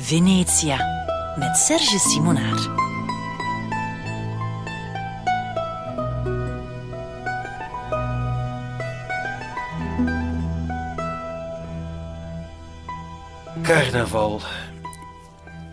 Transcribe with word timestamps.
Venetia 0.00 0.76
met 1.36 1.56
Serge 1.56 1.98
Simonaar. 1.98 2.58
Carnaval. 13.62 14.40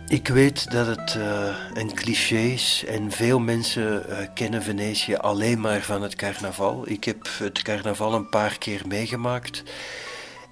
Ik 0.08 0.28
weet 0.28 0.70
dat 0.70 0.86
het 0.86 1.14
uh, 1.14 1.48
een 1.74 1.94
cliché 1.94 2.36
is 2.36 2.84
en 2.88 3.10
veel 3.10 3.38
mensen 3.38 4.04
uh, 4.08 4.18
kennen 4.34 4.62
Venetië 4.62 5.14
alleen 5.14 5.60
maar 5.60 5.80
van 5.80 6.02
het 6.02 6.14
carnaval. 6.14 6.82
Ik 6.88 7.04
heb 7.04 7.28
het 7.38 7.62
carnaval 7.62 8.14
een 8.14 8.28
paar 8.28 8.58
keer 8.58 8.82
meegemaakt. 8.86 9.62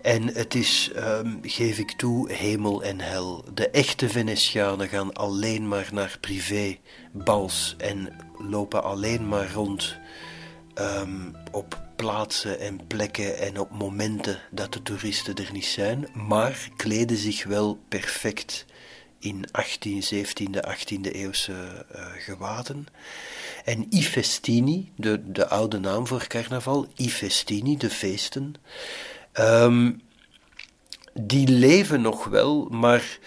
En 0.04 0.34
het 0.34 0.54
is, 0.54 0.90
um, 0.96 1.38
geef 1.42 1.78
ik 1.78 1.90
toe, 1.90 2.32
hemel 2.32 2.82
en 2.82 3.00
hel. 3.00 3.44
De 3.54 3.70
echte 3.70 4.08
Venetianen 4.08 4.88
gaan 4.88 5.12
alleen 5.12 5.68
maar 5.68 5.88
naar 5.92 6.16
privé-bals 6.20 7.74
en 7.78 8.16
lopen 8.38 8.82
alleen 8.82 9.28
maar 9.28 9.52
rond 9.52 9.96
um, 10.74 11.36
op 11.50 11.82
plaatsen 11.96 12.60
en 12.60 12.86
plekken 12.86 13.38
en 13.38 13.60
op 13.60 13.70
momenten 13.70 14.38
dat 14.50 14.72
de 14.72 14.82
toeristen 14.82 15.34
er 15.34 15.52
niet 15.52 15.64
zijn, 15.64 16.08
maar 16.14 16.68
kleden 16.76 17.16
zich 17.16 17.44
wel 17.44 17.78
perfect 17.88 18.64
in 19.18 19.44
18, 19.50 20.02
17e, 20.14 20.60
18e 20.68 21.12
eeuwse 21.12 21.86
uh, 21.96 22.06
gewaden. 22.18 22.86
En 23.64 23.86
i 23.90 24.02
festini, 24.02 24.92
de, 24.96 25.30
de 25.32 25.48
oude 25.48 25.78
naam 25.78 26.06
voor 26.06 26.26
carnaval, 26.26 26.86
i 26.96 27.10
festini, 27.10 27.76
de 27.76 27.90
feesten, 27.90 28.54
um, 29.40 30.02
die 31.12 31.48
leven 31.48 32.00
nog 32.00 32.24
wel, 32.24 32.68
maar 32.70 33.18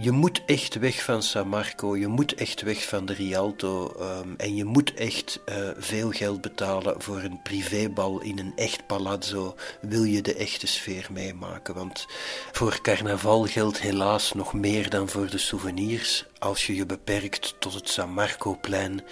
je 0.00 0.10
moet 0.10 0.42
echt 0.46 0.74
weg 0.74 1.02
van 1.02 1.22
San 1.22 1.48
Marco, 1.48 1.96
je 1.96 2.06
moet 2.06 2.34
echt 2.34 2.62
weg 2.62 2.88
van 2.88 3.06
de 3.06 3.12
Rialto 3.12 3.94
um, 4.00 4.34
en 4.36 4.54
je 4.54 4.64
moet 4.64 4.94
echt 4.94 5.40
uh, 5.48 5.54
veel 5.76 6.10
geld 6.10 6.40
betalen 6.40 7.02
voor 7.02 7.22
een 7.22 7.42
privébal 7.42 8.20
in 8.20 8.38
een 8.38 8.52
echt 8.56 8.86
palazzo, 8.86 9.54
wil 9.80 10.02
je 10.02 10.22
de 10.22 10.34
echte 10.34 10.66
sfeer 10.66 11.08
meemaken. 11.12 11.74
Want 11.74 12.06
voor 12.52 12.80
carnaval 12.82 13.44
geldt 13.44 13.80
helaas 13.80 14.32
nog 14.32 14.54
meer 14.54 14.90
dan 14.90 15.08
voor 15.08 15.30
de 15.30 15.38
souvenirs. 15.38 16.26
Als 16.38 16.66
je 16.66 16.74
je 16.74 16.86
beperkt 16.86 17.54
tot 17.58 17.74
het 17.74 17.88
San 17.88 18.12
Marco-plein, 18.12 19.02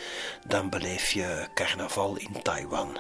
dan 0.47 0.71
beleef 0.71 1.11
je 1.11 1.49
carnaval 1.55 2.17
in 2.17 2.43
Taiwan. 2.43 2.99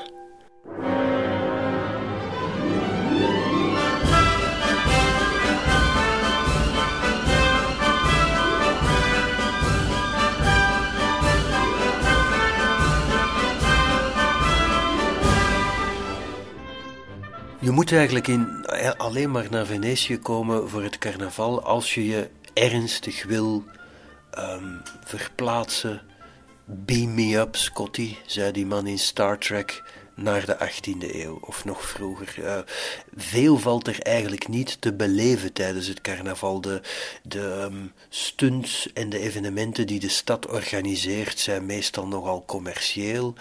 Je 17.64 17.70
moet 17.70 17.92
eigenlijk 17.92 18.28
in, 18.28 18.66
alleen 18.96 19.30
maar 19.30 19.46
naar 19.50 19.66
Venetië 19.66 20.18
komen 20.18 20.68
voor 20.68 20.82
het 20.82 20.98
carnaval 20.98 21.62
als 21.62 21.94
je 21.94 22.06
je 22.06 22.30
ernstig 22.54 23.24
wil 23.24 23.64
um, 24.38 24.82
verplaatsen. 25.04 26.02
Beam 26.64 27.14
me 27.14 27.36
up, 27.36 27.56
Scotty, 27.56 28.16
zei 28.26 28.52
die 28.52 28.66
man 28.66 28.86
in 28.86 28.98
Star 28.98 29.38
Trek, 29.38 29.82
naar 30.14 30.46
de 30.46 30.56
18e 30.56 31.14
eeuw 31.14 31.38
of 31.40 31.64
nog 31.64 31.86
vroeger. 31.86 32.34
Uh, 32.38 32.58
veel 33.16 33.58
valt 33.58 33.86
er 33.86 34.00
eigenlijk 34.00 34.48
niet 34.48 34.80
te 34.80 34.92
beleven 34.92 35.52
tijdens 35.52 35.86
het 35.86 36.00
carnaval. 36.00 36.60
De, 36.60 36.80
de 37.22 37.68
um, 37.70 37.92
stunts 38.08 38.92
en 38.92 39.08
de 39.08 39.18
evenementen 39.18 39.86
die 39.86 40.00
de 40.00 40.08
stad 40.08 40.46
organiseert 40.46 41.38
zijn 41.38 41.66
meestal 41.66 42.06
nogal 42.06 42.44
commercieel. 42.46 43.34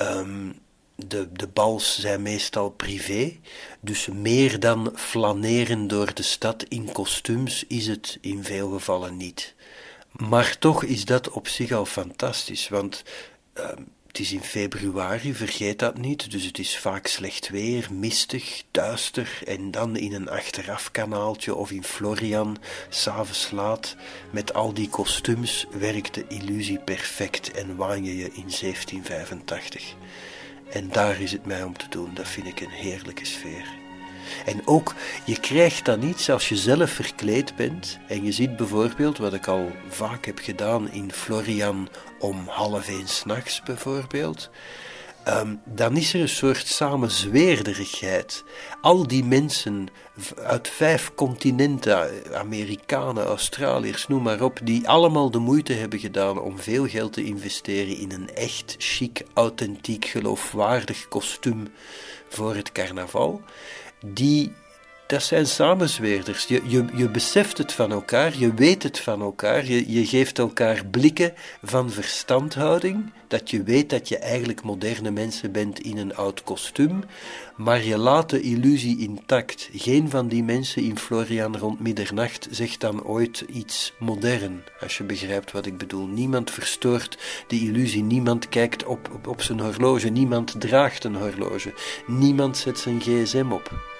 Um, 0.00 0.62
de, 0.96 1.32
de 1.32 1.46
bals 1.46 2.00
zijn 2.00 2.22
meestal 2.22 2.70
privé, 2.70 3.36
dus 3.80 4.06
meer 4.06 4.60
dan 4.60 4.92
flaneren 4.94 5.86
door 5.86 6.14
de 6.14 6.22
stad 6.22 6.64
in 6.68 6.92
kostuums 6.92 7.64
is 7.68 7.86
het 7.86 8.18
in 8.20 8.44
veel 8.44 8.70
gevallen 8.70 9.16
niet. 9.16 9.54
Maar 10.10 10.58
toch 10.58 10.84
is 10.84 11.04
dat 11.04 11.30
op 11.30 11.48
zich 11.48 11.72
al 11.72 11.86
fantastisch, 11.86 12.68
want 12.68 13.02
uh, 13.54 13.68
het 14.06 14.18
is 14.18 14.32
in 14.32 14.42
februari, 14.42 15.34
vergeet 15.34 15.78
dat 15.78 15.98
niet, 15.98 16.30
dus 16.30 16.44
het 16.44 16.58
is 16.58 16.78
vaak 16.78 17.06
slecht 17.06 17.48
weer, 17.48 17.88
mistig, 17.92 18.62
duister 18.70 19.38
en 19.46 19.70
dan 19.70 19.96
in 19.96 20.12
een 20.14 20.28
achterafkanaaltje 20.28 21.54
of 21.54 21.70
in 21.70 21.84
Florian, 21.84 22.58
s'avonds 22.88 23.50
laat, 23.50 23.96
met 24.30 24.54
al 24.54 24.74
die 24.74 24.88
kostuums 24.88 25.66
werkt 25.70 26.14
de 26.14 26.24
illusie 26.28 26.78
perfect 26.78 27.50
en 27.50 27.76
waan 27.76 28.04
je 28.04 28.16
je 28.16 28.24
in 28.32 28.50
1785. 28.60 29.94
En 30.72 30.88
daar 30.88 31.20
is 31.20 31.32
het 31.32 31.46
mij 31.46 31.62
om 31.62 31.76
te 31.76 31.88
doen. 31.88 32.10
Dat 32.14 32.28
vind 32.28 32.46
ik 32.46 32.60
een 32.60 32.70
heerlijke 32.70 33.24
sfeer. 33.24 33.82
En 34.46 34.66
ook, 34.66 34.94
je 35.24 35.40
krijgt 35.40 35.84
dan 35.84 36.02
iets 36.02 36.30
als 36.30 36.48
je 36.48 36.56
zelf 36.56 36.90
verkleed 36.90 37.56
bent. 37.56 37.98
En 38.08 38.24
je 38.24 38.32
ziet 38.32 38.56
bijvoorbeeld, 38.56 39.18
wat 39.18 39.34
ik 39.34 39.46
al 39.46 39.70
vaak 39.88 40.26
heb 40.26 40.38
gedaan 40.38 40.90
in 40.90 41.12
Florian 41.12 41.88
om 42.18 42.48
half 42.48 42.88
één 42.88 43.08
s'nachts 43.08 43.62
bijvoorbeeld. 43.62 44.50
Um, 45.28 45.60
dan 45.64 45.96
is 45.96 46.14
er 46.14 46.20
een 46.20 46.28
soort 46.28 46.66
samenzweerderigheid. 46.66 48.44
Al 48.80 49.06
die 49.06 49.24
mensen 49.24 49.88
uit 50.42 50.68
vijf 50.68 51.14
continenten, 51.14 52.10
Amerikanen, 52.34 53.24
Australiërs, 53.24 54.08
noem 54.08 54.22
maar 54.22 54.42
op, 54.42 54.60
die 54.62 54.88
allemaal 54.88 55.30
de 55.30 55.38
moeite 55.38 55.72
hebben 55.72 55.98
gedaan 55.98 56.40
om 56.40 56.58
veel 56.58 56.88
geld 56.88 57.12
te 57.12 57.24
investeren 57.24 57.96
in 57.96 58.12
een 58.12 58.34
echt 58.34 58.74
chic, 58.78 59.22
authentiek, 59.34 60.04
geloofwaardig 60.04 61.08
kostuum 61.08 61.68
voor 62.28 62.54
het 62.54 62.72
carnaval, 62.72 63.42
die 64.06 64.52
dat 65.06 65.22
zijn 65.22 65.46
samenzweerders. 65.46 66.44
Je, 66.44 66.60
je, 66.66 66.84
je 66.94 67.08
beseft 67.08 67.58
het 67.58 67.72
van 67.72 67.92
elkaar, 67.92 68.38
je 68.38 68.54
weet 68.54 68.82
het 68.82 69.00
van 69.00 69.20
elkaar, 69.20 69.66
je, 69.66 69.92
je 69.92 70.06
geeft 70.06 70.38
elkaar 70.38 70.86
blikken 70.86 71.32
van 71.62 71.90
verstandhouding, 71.90 73.12
dat 73.28 73.50
je 73.50 73.62
weet 73.62 73.90
dat 73.90 74.08
je 74.08 74.18
eigenlijk 74.18 74.62
moderne 74.62 75.10
mensen 75.10 75.52
bent 75.52 75.80
in 75.80 75.98
een 75.98 76.16
oud 76.16 76.42
kostuum, 76.42 77.04
maar 77.56 77.84
je 77.84 77.98
laat 77.98 78.30
de 78.30 78.40
illusie 78.40 78.98
intact. 78.98 79.68
Geen 79.72 80.10
van 80.10 80.28
die 80.28 80.44
mensen 80.44 80.82
in 80.82 80.98
Florian 80.98 81.56
rond 81.56 81.80
middernacht 81.80 82.48
zegt 82.50 82.80
dan 82.80 83.04
ooit 83.04 83.44
iets 83.52 83.92
modern, 83.98 84.62
als 84.80 84.98
je 84.98 85.04
begrijpt 85.04 85.52
wat 85.52 85.66
ik 85.66 85.78
bedoel. 85.78 86.06
Niemand 86.06 86.50
verstoort 86.50 87.18
de 87.48 87.60
illusie, 87.60 88.02
niemand 88.02 88.48
kijkt 88.48 88.84
op, 88.84 89.10
op, 89.12 89.26
op 89.26 89.42
zijn 89.42 89.60
horloge, 89.60 90.08
niemand 90.08 90.54
draagt 90.58 91.04
een 91.04 91.16
horloge, 91.16 91.74
niemand 92.06 92.56
zet 92.56 92.78
zijn 92.78 93.00
gsm 93.00 93.52
op. 93.52 93.93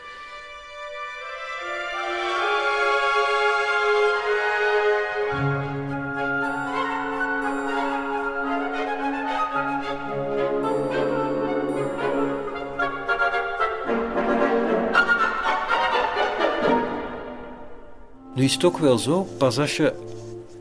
Nu 18.35 18.45
is 18.45 18.53
het 18.53 18.65
ook 18.65 18.79
wel 18.79 18.99
zo, 18.99 19.23
pas 19.39 19.59
als 19.59 19.77
je, 19.77 19.95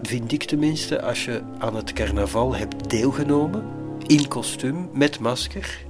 vind 0.02 0.32
ik 0.32 0.44
tenminste, 0.44 1.02
als 1.02 1.26
je 1.26 1.42
aan 1.60 1.76
het 1.76 1.94
carnaval 1.94 2.56
hebt 2.56 2.90
deelgenomen, 2.90 3.66
in 4.08 4.28
kostuum, 4.28 4.90
met 4.92 5.20
masker, 5.20 5.86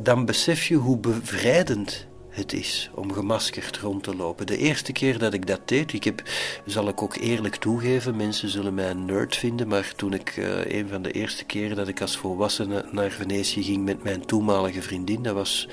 dan 0.00 0.24
besef 0.24 0.64
je 0.64 0.74
hoe 0.74 0.98
bevrijdend 0.98 2.06
het 2.28 2.52
is 2.52 2.90
om 2.94 3.12
gemaskerd 3.12 3.78
rond 3.78 4.02
te 4.02 4.16
lopen. 4.16 4.46
De 4.46 4.56
eerste 4.56 4.92
keer 4.92 5.18
dat 5.18 5.32
ik 5.32 5.46
dat 5.46 5.60
deed, 5.64 5.92
ik 5.92 6.04
heb, 6.04 6.22
zal 6.66 6.88
ik 6.88 7.02
ook 7.02 7.16
eerlijk 7.16 7.56
toegeven, 7.56 8.16
mensen 8.16 8.48
zullen 8.48 8.74
mij 8.74 8.90
een 8.90 9.04
nerd 9.04 9.36
vinden, 9.36 9.68
maar 9.68 9.92
toen 9.96 10.12
ik 10.12 10.36
uh, 10.36 10.64
een 10.64 10.88
van 10.88 11.02
de 11.02 11.10
eerste 11.10 11.44
keren 11.44 11.76
dat 11.76 11.88
ik 11.88 12.00
als 12.00 12.16
volwassene 12.16 12.84
naar 12.92 13.10
Venetië 13.10 13.62
ging 13.62 13.84
met 13.84 14.02
mijn 14.02 14.26
toenmalige 14.26 14.82
vriendin, 14.82 15.22
dat 15.22 15.34
was 15.34 15.68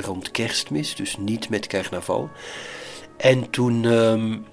rond 0.00 0.30
kerstmis, 0.30 0.94
dus 0.94 1.16
niet 1.16 1.48
met 1.48 1.66
carnaval. 1.66 2.30
En 3.18 3.50
toen 3.50 3.84
um, 3.84 4.46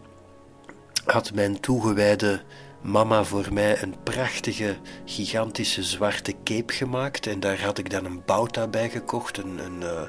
had 1.06 1.34
mijn 1.34 1.60
toegewijde 1.60 2.42
mama 2.82 3.24
voor 3.24 3.54
mij 3.54 3.82
een 3.82 3.96
prachtige, 4.04 4.76
gigantische 5.06 5.84
zwarte 5.84 6.34
cape 6.44 6.74
gemaakt. 6.74 7.28
En 7.28 7.40
daar 7.40 7.62
had 7.62 7.78
ik 7.78 7.90
dan 7.90 8.06
een 8.06 8.22
bouta 8.26 8.68
bij 8.68 8.90
gekocht. 8.90 9.38
Een, 9.38 9.60
een 9.66 9.82
uh, 9.82 10.02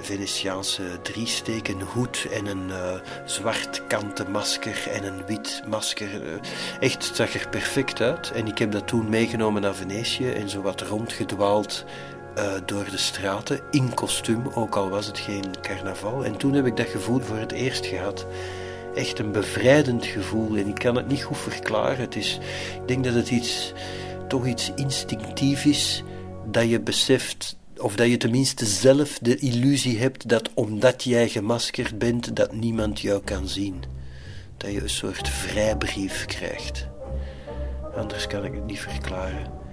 Venetiaanse 0.00 0.82
driesteek, 1.02 1.68
een 1.68 1.82
hoed 1.82 2.26
en 2.32 2.46
een 2.46 2.68
uh, 2.68 2.94
zwart 3.24 3.86
kanten 3.86 4.30
masker 4.30 4.88
en 4.92 5.04
een 5.04 5.26
wit 5.26 5.62
masker. 5.68 6.22
Uh, 6.22 6.32
echt, 6.80 7.06
het 7.06 7.16
zag 7.16 7.34
er 7.34 7.48
perfect 7.48 8.00
uit. 8.00 8.30
En 8.30 8.46
ik 8.46 8.58
heb 8.58 8.72
dat 8.72 8.86
toen 8.86 9.08
meegenomen 9.08 9.62
naar 9.62 9.74
Venetië 9.74 10.30
en 10.30 10.48
zo 10.48 10.62
wat 10.62 10.80
rondgedwaald 10.80 11.84
uh, 12.38 12.52
door 12.64 12.84
de 12.90 12.98
straten 12.98 13.60
in 13.70 13.94
kostuum, 13.94 14.46
ook 14.54 14.76
al 14.76 14.88
was 14.88 15.06
het 15.06 15.18
geen 15.18 15.44
carnaval. 15.62 16.24
En 16.24 16.36
toen 16.36 16.52
heb 16.52 16.66
ik 16.66 16.76
dat 16.76 16.86
gevoel 16.86 17.20
voor 17.20 17.36
het 17.36 17.52
eerst 17.52 17.86
gehad. 17.86 18.26
echt 18.94 19.18
een 19.18 19.32
bevrijdend 19.32 20.06
gevoel. 20.06 20.56
En 20.56 20.68
ik 20.68 20.74
kan 20.74 20.96
het 20.96 21.08
niet 21.08 21.22
goed 21.22 21.38
verklaren. 21.38 22.00
Het 22.00 22.16
is, 22.16 22.38
ik 22.80 22.88
denk 22.88 23.04
dat 23.04 23.14
het 23.14 23.30
iets, 23.30 23.72
toch 24.28 24.46
iets 24.46 24.72
instinctief 24.74 25.64
is 25.64 26.02
dat 26.50 26.68
je 26.68 26.80
beseft 26.80 27.56
of 27.76 27.96
dat 27.96 28.08
je 28.08 28.16
tenminste 28.16 28.66
zelf 28.66 29.18
de 29.18 29.36
illusie 29.36 29.98
hebt 29.98 30.28
dat 30.28 30.50
omdat 30.54 31.02
jij 31.02 31.28
gemaskerd 31.28 31.98
bent, 31.98 32.36
dat 32.36 32.52
niemand 32.52 33.00
jou 33.00 33.22
kan 33.24 33.48
zien. 33.48 33.82
Dat 34.56 34.72
je 34.72 34.82
een 34.82 34.90
soort 34.90 35.28
vrijbrief 35.28 36.24
krijgt. 36.24 36.86
Anders 37.96 38.26
kan 38.26 38.44
ik 38.44 38.52
het 38.52 38.66
niet 38.66 38.80
verklaren. 38.80 39.65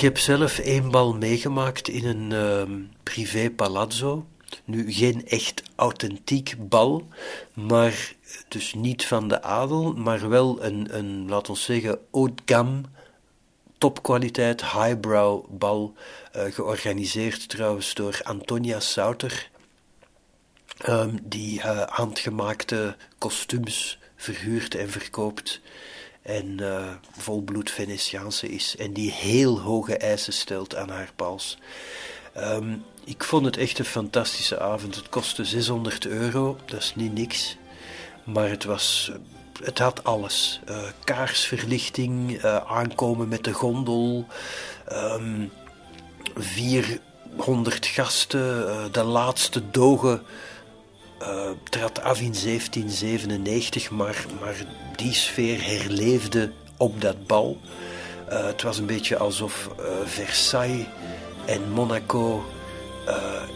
Ik 0.00 0.06
heb 0.06 0.18
zelf 0.18 0.58
één 0.58 0.90
bal 0.90 1.14
meegemaakt 1.14 1.88
in 1.88 2.04
een 2.04 2.30
uh, 2.30 2.86
privé 3.02 3.50
palazzo. 3.50 4.26
Nu 4.64 4.92
geen 4.92 5.26
echt 5.26 5.62
authentiek 5.74 6.54
bal, 6.58 7.08
maar 7.54 8.14
dus 8.48 8.74
niet 8.74 9.06
van 9.06 9.28
de 9.28 9.42
adel, 9.42 9.92
maar 9.92 10.28
wel 10.28 10.64
een, 10.64 10.96
een 10.96 11.28
laten 11.28 11.52
we 11.52 11.58
zeggen, 11.58 11.98
haut 12.10 12.40
gamme, 12.44 12.80
topkwaliteit, 13.78 14.64
highbrow 14.64 15.44
bal, 15.48 15.94
uh, 16.36 16.42
georganiseerd 16.42 17.48
trouwens 17.48 17.94
door 17.94 18.20
Antonia 18.22 18.80
Sauter, 18.80 19.50
um, 20.88 21.18
die 21.22 21.58
uh, 21.58 21.82
handgemaakte 21.86 22.96
kostuums 23.18 23.98
verhuurt 24.16 24.74
en 24.74 24.90
verkoopt 24.90 25.60
en 26.22 26.58
uh, 26.60 26.86
volbloed 27.18 27.70
Venetiaanse 27.70 28.48
is 28.48 28.76
en 28.76 28.92
die 28.92 29.10
heel 29.10 29.60
hoge 29.60 29.96
eisen 29.96 30.32
stelt 30.32 30.76
aan 30.76 30.88
haar 30.88 31.12
pals. 31.16 31.58
Um, 32.36 32.84
ik 33.04 33.24
vond 33.24 33.44
het 33.44 33.56
echt 33.56 33.78
een 33.78 33.84
fantastische 33.84 34.60
avond. 34.60 34.94
Het 34.94 35.08
kostte 35.08 35.44
600 35.44 36.06
euro, 36.06 36.56
dat 36.64 36.80
is 36.80 36.94
niet 36.94 37.14
niks. 37.14 37.56
Maar 38.24 38.48
het 38.48 38.64
was, 38.64 39.12
het 39.62 39.78
had 39.78 40.04
alles. 40.04 40.60
Uh, 40.68 40.76
kaarsverlichting, 41.04 42.44
uh, 42.44 42.56
aankomen 42.56 43.28
met 43.28 43.44
de 43.44 43.52
gondel, 43.52 44.26
um, 44.92 45.50
ehm, 46.34 46.42
400 46.42 47.86
gasten, 47.86 48.92
de 48.92 49.02
laatste 49.02 49.70
dogen 49.70 50.22
uh, 51.22 51.50
trad 51.70 52.02
af 52.02 52.20
in 52.20 52.32
1797, 52.32 53.90
maar, 53.90 54.24
maar 54.40 54.54
die 54.96 55.12
sfeer 55.12 55.64
herleefde 55.64 56.52
op 56.76 57.00
dat 57.00 57.26
bal. 57.26 57.58
Uh, 58.28 58.46
het 58.46 58.62
was 58.62 58.78
een 58.78 58.86
beetje 58.86 59.16
alsof 59.16 59.70
uh, 59.80 59.84
Versailles 60.04 60.86
en 61.46 61.70
Monaco 61.70 62.44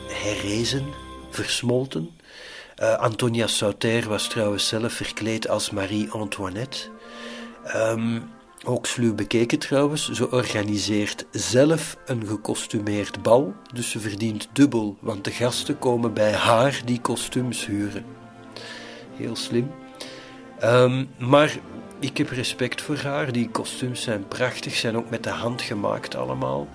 herrezen, 0.09 0.87
versmolten. 1.31 2.11
Antonia 2.99 3.47
Sauter 3.47 4.09
was 4.09 4.29
trouwens 4.29 4.69
zelf 4.69 4.93
verkleed 4.93 5.49
als 5.49 5.71
Marie-Antoinette. 5.71 6.79
Um, 7.75 8.34
ook 8.65 8.87
sluw 8.87 9.15
bekeken 9.15 9.59
trouwens, 9.59 10.11
ze 10.11 10.31
organiseert 10.31 11.27
zelf 11.31 11.97
een 12.07 12.27
gekostumeerd 12.27 13.23
bal, 13.23 13.55
dus 13.73 13.91
ze 13.91 14.01
verdient 14.01 14.49
dubbel, 14.53 14.97
want 15.01 15.25
de 15.25 15.31
gasten 15.31 15.79
komen 15.79 16.15
bij 16.15 16.33
haar 16.33 16.81
die 16.85 17.01
kostuums 17.01 17.67
huren. 17.67 18.05
Heel 19.17 19.37
slim. 19.37 19.71
Um, 20.63 21.09
maar 21.19 21.59
ik 22.01 22.17
heb 22.19 22.29
respect 22.29 22.83
voor 22.83 22.97
haar, 22.97 23.33
die 23.33 23.51
kostuums 23.51 24.03
zijn 24.03 24.29
prachtig, 24.29 24.75
zijn 24.75 24.97
ook 24.97 25.11
met 25.11 25.23
de 25.23 25.31
hand 25.31 25.63
gemaakt 25.63 26.15
allemaal. 26.15 26.69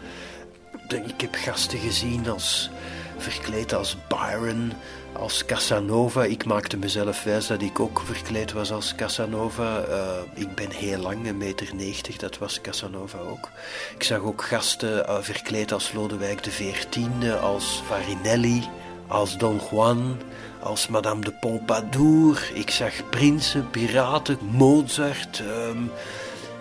Ik 0.87 1.21
heb 1.21 1.35
gasten 1.35 1.79
gezien 1.79 2.29
als 2.29 2.69
verkleed 3.17 3.73
als 3.73 3.97
Byron, 4.07 4.71
als 5.13 5.45
Casanova. 5.45 6.23
Ik 6.23 6.45
maakte 6.45 6.77
mezelf 6.77 7.23
wijs 7.23 7.47
dat 7.47 7.61
ik 7.61 7.79
ook 7.79 8.01
verkleed 8.05 8.51
was 8.51 8.71
als 8.71 8.95
Casanova. 8.95 9.85
Uh, 9.87 10.11
ik 10.33 10.55
ben 10.55 10.71
heel 10.71 10.97
lang, 10.97 11.27
een 11.27 11.37
meter 11.37 11.75
negentig, 11.75 12.17
dat 12.17 12.37
was 12.37 12.61
Casanova 12.61 13.17
ook. 13.17 13.49
Ik 13.95 14.03
zag 14.03 14.19
ook 14.19 14.43
gasten 14.43 15.05
uh, 15.09 15.17
verkleed 15.21 15.71
als 15.71 15.93
Lodewijk 15.93 16.41
XIV, 16.41 17.31
als 17.41 17.81
Farinelli, 17.85 18.63
als 19.07 19.37
Don 19.37 19.61
Juan, 19.71 20.17
als 20.59 20.87
Madame 20.87 21.21
de 21.21 21.33
Pompadour. 21.39 22.51
Ik 22.53 22.69
zag 22.69 23.09
prinsen, 23.09 23.69
piraten, 23.69 24.37
Mozart. 24.51 25.39
En, 25.39 25.91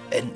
en, 0.09 0.33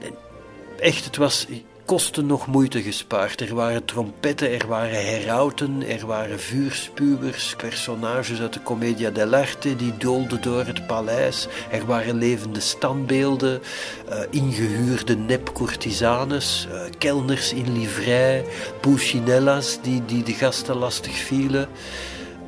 echt, 0.79 1.05
het 1.05 1.17
was 1.17 1.47
kosten 1.85 2.27
nog 2.27 2.47
moeite 2.47 2.83
gespaard. 2.83 3.41
Er 3.41 3.55
waren 3.55 3.85
trompetten, 3.85 4.61
er 4.61 4.67
waren 4.67 5.05
herauten, 5.05 5.89
er 5.89 6.07
waren 6.07 6.41
vuurspuwers, 6.41 7.55
personages 7.57 8.41
uit 8.41 8.53
de 8.53 8.63
Commedia 8.63 9.11
dell'arte 9.11 9.77
die 9.77 9.97
doolden 9.97 10.43
door 10.43 10.65
het 10.65 10.87
paleis. 10.87 11.49
Er 11.71 11.87
waren 11.87 12.19
levende 12.19 12.61
standbeelden, 12.61 13.63
uh, 14.09 14.19
ingehuurde 14.31 15.17
nepcourtisanes, 15.17 16.69
uh, 16.73 16.81
kelners 16.99 17.53
in 17.53 17.73
livrei, 17.73 18.45
pulcinella's 18.81 19.79
die, 19.83 20.05
die 20.05 20.23
de 20.23 20.35
gasten 20.35 20.77
lastig 20.77 21.17
vielen. 21.17 21.69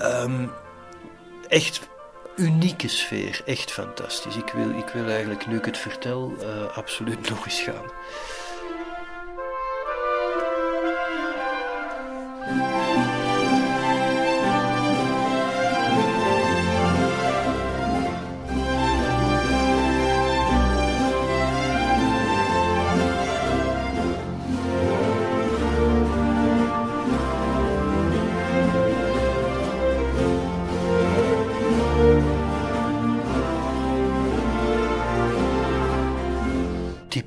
Um, 0.03 0.51
echt 1.49 1.81
unieke 2.37 2.89
sfeer, 2.89 3.41
echt 3.45 3.71
fantastisch. 3.71 4.37
Ik 4.37 4.53
wil, 4.55 4.71
ik 4.71 4.89
wil 4.89 5.09
eigenlijk, 5.09 5.47
nu 5.47 5.57
ik 5.57 5.65
het 5.65 5.79
vertel, 5.79 6.33
uh, 6.41 6.77
absoluut 6.77 7.29
nog 7.31 7.45
eens 7.47 7.61
gaan. 7.61 7.85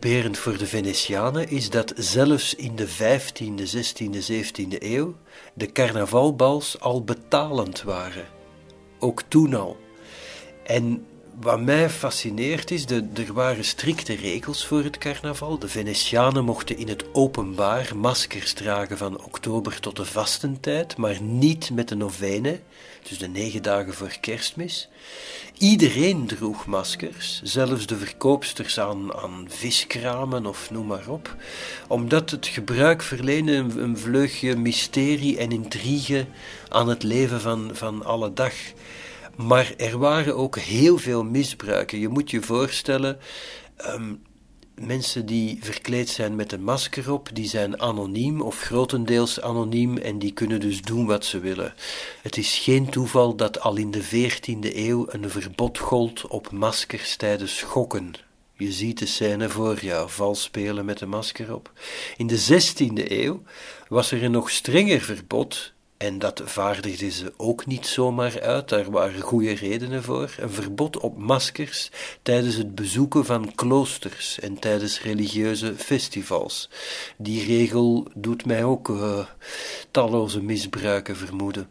Typerend 0.07 0.37
voor 0.37 0.57
de 0.57 0.67
Venetianen 0.67 1.49
is 1.49 1.69
dat 1.69 1.93
zelfs 1.95 2.55
in 2.55 2.75
de 2.75 2.87
15e, 2.87 3.75
16e, 3.75 4.31
17e 4.31 4.77
eeuw 4.79 5.15
de 5.53 5.71
carnavalbals 5.71 6.79
al 6.79 7.03
betalend 7.03 7.81
waren. 7.81 8.25
Ook 8.99 9.21
toen 9.27 9.53
al. 9.53 9.77
En 10.63 11.05
wat 11.39 11.61
mij 11.61 11.89
fascineert 11.89 12.71
is, 12.71 12.85
de, 12.85 13.07
er 13.13 13.33
waren 13.33 13.65
strikte 13.65 14.13
regels 14.13 14.65
voor 14.65 14.83
het 14.83 14.97
carnaval. 14.97 15.59
De 15.59 15.67
Venetianen 15.67 16.45
mochten 16.45 16.77
in 16.77 16.87
het 16.87 17.05
openbaar 17.13 17.91
maskers 17.95 18.53
dragen 18.53 18.97
van 18.97 19.23
oktober 19.23 19.79
tot 19.79 19.95
de 19.95 20.05
vastentijd, 20.05 20.97
maar 20.97 21.21
niet 21.21 21.71
met 21.71 21.87
de 21.87 21.95
novene, 21.95 22.59
dus 23.09 23.17
de 23.17 23.27
negen 23.27 23.63
dagen 23.63 23.93
voor 23.93 24.17
kerstmis. 24.19 24.89
Iedereen 25.57 26.27
droeg 26.27 26.65
maskers, 26.65 27.41
zelfs 27.43 27.85
de 27.85 27.97
verkoopsters 27.97 28.79
aan, 28.79 29.13
aan 29.13 29.45
viskramen 29.49 30.45
of 30.45 30.71
noem 30.71 30.87
maar 30.87 31.07
op, 31.07 31.35
omdat 31.87 32.29
het 32.29 32.47
gebruik 32.47 33.03
verleende 33.03 33.53
een, 33.53 33.97
vleugje 33.97 34.55
mysterie 34.55 35.37
en 35.37 35.51
intrigue 35.51 36.25
aan 36.69 36.89
het 36.89 37.03
leven 37.03 37.41
van, 37.41 37.69
van 37.73 38.05
alle 38.05 38.33
dag. 38.33 38.53
Maar 39.35 39.73
er 39.77 39.97
waren 39.97 40.35
ook 40.35 40.57
heel 40.57 40.97
veel 40.97 41.23
misbruiken. 41.23 41.99
Je 41.99 42.07
moet 42.07 42.31
je 42.31 42.41
voorstellen, 42.41 43.17
ehm, 43.75 44.13
mensen 44.81 45.25
die 45.25 45.57
verkleed 45.61 46.09
zijn 46.09 46.35
met 46.35 46.51
een 46.51 46.63
masker 46.63 47.11
op, 47.11 47.29
die 47.33 47.47
zijn 47.47 47.81
anoniem 47.81 48.41
of 48.41 48.61
grotendeels 48.61 49.41
anoniem 49.41 49.97
en 49.97 50.19
die 50.19 50.33
kunnen 50.33 50.59
dus 50.59 50.81
doen 50.81 51.05
wat 51.05 51.25
ze 51.25 51.39
willen. 51.39 51.73
Het 52.21 52.37
is 52.37 52.57
geen 52.57 52.89
toeval 52.89 53.35
dat 53.35 53.59
al 53.59 53.75
in 53.75 53.91
de 53.91 54.03
14e 54.03 54.75
eeuw 54.75 55.05
een 55.09 55.29
verbod 55.29 55.77
gold 55.77 56.27
op 56.27 56.51
maskers 56.51 57.15
tijdens 57.15 57.57
schokken. 57.57 58.13
Je 58.53 58.71
ziet 58.71 58.99
de 58.99 59.05
scène 59.05 59.49
voor 59.49 59.79
jou, 59.79 60.09
vals 60.09 60.41
spelen 60.43 60.85
met 60.85 61.01
een 61.01 61.09
masker 61.09 61.53
op. 61.53 61.71
In 62.17 62.27
de 62.27 62.39
16e 62.39 63.11
eeuw 63.11 63.41
was 63.87 64.11
er 64.11 64.23
een 64.23 64.31
nog 64.31 64.49
strenger 64.49 65.01
verbod 65.01 65.73
en 65.97 66.19
dat 66.19 66.41
vaardigden 66.45 67.11
ze 67.11 67.33
ook 67.37 67.65
niet 67.65 67.87
zomaar 67.87 68.41
uit, 68.41 68.69
daar 68.69 68.91
waren 68.91 69.21
goede 69.21 69.53
redenen 69.53 70.03
voor. 70.03 70.35
Een 70.37 70.49
verbod 70.49 70.97
op 70.97 71.17
maskers 71.17 71.91
tijdens 72.21 72.55
het 72.55 72.75
bezoeken 72.75 73.25
van 73.25 73.55
kloosters 73.55 74.39
en 74.39 74.59
tijdens 74.59 75.01
religieuze 75.01 75.75
festivals. 75.75 76.69
Die 77.17 77.45
regel 77.45 78.07
doet 78.13 78.45
mij 78.45 78.63
ook 78.63 78.89
uh, 78.89 79.25
talloze 79.91 80.41
misbruiken 80.41 81.15
vermoeden. 81.17 81.69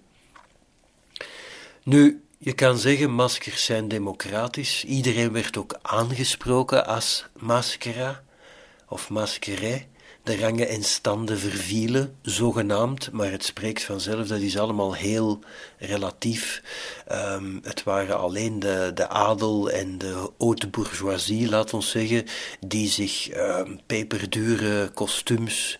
Nu, 1.82 2.22
je 2.38 2.52
kan 2.52 2.78
zeggen, 2.78 3.10
maskers 3.10 3.64
zijn 3.64 3.88
democratisch. 3.88 4.84
Iedereen 4.84 5.32
werd 5.32 5.56
ook 5.56 5.78
aangesproken 5.82 6.86
als 6.86 7.26
maskera 7.36 8.22
of 8.88 9.10
maskerij 9.10 9.88
de 10.26 10.38
rangen 10.38 10.68
en 10.68 10.84
standen 10.84 11.38
vervielen, 11.38 12.16
zogenaamd, 12.22 13.12
maar 13.12 13.30
het 13.30 13.44
spreekt 13.44 13.82
vanzelf, 13.82 14.26
dat 14.26 14.40
is 14.40 14.58
allemaal 14.58 14.94
heel 14.94 15.38
relatief. 15.78 16.62
Um, 17.12 17.60
het 17.62 17.82
waren 17.82 18.18
alleen 18.18 18.58
de, 18.58 18.90
de 18.94 19.08
adel 19.08 19.70
en 19.70 19.98
de 19.98 20.30
haute 20.38 20.68
bourgeoisie, 20.68 21.48
laat 21.48 21.74
ons 21.74 21.90
zeggen, 21.90 22.24
die 22.60 22.88
zich 22.88 23.36
um, 23.36 23.80
peperdure 23.86 24.90
kostuums 24.94 25.78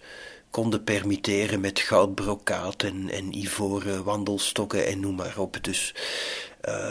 konden 0.56 0.84
permitteren 0.84 1.60
met 1.60 1.80
goudbrokaat 1.80 2.82
en, 2.82 3.10
en 3.10 3.38
ivoren 3.38 4.04
wandelstokken 4.04 4.86
en 4.86 5.00
noem 5.00 5.14
maar 5.14 5.38
op. 5.38 5.58
Dus 5.60 5.94
uh, 6.68 6.90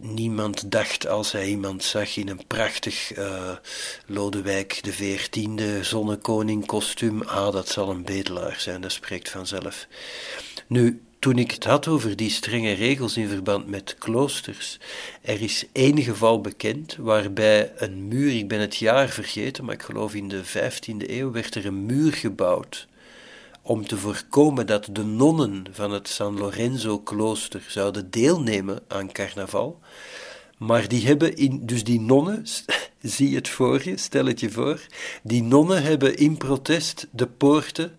niemand 0.00 0.70
dacht 0.70 1.06
als 1.06 1.32
hij 1.32 1.46
iemand 1.48 1.84
zag 1.84 2.16
in 2.16 2.28
een 2.28 2.46
prachtig 2.46 3.16
uh, 3.16 3.50
Lodewijk 4.06 4.82
de 4.82 4.92
veertiende 4.92 5.84
zonnekoning 5.84 6.66
kostuum, 6.66 7.22
ah, 7.22 7.52
dat 7.52 7.68
zal 7.68 7.90
een 7.90 8.04
bedelaar 8.04 8.56
zijn, 8.60 8.80
dat 8.80 8.92
spreekt 8.92 9.30
vanzelf. 9.30 9.86
Nu, 10.66 11.02
toen 11.18 11.38
ik 11.38 11.50
het 11.50 11.64
had 11.64 11.88
over 11.88 12.16
die 12.16 12.30
strenge 12.30 12.72
regels 12.72 13.16
in 13.16 13.28
verband 13.28 13.66
met 13.66 13.96
kloosters, 13.98 14.78
er 15.22 15.42
is 15.42 15.66
één 15.72 16.02
geval 16.02 16.40
bekend 16.40 16.96
waarbij 16.96 17.72
een 17.76 18.08
muur, 18.08 18.36
ik 18.36 18.48
ben 18.48 18.60
het 18.60 18.76
jaar 18.76 19.08
vergeten, 19.08 19.64
maar 19.64 19.74
ik 19.74 19.82
geloof 19.82 20.14
in 20.14 20.28
de 20.28 20.42
15e 20.44 21.10
eeuw, 21.10 21.30
werd 21.30 21.54
er 21.54 21.66
een 21.66 21.86
muur 21.86 22.12
gebouwd 22.12 22.88
om 23.70 23.86
te 23.86 23.98
voorkomen 23.98 24.66
dat 24.66 24.88
de 24.92 25.04
nonnen 25.04 25.64
van 25.70 25.92
het 25.92 26.08
San 26.08 26.38
Lorenzo-klooster 26.38 27.64
zouden 27.68 28.10
deelnemen 28.10 28.82
aan 28.88 29.12
carnaval. 29.12 29.80
Maar 30.58 30.88
die 30.88 31.06
hebben 31.06 31.36
in, 31.36 31.66
dus 31.66 31.84
die 31.84 32.00
nonnen, 32.00 32.44
zie 33.00 33.34
het 33.34 33.48
voor 33.48 33.80
je, 33.84 33.96
stel 33.96 34.26
het 34.26 34.40
je 34.40 34.50
voor, 34.50 34.80
die 35.22 35.42
nonnen 35.42 35.82
hebben 35.82 36.16
in 36.16 36.36
protest 36.36 37.06
de 37.10 37.26
poorten 37.26 37.98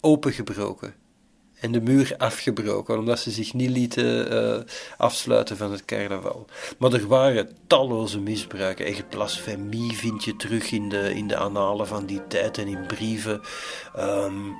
opengebroken 0.00 0.99
en 1.60 1.72
de 1.72 1.80
muur 1.80 2.14
afgebroken, 2.18 2.98
omdat 2.98 3.18
ze 3.18 3.30
zich 3.30 3.54
niet 3.54 3.70
lieten 3.70 4.32
uh, 4.32 4.62
afsluiten 4.96 5.56
van 5.56 5.72
het 5.72 5.84
carnaval. 5.84 6.46
Maar 6.78 6.92
er 6.92 7.06
waren 7.06 7.56
talloze 7.66 8.20
misbruiken. 8.20 8.86
Echt 8.86 9.08
blasfemie 9.08 9.92
vind 9.92 10.24
je 10.24 10.36
terug 10.36 10.70
in 10.70 10.88
de, 10.88 11.14
in 11.14 11.28
de 11.28 11.36
annalen 11.36 11.86
van 11.86 12.06
die 12.06 12.26
tijd 12.26 12.58
en 12.58 12.66
in 12.66 12.86
brieven. 12.86 13.40
Um, 13.98 14.56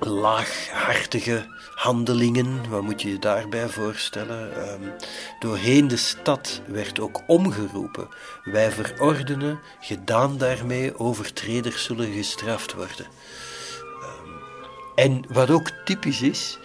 laaghartige 0.00 1.46
handelingen, 1.74 2.70
wat 2.70 2.82
moet 2.82 3.02
je 3.02 3.10
je 3.10 3.18
daarbij 3.18 3.68
voorstellen? 3.68 4.72
Um, 4.72 4.92
doorheen 5.40 5.88
de 5.88 5.96
stad 5.96 6.60
werd 6.66 7.00
ook 7.00 7.22
omgeroepen: 7.26 8.08
wij 8.44 8.70
verordenen, 8.70 9.60
gedaan 9.80 10.38
daarmee, 10.38 10.98
overtreders 10.98 11.84
zullen 11.84 12.12
gestraft 12.12 12.74
worden. 12.74 13.06
En 14.94 15.24
wat 15.28 15.50
ook 15.50 15.70
typisch 15.84 16.22
is, 16.22 16.58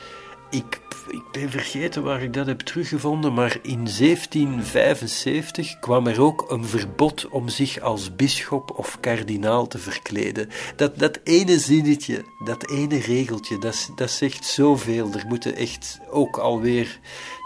ik, 0.49 0.81
ik 1.07 1.23
ben 1.31 1.49
vergeten 1.49 2.03
waar 2.03 2.21
ik 2.21 2.33
dat 2.33 2.45
heb 2.45 2.59
teruggevonden, 2.59 3.33
maar 3.33 3.57
in 3.61 3.87
1775 3.97 5.79
kwam 5.79 6.07
er 6.07 6.21
ook 6.21 6.51
een 6.51 6.65
verbod 6.65 7.27
om 7.27 7.49
zich 7.49 7.79
als 7.79 8.15
bisschop 8.15 8.71
of 8.77 8.99
kardinaal 8.99 9.67
te 9.67 9.77
verkleden. 9.77 10.49
Dat, 10.75 10.99
dat 10.99 11.19
ene 11.23 11.59
zinnetje, 11.59 12.23
dat 12.43 12.69
ene 12.69 12.99
regeltje, 12.99 13.57
dat, 13.57 13.91
dat 13.95 14.11
zegt 14.11 14.45
zoveel. 14.45 15.11
Er 15.13 15.25
moeten 15.27 15.55
echt 15.55 15.99
ook 16.11 16.37
alweer 16.37 16.99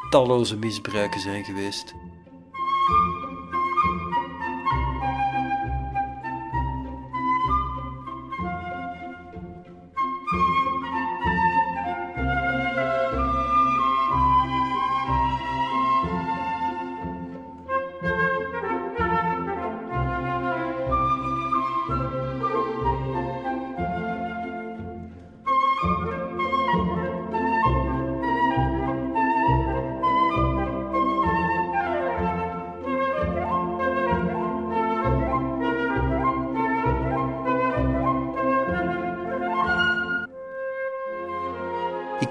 talloze 0.10 0.58
misbruiken 0.58 1.22
zijn 1.22 1.44
geweest. 1.44 1.94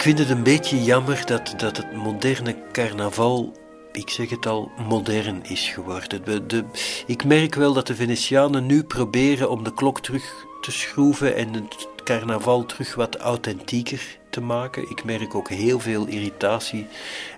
Vind 0.08 0.28
het 0.28 0.30
een 0.30 0.42
beetje 0.42 0.82
jammer 0.82 1.26
dat, 1.26 1.54
dat 1.56 1.76
het 1.76 1.92
moderne 1.92 2.56
carnaval, 2.72 3.52
ik 3.92 4.10
zeg 4.10 4.30
het 4.30 4.46
al, 4.46 4.70
modern 4.88 5.44
is 5.44 5.68
geworden. 5.68 6.48
De, 6.48 6.64
ik 7.06 7.24
merk 7.24 7.54
wel 7.54 7.72
dat 7.72 7.86
de 7.86 7.94
Venetianen 7.94 8.66
nu 8.66 8.82
proberen 8.82 9.50
om 9.50 9.64
de 9.64 9.74
klok 9.74 10.00
terug 10.00 10.46
te 10.60 10.72
schroeven 10.72 11.36
en 11.36 11.54
het 11.54 11.88
carnaval 12.04 12.66
terug 12.66 12.94
wat 12.94 13.16
authentieker 13.16 14.18
te 14.30 14.40
maken. 14.40 14.90
Ik 14.90 15.04
merk 15.04 15.34
ook 15.34 15.48
heel 15.48 15.80
veel 15.80 16.06
irritatie 16.06 16.86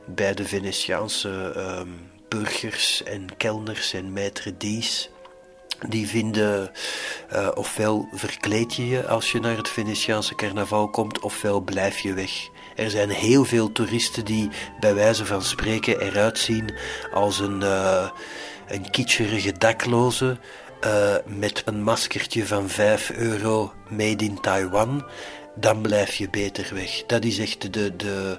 bij 0.06 0.34
de 0.34 0.44
Venetiaanse 0.44 1.54
um, 1.56 2.10
burgers 2.28 3.02
en 3.02 3.26
kelners 3.36 3.92
en 3.92 4.12
maître 4.12 4.56
d's 4.56 5.10
die 5.88 6.08
vinden 6.08 6.70
uh, 7.32 7.48
ofwel 7.54 8.08
verkleed 8.12 8.74
je 8.74 8.88
je 8.88 9.06
als 9.06 9.32
je 9.32 9.40
naar 9.40 9.56
het 9.56 9.68
Venetiaanse 9.68 10.34
carnaval 10.34 10.88
komt, 10.88 11.20
ofwel 11.20 11.60
blijf 11.60 11.98
je 11.98 12.12
weg. 12.12 12.48
Er 12.80 12.90
zijn 12.90 13.10
heel 13.10 13.44
veel 13.44 13.72
toeristen 13.72 14.24
die 14.24 14.48
bij 14.78 14.94
wijze 14.94 15.26
van 15.26 15.42
spreken 15.42 16.00
eruit 16.00 16.38
zien 16.38 16.74
als 17.12 17.38
een, 17.38 17.60
uh, 17.60 18.10
een 18.68 18.90
kitscherige 18.90 19.52
dakloze 19.52 20.38
uh, 20.84 21.14
met 21.26 21.62
een 21.64 21.82
maskertje 21.82 22.46
van 22.46 22.68
5 22.68 23.10
euro 23.10 23.72
made 23.88 24.24
in 24.24 24.40
Taiwan. 24.40 25.06
Dan 25.54 25.80
blijf 25.82 26.14
je 26.14 26.30
beter 26.30 26.74
weg. 26.74 27.06
Dat 27.06 27.24
is 27.24 27.38
echt 27.38 27.72
de, 27.72 27.96
de, 27.96 28.38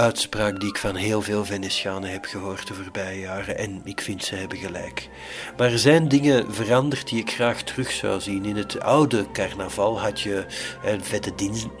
uitspraak 0.00 0.60
die 0.60 0.68
ik 0.68 0.76
van 0.76 0.94
heel 0.94 1.22
veel 1.22 1.44
Venetianen 1.44 2.10
heb 2.10 2.24
gehoord 2.24 2.66
de 2.66 2.74
voorbije 2.74 3.20
jaren. 3.20 3.58
En 3.58 3.80
ik 3.84 4.00
vind 4.00 4.24
ze 4.24 4.34
hebben 4.34 4.58
gelijk. 4.58 5.08
Maar 5.56 5.72
er 5.72 5.78
zijn 5.78 6.08
dingen 6.08 6.54
veranderd 6.54 7.08
die 7.08 7.20
ik 7.20 7.30
graag 7.30 7.62
terug 7.62 7.90
zou 7.90 8.20
zien. 8.20 8.44
In 8.44 8.56
het 8.56 8.80
oude 8.80 9.26
carnaval 9.32 10.00
had 10.00 10.20
je 10.20 10.46
een 10.84 11.04
vette 11.04 11.32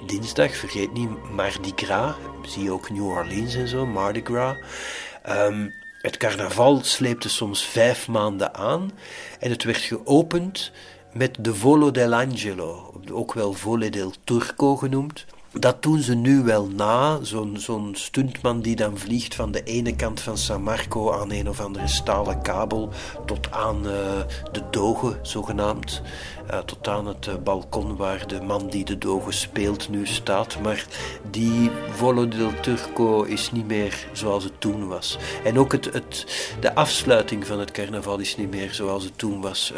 dinsdag, 0.06 0.56
vergeet 0.56 0.92
niet 0.92 1.30
Mardi 1.30 1.72
Gras. 1.76 2.14
Zie 2.42 2.62
je 2.62 2.72
ook 2.72 2.90
New 2.90 3.06
Orleans 3.06 3.54
en 3.54 3.68
zo, 3.68 3.86
Mardi 3.86 4.20
Gras. 4.24 4.56
Um, 5.28 5.72
Het 6.02 6.16
carnaval 6.16 6.80
sleepte 6.82 7.28
soms 7.28 7.64
vijf 7.66 8.08
maanden 8.08 8.54
aan 8.54 8.90
en 9.40 9.50
het 9.50 9.64
werd 9.64 9.78
geopend 9.78 10.72
met 11.12 11.36
de 11.40 11.54
Volo 11.54 11.90
dell'Angelo, 11.90 13.00
ook 13.12 13.32
wel 13.32 13.52
Vole 13.52 13.90
del 13.90 14.12
Turco 14.24 14.76
genoemd. 14.76 15.26
Dat 15.58 15.82
doen 15.82 16.00
ze 16.00 16.14
nu 16.14 16.42
wel 16.42 16.68
na, 16.68 17.18
zo'n 17.22 17.56
zo'n 17.58 17.94
stuntman 17.96 18.60
die 18.60 18.76
dan 18.76 18.98
vliegt 18.98 19.34
van 19.34 19.52
de 19.52 19.62
ene 19.62 19.96
kant 19.96 20.20
van 20.20 20.38
San 20.38 20.62
Marco 20.62 21.12
aan 21.12 21.32
een 21.32 21.48
of 21.48 21.60
andere 21.60 21.88
stalen 21.88 22.42
kabel 22.42 22.88
tot 23.26 23.50
aan 23.50 23.86
uh, 23.86 23.92
de 24.52 24.62
doge, 24.70 25.18
zogenaamd. 25.22 26.02
Uh, 26.50 26.58
tot 26.58 26.88
aan 26.88 27.06
het 27.06 27.26
uh, 27.26 27.34
balkon 27.44 27.96
waar 27.96 28.26
de 28.26 28.40
man 28.40 28.68
die 28.68 28.84
de 28.84 28.98
doge 28.98 29.32
speelt 29.32 29.88
nu 29.88 30.06
staat. 30.06 30.60
Maar 30.62 30.86
die 31.30 31.70
Volo 31.90 32.28
del 32.28 32.60
Turco 32.60 33.22
is 33.22 33.52
niet 33.52 33.66
meer 33.66 34.06
zoals 34.12 34.44
het 34.44 34.60
toen 34.60 34.88
was. 34.88 35.18
En 35.44 35.58
ook 35.58 35.72
het, 35.72 35.84
het, 35.92 36.26
de 36.60 36.74
afsluiting 36.74 37.46
van 37.46 37.58
het 37.58 37.70
carnaval 37.70 38.18
is 38.18 38.36
niet 38.36 38.50
meer 38.50 38.74
zoals 38.74 39.04
het 39.04 39.18
toen 39.18 39.40
was. 39.40 39.72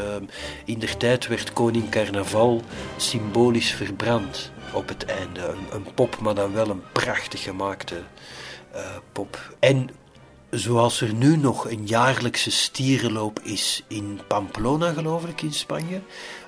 in 0.64 0.78
der 0.78 0.96
tijd 0.96 1.26
werd 1.26 1.52
koning 1.52 1.88
carnaval 1.88 2.62
symbolisch 2.96 3.72
verbrand 3.72 4.52
op 4.72 4.88
het 4.88 5.04
einde. 5.04 5.40
Een, 5.40 5.66
een, 5.72 5.94
pop, 5.94 6.18
maar 6.20 6.34
dan 6.34 6.52
wel 6.52 6.68
een 6.68 6.82
prachtig 6.92 7.42
gemaakte 7.42 8.02
uh, 8.74 8.80
pop. 9.12 9.54
En 9.58 9.90
zoals 10.50 11.00
er 11.00 11.14
nu 11.14 11.36
nog 11.36 11.70
een 11.70 11.86
jaarlijkse 11.86 12.50
stierenloop 12.50 13.40
is 13.42 13.84
in 13.88 14.20
Pamplona, 14.26 14.92
geloof 14.92 15.24
ik, 15.24 15.42
in 15.42 15.52
Spanje, 15.52 16.00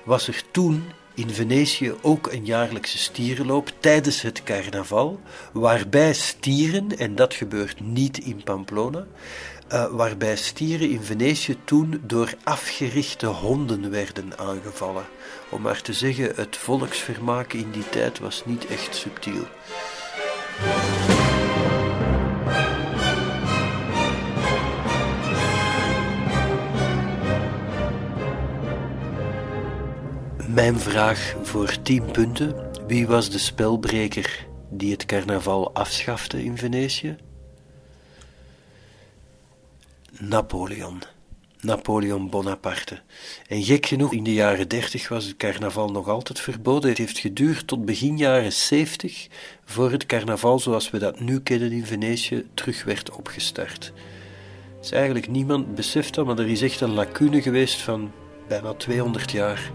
was 0.03 0.27
er 0.27 0.41
toen 0.51 0.83
in 1.13 1.29
Venetië 1.29 1.93
ook 2.01 2.31
een 2.31 2.45
jaarlijkse 2.45 2.97
stierenloop 2.97 3.71
tijdens 3.79 4.21
het 4.21 4.43
carnaval, 4.43 5.19
waarbij 5.53 6.13
stieren, 6.13 6.97
en 6.97 7.15
dat 7.15 7.33
gebeurt 7.33 7.79
niet 7.79 8.17
in 8.17 8.43
Pamplona, 8.43 9.05
uh, 9.73 9.85
waarbij 9.85 10.35
stieren 10.35 10.89
in 10.89 11.01
Venetië 11.01 11.57
toen 11.63 12.01
door 12.03 12.33
afgerichte 12.43 13.25
honden 13.25 13.91
werden 13.91 14.37
aangevallen. 14.37 15.05
Om 15.55 15.61
maar 15.61 15.81
te 15.81 15.93
zeggen, 15.93 16.35
het 16.35 16.57
volksvermaak 16.57 17.53
in 17.53 17.71
die 17.71 17.89
tijd 17.89 18.19
was 18.19 18.45
niet 18.45 18.65
echt 18.67 18.95
subtiel. 18.95 19.47
Mijn 30.47 30.79
vraag 30.79 31.35
voor 31.43 31.81
10 31.81 32.11
punten. 32.11 32.71
Wie 32.87 33.07
was 33.07 33.29
de 33.29 33.39
spelbreker 33.39 34.47
die 34.69 34.91
het 34.91 35.05
carnaval 35.05 35.73
afschafte 35.73 36.43
in 36.43 36.57
Venetië? 36.57 37.17
Napoleon. 40.19 41.14
Napoleon 41.65 42.29
Bonaparte. 42.29 42.99
En 43.47 43.63
gek 43.63 43.85
genoeg, 43.85 44.13
in 44.13 44.23
de 44.23 44.33
jaren 44.33 44.67
30 44.67 45.09
was 45.09 45.25
het 45.25 45.37
carnaval 45.37 45.89
nog 45.89 46.07
altijd 46.07 46.39
verboden. 46.39 46.89
Het 46.89 46.97
heeft 46.97 47.17
geduurd 47.17 47.67
tot 47.67 47.85
begin 47.85 48.17
jaren 48.17 48.53
70 48.53 49.27
voor 49.65 49.91
het 49.91 50.05
carnaval 50.05 50.59
zoals 50.59 50.89
we 50.89 50.97
dat 50.97 51.19
nu 51.19 51.39
kennen 51.39 51.71
in 51.71 51.85
Venetië 51.85 52.45
terug 52.53 52.83
werd 52.83 53.11
opgestart. 53.11 53.93
is 54.81 54.91
eigenlijk 54.91 55.27
niemand 55.27 55.75
beseft 55.75 56.13
dat, 56.13 56.25
maar 56.25 56.39
er 56.39 56.47
is 56.47 56.61
echt 56.61 56.81
een 56.81 56.93
lacune 56.93 57.41
geweest 57.41 57.81
van 57.81 58.11
bijna 58.47 58.73
200 58.73 59.31
jaar. 59.31 59.71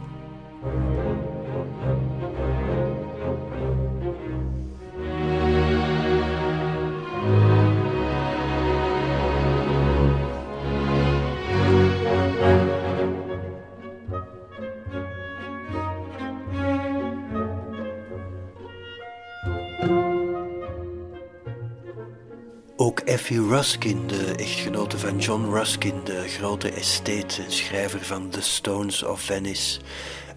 Ook 22.83 23.01
Effie 23.01 23.47
Ruskin, 23.47 24.07
de 24.07 24.35
echtgenote 24.35 24.99
van 24.99 25.19
John 25.19 25.53
Ruskin, 25.53 26.01
de 26.05 26.29
grote 26.29 26.71
estate 26.71 27.43
en 27.43 27.53
schrijver 27.53 28.05
van 28.05 28.31
The 28.31 28.41
Stones 28.41 29.03
of 29.03 29.21
Venice, 29.21 29.81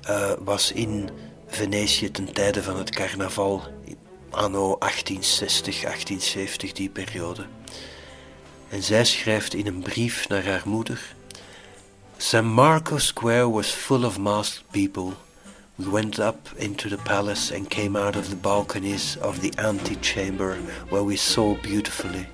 uh, 0.10 0.32
was 0.40 0.72
in 0.72 1.10
Venetië 1.48 2.12
ten 2.12 2.34
tijde 2.34 2.64
van 2.64 2.78
het 2.78 2.90
carnaval, 2.90 3.64
anno 4.30 4.76
1860, 4.80 5.82
1870, 5.82 6.72
die 6.72 6.90
periode. 6.90 7.46
En 8.70 8.84
zij 8.84 9.06
schrijft 9.06 9.54
in 9.54 9.68
een 9.68 9.82
brief 9.82 10.28
naar 10.28 10.46
haar 10.46 10.64
moeder: 10.66 11.16
San 12.18 12.46
Marco 12.46 12.98
Square 12.98 13.50
was 13.50 13.68
full 13.68 14.04
of 14.04 14.20
masked 14.20 14.64
people. 14.72 15.14
We 15.76 15.90
went 15.90 16.20
up 16.20 16.52
into 16.56 16.90
the 16.90 16.98
palace 17.04 17.56
and 17.56 17.68
came 17.68 18.00
out 18.00 18.16
of 18.16 18.30
the 18.30 18.36
balconies 18.36 19.18
of 19.22 19.40
the 19.40 19.52
antechamber 19.58 20.58
where 20.90 21.06
we 21.06 21.16
saw 21.16 21.56
beautifully. 21.62 22.28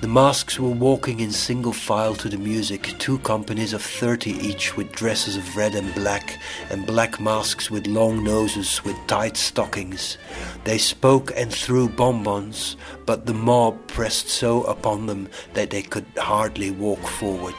The 0.00 0.08
masks 0.08 0.58
were 0.58 0.68
walking 0.68 1.20
in 1.20 1.30
single 1.30 1.72
file 1.72 2.14
to 2.16 2.28
the 2.28 2.36
music, 2.36 2.94
two 2.98 3.18
companies 3.20 3.72
of 3.72 3.82
thirty 3.82 4.32
each 4.32 4.76
with 4.76 4.92
dresses 4.92 5.36
of 5.36 5.56
red 5.56 5.74
and 5.74 5.94
black, 5.94 6.38
and 6.70 6.86
black 6.86 7.20
masks 7.20 7.70
with 7.70 7.86
long 7.86 8.24
noses 8.24 8.84
with 8.84 8.96
tight 9.06 9.36
stockings. 9.36 10.18
They 10.64 10.78
spoke 10.78 11.32
and 11.36 11.52
threw 11.52 11.88
bonbons, 11.88 12.76
but 13.06 13.26
the 13.26 13.34
mob 13.34 13.86
pressed 13.86 14.28
so 14.28 14.64
upon 14.64 15.06
them 15.06 15.28
that 15.54 15.70
they 15.70 15.82
could 15.82 16.06
hardly 16.16 16.70
walk 16.70 17.06
forward. 17.06 17.54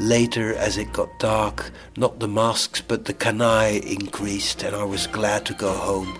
Later, 0.00 0.54
as 0.54 0.76
it 0.76 0.92
got 0.92 1.18
dark, 1.18 1.72
not 1.96 2.20
the 2.20 2.28
masks 2.28 2.80
but 2.80 3.04
the 3.04 3.14
canaille 3.14 3.82
increased, 3.84 4.62
and 4.62 4.74
I 4.76 4.84
was 4.84 5.06
glad 5.06 5.46
to 5.46 5.54
go 5.54 5.72
home. 5.72 6.18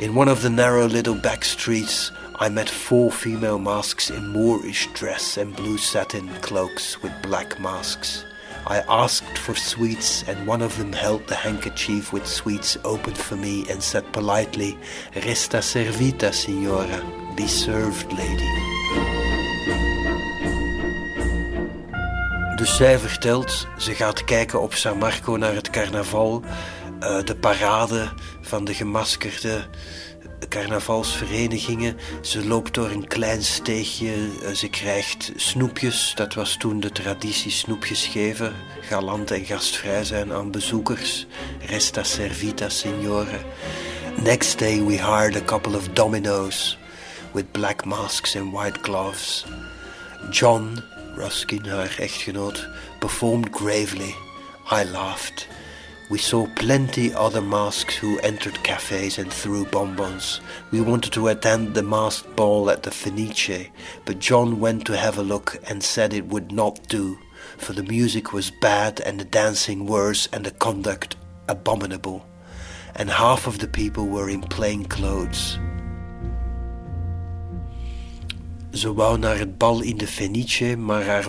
In 0.00 0.14
one 0.14 0.28
of 0.28 0.42
the 0.42 0.50
narrow 0.50 0.86
little 0.86 1.16
back 1.16 1.44
streets, 1.44 2.12
I 2.40 2.48
met 2.48 2.70
four 2.70 3.10
female 3.10 3.58
masks 3.58 4.10
in 4.10 4.28
Moorish 4.28 4.86
dress 4.92 5.36
and 5.36 5.56
blue 5.56 5.76
satin 5.76 6.28
cloaks 6.40 7.02
with 7.02 7.12
black 7.20 7.58
masks. 7.58 8.24
I 8.64 8.78
asked 8.88 9.38
for 9.38 9.56
sweets, 9.56 10.22
and 10.28 10.46
one 10.46 10.62
of 10.62 10.78
them 10.78 10.92
held 10.92 11.26
the 11.26 11.34
handkerchief 11.34 12.12
with 12.12 12.28
sweets 12.28 12.78
open 12.84 13.14
for 13.14 13.34
me 13.34 13.68
and 13.68 13.82
said 13.82 14.12
politely, 14.12 14.78
Resta 15.14 15.60
servita, 15.62 16.32
signora, 16.32 17.02
be 17.34 17.48
served, 17.48 18.12
lady. 18.12 18.54
Dus 22.56 22.76
zij 22.76 22.98
vertelt, 22.98 23.66
ze 23.78 23.94
gaat 23.94 24.24
kijken 24.24 24.60
op 24.60 24.74
San 24.74 24.98
Marco 24.98 25.36
naar 25.36 25.54
het 25.54 25.70
carnaval, 25.70 26.42
uh, 27.00 27.24
de 27.24 27.36
parade 27.36 28.08
van 28.40 28.64
de 28.64 28.74
gemaskerde 28.74 29.66
carnavalsverenigingen. 30.48 31.96
Ze 32.22 32.46
loopt 32.46 32.74
door 32.74 32.90
een 32.90 33.06
klein 33.06 33.42
steegje, 33.42 34.14
uh, 34.42 34.48
ze 34.50 34.68
krijgt 34.68 35.32
snoepjes, 35.36 36.12
dat 36.14 36.34
was 36.34 36.56
toen 36.56 36.80
de 36.80 36.92
traditie, 36.92 37.50
snoepjes 37.50 38.06
geven, 38.06 38.52
galant 38.80 39.30
en 39.30 39.44
gastvrij 39.44 40.04
zijn 40.04 40.32
aan 40.32 40.50
bezoekers. 40.50 41.26
Resta 41.66 42.02
servita, 42.02 42.68
signore. 42.68 43.38
Next 44.22 44.58
day 44.58 44.84
we 44.84 44.92
hired 44.92 45.36
a 45.36 45.44
couple 45.44 45.76
of 45.76 45.88
dominoes 45.88 46.78
with 47.32 47.52
black 47.52 47.84
masks 47.84 48.36
and 48.36 48.52
white 48.52 48.78
gloves. 48.82 49.44
John, 50.30 50.82
Ruskin, 51.14 51.64
haar 51.64 51.96
echtgenoot, 51.98 52.68
performed 52.98 53.48
gravely. 53.50 54.14
I 54.70 54.84
laughed. 54.84 55.48
We 56.10 56.16
saw 56.16 56.46
plenty 56.56 57.12
other 57.12 57.42
masks 57.42 57.94
who 57.96 58.18
entered 58.20 58.62
cafes 58.62 59.18
and 59.18 59.30
threw 59.30 59.66
bonbons. 59.66 60.40
We 60.70 60.80
wanted 60.80 61.12
to 61.12 61.28
attend 61.28 61.74
the 61.74 61.82
masked 61.82 62.34
ball 62.34 62.70
at 62.70 62.82
the 62.82 62.90
Fenice, 62.90 63.68
but 64.06 64.18
John 64.18 64.58
went 64.58 64.86
to 64.86 64.96
have 64.96 65.18
a 65.18 65.22
look 65.22 65.58
and 65.68 65.82
said 65.82 66.14
it 66.14 66.28
would 66.28 66.50
not 66.50 66.88
do, 66.88 67.18
for 67.58 67.74
the 67.74 67.82
music 67.82 68.32
was 68.32 68.50
bad 68.50 69.02
and 69.02 69.20
the 69.20 69.26
dancing 69.26 69.84
worse 69.84 70.28
and 70.32 70.46
the 70.46 70.50
conduct 70.50 71.16
abominable, 71.46 72.24
and 72.94 73.10
half 73.10 73.46
of 73.46 73.58
the 73.58 73.68
people 73.68 74.06
were 74.06 74.30
in 74.30 74.40
plain 74.40 74.86
clothes. 74.86 75.58
Ze 78.72 78.94
wou 78.94 79.18
naar 79.18 79.38
het 79.38 79.58
bal 79.58 79.80
in 79.82 79.96
de 79.96 80.06
Fenice, 80.06 80.76
maar 80.76 81.04
haar 81.04 81.28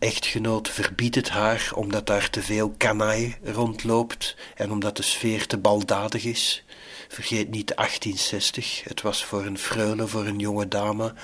echtgenoot 0.00 0.68
verbiedt 0.68 1.14
het 1.14 1.28
haar 1.28 1.70
omdat 1.74 2.06
daar 2.06 2.30
te 2.30 2.42
veel 2.42 2.74
kanaai 2.76 3.36
rondloopt 3.42 4.36
en 4.54 4.70
omdat 4.70 4.96
de 4.96 5.02
sfeer 5.02 5.46
te 5.46 5.58
baldadig 5.58 6.24
is. 6.24 6.64
Vergeet 7.08 7.50
niet 7.50 7.74
1860, 7.74 8.84
het 8.84 9.02
was 9.02 9.24
voor 9.24 9.44
een 9.44 9.58
freule, 9.58 10.06
voor 10.06 10.26
een 10.26 10.38
jonge 10.38 10.68
dame, 10.68 11.14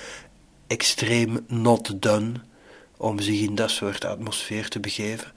extreem 0.66 1.44
not 1.48 2.02
done 2.02 2.32
om 2.96 3.20
zich 3.20 3.40
in 3.40 3.54
dat 3.54 3.70
soort 3.70 4.04
atmosfeer 4.04 4.68
te 4.68 4.80
begeven. 4.80 5.32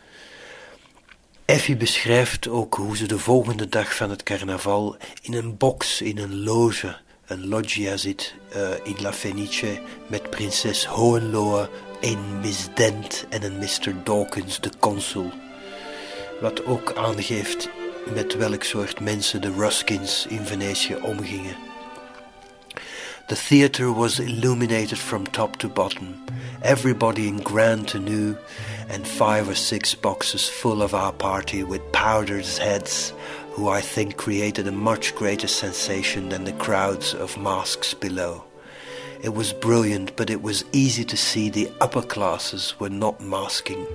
Effie 1.45 1.77
beschrijft 1.77 2.47
ook 2.47 2.75
hoe 2.75 2.97
ze 2.97 3.05
de 3.05 3.19
volgende 3.19 3.69
dag 3.69 3.95
van 3.95 4.09
het 4.09 4.23
carnaval 4.23 4.97
in 5.21 5.33
een 5.33 5.57
box, 5.57 6.01
in 6.01 6.17
een 6.17 6.43
loge, 6.43 6.97
een 7.25 7.47
loggia 7.47 7.97
zit 7.97 8.35
uh, 8.55 8.69
in 8.83 9.01
La 9.01 9.13
Fenice 9.13 9.81
met 10.07 10.29
prinses 10.29 10.85
Hohenlohe, 10.85 11.69
een 12.01 12.39
Miss 12.41 12.67
Dent 12.73 13.25
en 13.29 13.43
een 13.43 13.57
Mr. 13.57 14.03
Dawkins, 14.03 14.59
de 14.59 14.71
consul. 14.79 15.31
Wat 16.41 16.65
ook 16.65 16.93
aangeeft 16.95 17.69
met 18.13 18.35
welk 18.35 18.63
soort 18.63 18.99
mensen 18.99 19.41
de 19.41 19.51
Ruskins 19.57 20.25
in 20.29 20.45
Venetië 20.45 20.95
omgingen. 20.95 21.55
The 23.27 23.35
theatre 23.47 23.93
was 23.93 24.19
illuminated 24.19 24.97
from 24.97 25.31
top 25.31 25.55
to 25.57 25.69
bottom, 25.69 26.15
everybody 26.61 27.27
in 27.27 27.45
grand 27.45 27.87
tenue, 27.87 28.35
and 28.89 29.07
five 29.07 29.47
or 29.47 29.55
six 29.55 29.99
boxes 29.99 30.49
full 30.49 30.81
of 30.81 30.93
our 30.93 31.13
party 31.13 31.63
with 31.63 31.91
powdered 31.91 32.57
heads, 32.57 33.13
who 33.51 33.77
I 33.77 33.81
think 33.81 34.15
created 34.15 34.67
a 34.67 34.71
much 34.71 35.13
greater 35.15 35.47
sensation 35.47 36.29
than 36.29 36.45
the 36.45 36.53
crowds 36.53 37.13
of 37.13 37.37
masks 37.37 37.93
below. 37.93 38.48
It 39.21 39.33
was 39.33 39.51
brilliant, 39.51 40.15
but 40.15 40.29
it 40.29 40.41
was 40.41 40.63
easy 40.71 41.03
to 41.03 41.17
see 41.17 41.49
the 41.49 41.69
upper 41.81 42.01
classes 42.01 42.75
were 42.79 42.89
not 42.89 43.19
masking. 43.19 43.85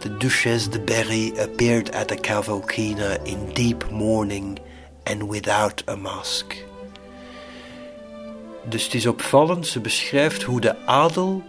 The 0.00 0.08
Duchesse 0.08 0.68
de 0.68 0.78
Berry 0.78 1.32
appeared 1.38 1.90
at 1.90 2.08
the 2.08 2.16
Cavalcina 2.16 3.24
in 3.24 3.52
deep 3.54 3.88
mourning 3.90 4.58
and 5.06 5.28
without 5.28 5.82
a 5.86 5.96
mask. 5.96 6.56
Dus 8.68 8.84
het 8.84 8.94
is 8.94 9.06
opvallend, 9.06 9.66
ze 9.66 9.80
beschrijft 9.80 10.42
hoe 10.42 10.60
de 10.60 10.86
adel 10.86 11.42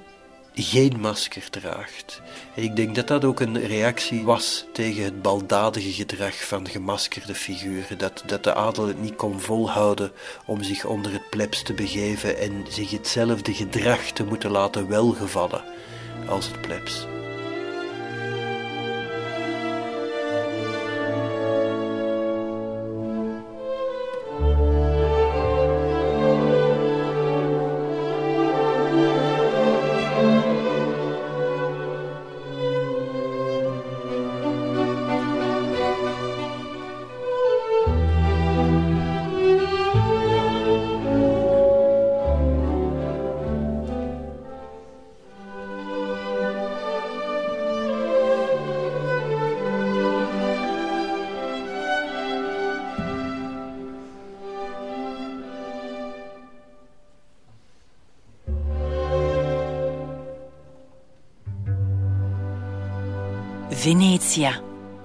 geen 0.53 0.99
masker 0.99 1.49
draagt. 1.49 2.21
Ik 2.57 2.75
denk 2.75 2.95
dat 2.95 3.07
dat 3.07 3.25
ook 3.25 3.39
een 3.39 3.65
reactie 3.67 4.23
was 4.23 4.65
tegen 4.73 5.03
het 5.03 5.21
baldadige 5.21 5.91
gedrag 5.91 6.47
van 6.47 6.69
gemaskerde 6.69 7.35
figuren. 7.35 7.97
Dat, 7.97 8.23
dat 8.25 8.43
de 8.43 8.53
adel 8.53 8.87
het 8.87 9.01
niet 9.01 9.15
kon 9.15 9.39
volhouden 9.39 10.11
om 10.45 10.63
zich 10.63 10.85
onder 10.85 11.11
het 11.11 11.29
plebs 11.29 11.63
te 11.63 11.73
begeven 11.73 12.37
en 12.37 12.65
zich 12.69 12.91
hetzelfde 12.91 13.53
gedrag 13.53 14.01
te 14.01 14.23
moeten 14.23 14.51
laten 14.51 14.87
welgevallen 14.87 15.63
als 16.27 16.47
het 16.47 16.61
plebs. 16.61 17.07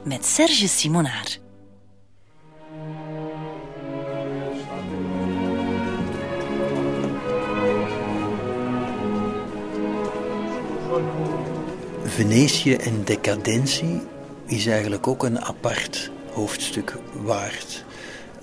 Met 0.04 0.26
Serge 0.26 0.68
Simonaar. 0.68 1.38
Venetië 12.04 12.74
en 12.74 13.04
decadentie 13.04 14.00
is 14.46 14.66
eigenlijk 14.66 15.06
ook 15.06 15.24
een 15.24 15.40
apart 15.40 16.10
hoofdstuk 16.32 16.98
waard. 17.12 17.84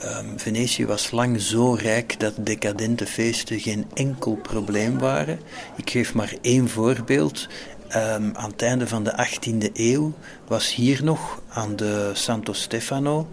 Um, 0.04 0.40
Venetië 0.40 0.86
was 0.86 1.12
lang 1.12 1.42
zo 1.42 1.74
rijk 1.74 2.20
dat 2.20 2.34
decadente 2.38 3.06
feesten 3.06 3.60
geen 3.60 3.86
enkel 3.94 4.36
probleem 4.36 5.00
waren. 5.00 5.40
Ik 5.76 5.90
geef 5.90 6.14
maar 6.14 6.34
één 6.42 6.70
voorbeeld. 6.70 7.48
Um, 7.96 8.32
aan 8.36 8.52
het 8.52 8.62
einde 8.62 8.88
van 8.88 9.04
de 9.04 9.28
18e 9.28 9.72
eeuw 9.74 10.14
was 10.48 10.76
hier 10.76 11.04
nog 11.04 11.42
aan 11.50 11.76
de 11.76 12.12
Santo 12.14 12.54
Stefano 12.54 13.28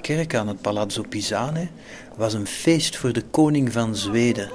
kerk, 0.00 0.34
aan 0.34 0.48
het 0.48 0.60
Palazzo 0.60 1.02
Pisane, 1.08 1.68
was 2.16 2.34
een 2.34 2.46
feest 2.46 2.96
voor 2.96 3.12
de 3.12 3.22
koning 3.22 3.72
van 3.72 3.96
Zweden. 3.96 4.50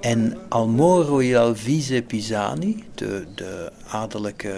En 0.00 0.36
Almoro 0.48 1.36
Alvise 1.36 2.02
Pisani, 2.06 2.84
de, 2.94 3.24
de 3.34 3.72
adellijke 3.88 4.48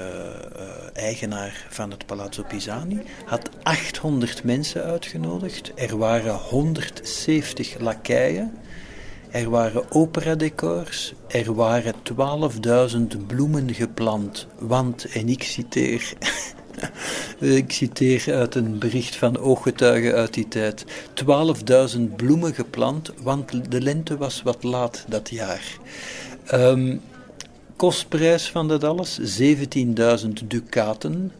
uh, 0.56 0.62
eigenaar 0.92 1.66
van 1.68 1.90
het 1.90 2.06
Palazzo 2.06 2.42
Pisani, 2.42 3.02
had 3.24 3.50
800 3.62 4.44
mensen 4.44 4.84
uitgenodigd. 4.84 5.72
Er 5.74 5.98
waren 5.98 6.34
170 6.34 7.78
lakeien. 7.78 8.58
Er 9.30 9.50
waren 9.50 9.92
operadecors, 9.92 11.14
er 11.26 11.54
waren 11.54 11.94
12.000 12.90 13.26
bloemen 13.26 13.74
geplant, 13.74 14.46
want, 14.58 15.04
en 15.04 15.28
ik 15.28 15.42
citeer, 15.42 16.12
ik 17.38 17.72
citeer 17.72 18.34
uit 18.34 18.54
een 18.54 18.78
bericht 18.78 19.16
van 19.16 19.38
ooggetuigen 19.38 20.14
uit 20.14 20.34
die 20.34 20.48
tijd, 20.48 20.84
12.000 21.96 22.00
bloemen 22.16 22.54
geplant, 22.54 23.12
want 23.22 23.70
de 23.70 23.80
lente 23.80 24.16
was 24.16 24.42
wat 24.42 24.62
laat 24.62 25.04
dat 25.08 25.30
jaar. 25.30 25.78
Um, 26.52 27.00
kostprijs 27.76 28.50
van 28.50 28.68
dat 28.68 28.84
alles, 28.84 29.40
17.000 29.40 30.28
ducaten, 30.44 31.32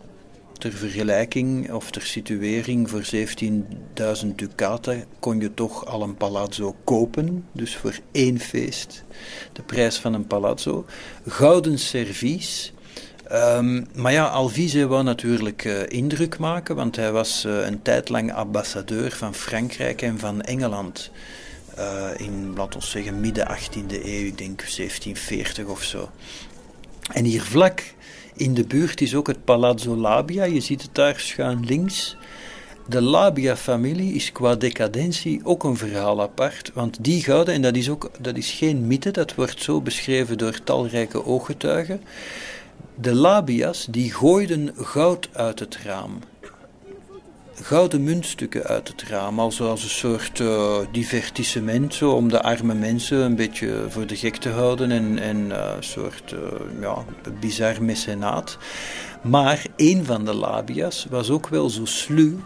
ter 0.58 0.72
vergelijking 0.72 1.72
of 1.72 1.90
ter 1.90 2.02
situering 2.02 2.90
voor 2.90 3.04
17.000 4.22 4.26
ducaten 4.34 5.04
kon 5.18 5.40
je 5.40 5.54
toch 5.54 5.86
al 5.86 6.02
een 6.02 6.16
palazzo 6.16 6.76
kopen. 6.84 7.44
Dus 7.52 7.76
voor 7.76 7.98
één 8.12 8.40
feest 8.40 9.04
de 9.52 9.62
prijs 9.62 9.98
van 9.98 10.14
een 10.14 10.26
palazzo. 10.26 10.86
Gouden 11.26 11.78
servies. 11.78 12.72
Um, 13.32 13.86
maar 13.94 14.12
ja, 14.12 14.26
Alvise 14.26 14.86
wou 14.86 15.02
natuurlijk 15.02 15.64
uh, 15.64 15.88
indruk 15.88 16.38
maken, 16.38 16.76
want 16.76 16.96
hij 16.96 17.12
was 17.12 17.44
uh, 17.44 17.66
een 17.66 17.82
tijd 17.82 18.08
lang 18.08 18.32
ambassadeur 18.32 19.10
van 19.10 19.34
Frankrijk 19.34 20.02
en 20.02 20.18
van 20.18 20.42
Engeland. 20.42 21.10
Uh, 21.78 22.08
in, 22.16 22.52
laten 22.56 22.80
we 22.80 22.86
zeggen, 22.86 23.20
midden 23.20 23.48
18e 23.48 23.92
eeuw, 23.92 24.26
ik 24.26 24.38
denk 24.38 24.58
1740 24.58 25.66
of 25.66 25.82
zo. 25.82 26.10
En 27.12 27.24
hier 27.24 27.42
vlak 27.42 27.82
in 28.38 28.54
de 28.54 28.66
buurt 28.66 29.00
is 29.00 29.14
ook 29.14 29.26
het 29.26 29.44
Palazzo 29.44 29.96
Labia. 29.96 30.44
Je 30.44 30.60
ziet 30.60 30.82
het 30.82 30.94
daar 30.94 31.20
schuin 31.20 31.64
links. 31.64 32.16
De 32.86 33.02
Labia-familie 33.02 34.14
is 34.14 34.32
qua 34.32 34.54
decadentie 34.54 35.40
ook 35.44 35.64
een 35.64 35.76
verhaal 35.76 36.22
apart. 36.22 36.70
Want 36.74 37.04
die 37.04 37.22
gouden, 37.22 37.54
en 37.54 37.62
dat 37.62 37.76
is, 37.76 37.88
ook, 37.88 38.10
dat 38.20 38.36
is 38.36 38.50
geen 38.50 38.86
mythe, 38.86 39.10
dat 39.10 39.34
wordt 39.34 39.62
zo 39.62 39.80
beschreven 39.80 40.38
door 40.38 40.62
talrijke 40.64 41.24
ooggetuigen. 41.24 42.00
De 42.94 43.14
Labia's 43.14 43.86
die 43.90 44.12
gooiden 44.12 44.70
goud 44.76 45.28
uit 45.32 45.58
het 45.58 45.78
raam 45.84 46.18
gouden 47.62 48.04
muntstukken 48.04 48.64
uit 48.64 48.88
het 48.88 49.02
raam, 49.02 49.40
als, 49.40 49.60
als 49.60 49.82
een 49.82 49.88
soort 49.88 50.38
uh, 50.38 50.78
divertissement, 50.92 52.02
om 52.02 52.28
de 52.28 52.42
arme 52.42 52.74
mensen 52.74 53.18
een 53.18 53.36
beetje 53.36 53.84
voor 53.88 54.06
de 54.06 54.16
gek 54.16 54.36
te 54.36 54.48
houden 54.48 54.90
en, 55.18 55.50
uh, 55.50 55.72
een 55.76 55.84
soort 55.84 56.32
uh, 56.32 56.38
ja, 56.80 57.04
bizar 57.40 57.82
mecenaat. 57.82 58.58
Maar 59.22 59.66
een 59.76 60.04
van 60.04 60.24
de 60.24 60.34
labia's 60.34 61.06
was 61.10 61.30
ook 61.30 61.48
wel 61.48 61.70
zo 61.70 61.84
sluw 61.84 62.36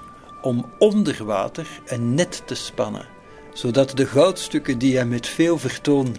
om 0.42 0.66
onder 0.78 1.24
water 1.24 1.66
een 1.86 2.14
net 2.14 2.42
te 2.46 2.54
spannen, 2.54 3.06
zodat 3.52 3.96
de 3.96 4.06
goudstukken 4.06 4.78
die 4.78 4.96
hij 4.96 5.06
met 5.06 5.26
veel 5.26 5.58
vertoon 5.58 6.16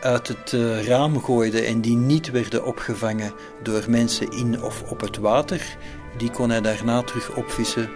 uit 0.00 0.28
het 0.28 0.52
raam 0.86 1.22
gooide 1.22 1.60
en 1.60 1.80
die 1.80 1.96
niet 1.96 2.30
werden 2.30 2.64
opgevangen 2.66 3.32
door 3.62 3.84
mensen 3.88 4.30
in 4.30 4.62
of 4.62 4.82
op 4.90 5.00
het 5.00 5.16
water, 5.16 5.76
die 6.16 6.30
kon 6.30 6.50
hij 6.50 6.60
daarna 6.60 7.02
terug 7.02 7.36
opvissen 7.36 7.90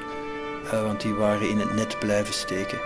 want 0.71 1.01
die 1.01 1.15
waren 1.15 1.49
in 1.49 1.59
het 1.59 1.75
net 1.75 1.99
blijven 1.99 2.35
steken. 2.35 2.79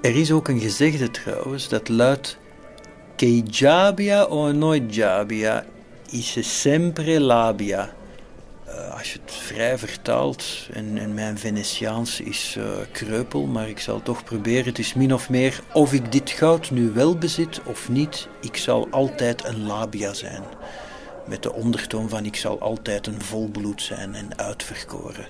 Er 0.00 0.16
is 0.16 0.32
ook 0.32 0.48
een 0.48 0.60
gezegde 0.60 1.10
trouwens 1.10 1.68
dat 1.68 1.88
luidt: 1.88 2.38
Che 3.16 3.42
jabia 3.50 4.24
o 4.24 4.52
noi 4.52 4.86
is 6.10 6.60
sempre 6.60 7.20
labia. 7.20 7.94
Uh, 8.74 8.94
als 8.98 9.12
je 9.12 9.18
het 9.24 9.34
vrij 9.34 9.78
vertaalt, 9.78 10.68
en, 10.72 11.14
mijn 11.14 11.38
Venetiaans 11.38 12.20
is 12.20 12.54
uh, 12.58 12.64
kreupel, 12.92 13.46
maar 13.46 13.68
ik 13.68 13.80
zal 13.80 14.02
toch 14.02 14.24
proberen. 14.24 14.64
Het 14.64 14.78
is 14.78 14.94
min 14.94 15.14
of 15.14 15.30
meer, 15.30 15.60
of 15.72 15.92
ik 15.92 16.12
dit 16.12 16.30
goud 16.30 16.70
nu 16.70 16.90
wel 16.90 17.18
bezit 17.18 17.60
of 17.64 17.88
niet, 17.88 18.28
ik 18.40 18.56
zal 18.56 18.88
altijd 18.90 19.44
een 19.44 19.66
labia 19.66 20.12
zijn. 20.12 20.42
Met 21.26 21.42
de 21.42 21.52
ondertoon 21.52 22.08
van 22.08 22.24
ik 22.24 22.36
zal 22.36 22.60
altijd 22.60 23.06
een 23.06 23.22
volbloed 23.22 23.82
zijn 23.82 24.14
en 24.14 24.38
uitverkoren. 24.38 25.26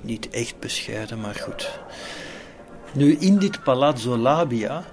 Niet 0.00 0.30
echt 0.30 0.58
bescheiden, 0.58 1.20
maar 1.20 1.34
goed. 1.34 1.78
Nu, 2.92 3.16
in 3.16 3.38
dit 3.38 3.62
Palazzo 3.62 4.16
Labia 4.16 4.84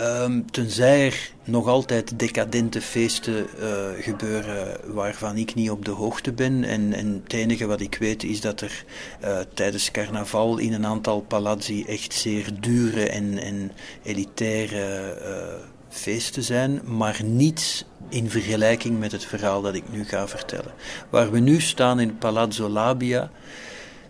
Um, 0.00 0.50
tenzij 0.50 1.06
er 1.06 1.30
nog 1.44 1.66
altijd 1.66 2.18
decadente 2.18 2.80
feesten 2.80 3.46
uh, 3.60 3.68
gebeuren 4.00 4.76
waarvan 4.84 5.36
ik 5.36 5.54
niet 5.54 5.70
op 5.70 5.84
de 5.84 5.90
hoogte 5.90 6.32
ben. 6.32 6.64
En, 6.64 6.92
en 6.92 7.20
het 7.22 7.32
enige 7.32 7.66
wat 7.66 7.80
ik 7.80 7.94
weet 7.94 8.24
is 8.24 8.40
dat 8.40 8.60
er 8.60 8.84
uh, 9.24 9.38
tijdens 9.54 9.90
carnaval 9.90 10.58
in 10.58 10.72
een 10.72 10.86
aantal 10.86 11.20
palazzi 11.20 11.84
echt 11.84 12.14
zeer 12.14 12.50
dure 12.60 13.08
en, 13.08 13.38
en 13.38 13.72
elitaire 14.02 15.18
uh, 15.22 15.64
feesten 15.88 16.42
zijn. 16.42 16.80
Maar 16.84 17.20
niets 17.24 17.84
in 18.08 18.30
vergelijking 18.30 18.98
met 18.98 19.12
het 19.12 19.24
verhaal 19.24 19.62
dat 19.62 19.74
ik 19.74 19.92
nu 19.92 20.04
ga 20.04 20.28
vertellen. 20.28 20.72
Waar 21.10 21.30
we 21.30 21.38
nu 21.38 21.60
staan 21.60 22.00
in 22.00 22.18
Palazzo 22.18 22.68
Labia 22.68 23.30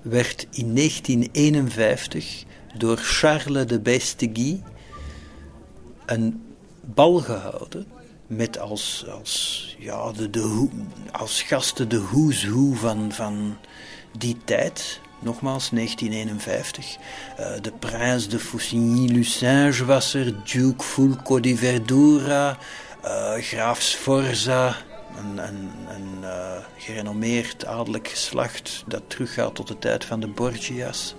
werd 0.02 0.46
in 0.50 0.74
1951 0.74 2.44
door 2.76 2.96
Charles 2.96 3.66
de 3.66 3.80
Bestegui 3.80 4.62
een 6.06 6.42
bal 6.80 7.18
gehouden 7.18 7.86
met 8.26 8.58
als, 8.58 9.04
als, 9.18 9.76
ja, 9.78 10.12
de, 10.12 10.30
de, 10.30 10.68
als 11.12 11.42
gasten 11.42 11.88
de 11.88 12.02
who's 12.02 12.44
who 12.44 12.72
van, 12.72 13.12
van 13.12 13.56
die 14.18 14.36
tijd. 14.44 15.00
Nogmaals, 15.18 15.70
1951. 15.70 16.96
Uh, 17.40 17.46
de 17.62 17.72
prins 17.78 18.28
de 18.28 18.38
Faucigny-Lucinge 18.38 19.84
was 19.84 20.14
er, 20.14 20.44
Duke 20.44 20.84
Fulco 20.84 21.40
di 21.40 21.56
Verdura, 21.56 22.58
uh, 23.04 23.32
graaf 23.34 23.80
Sforza, 23.80 24.76
een, 25.16 25.38
een, 25.38 25.70
een 25.88 26.18
uh, 26.22 26.56
gerenommeerd 26.76 27.66
adellijk 27.66 28.08
geslacht 28.08 28.84
dat 28.86 29.02
teruggaat 29.06 29.54
tot 29.54 29.68
de 29.68 29.78
tijd 29.78 30.04
van 30.04 30.20
de 30.20 30.28
Borgia's. 30.28 31.14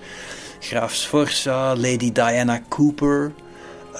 Graaf 0.60 0.94
Sforza, 0.94 1.76
Lady 1.76 2.12
Diana 2.12 2.62
Cooper, 2.70 3.34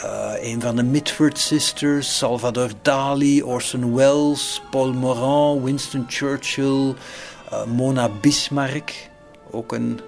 uh, 0.04 0.32
een 0.40 0.62
van 0.62 0.76
de 0.76 0.84
Mitford 0.84 1.38
Sisters, 1.38 2.18
Salvador 2.18 2.70
Dali, 2.82 3.44
Orson 3.44 3.96
Welles, 3.96 4.62
Paul 4.70 4.94
Morand, 4.94 5.64
Winston 5.64 6.06
Churchill, 6.08 6.94
uh, 7.52 7.64
Mona 7.66 8.10
Bismarck, 8.22 9.10
ook 9.52 9.72
een 9.72 10.00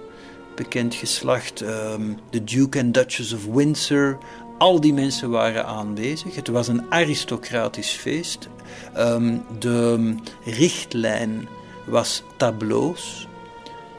bekend 0.54 0.94
geslacht, 0.94 1.60
um, 1.60 2.18
de 2.30 2.44
Duke 2.44 2.80
and 2.80 2.94
Duchess 2.94 3.32
of 3.32 3.44
Windsor. 3.44 4.18
Al 4.58 4.80
die 4.80 4.92
mensen 4.92 5.30
waren 5.30 5.66
aanwezig. 5.66 6.34
Het 6.34 6.48
was 6.48 6.68
een 6.68 6.82
aristocratisch 6.88 7.90
feest. 7.90 8.48
Um, 8.96 9.44
de 9.58 10.14
richtlijn 10.44 11.48
was 11.86 12.22
tableaus. 12.36 13.28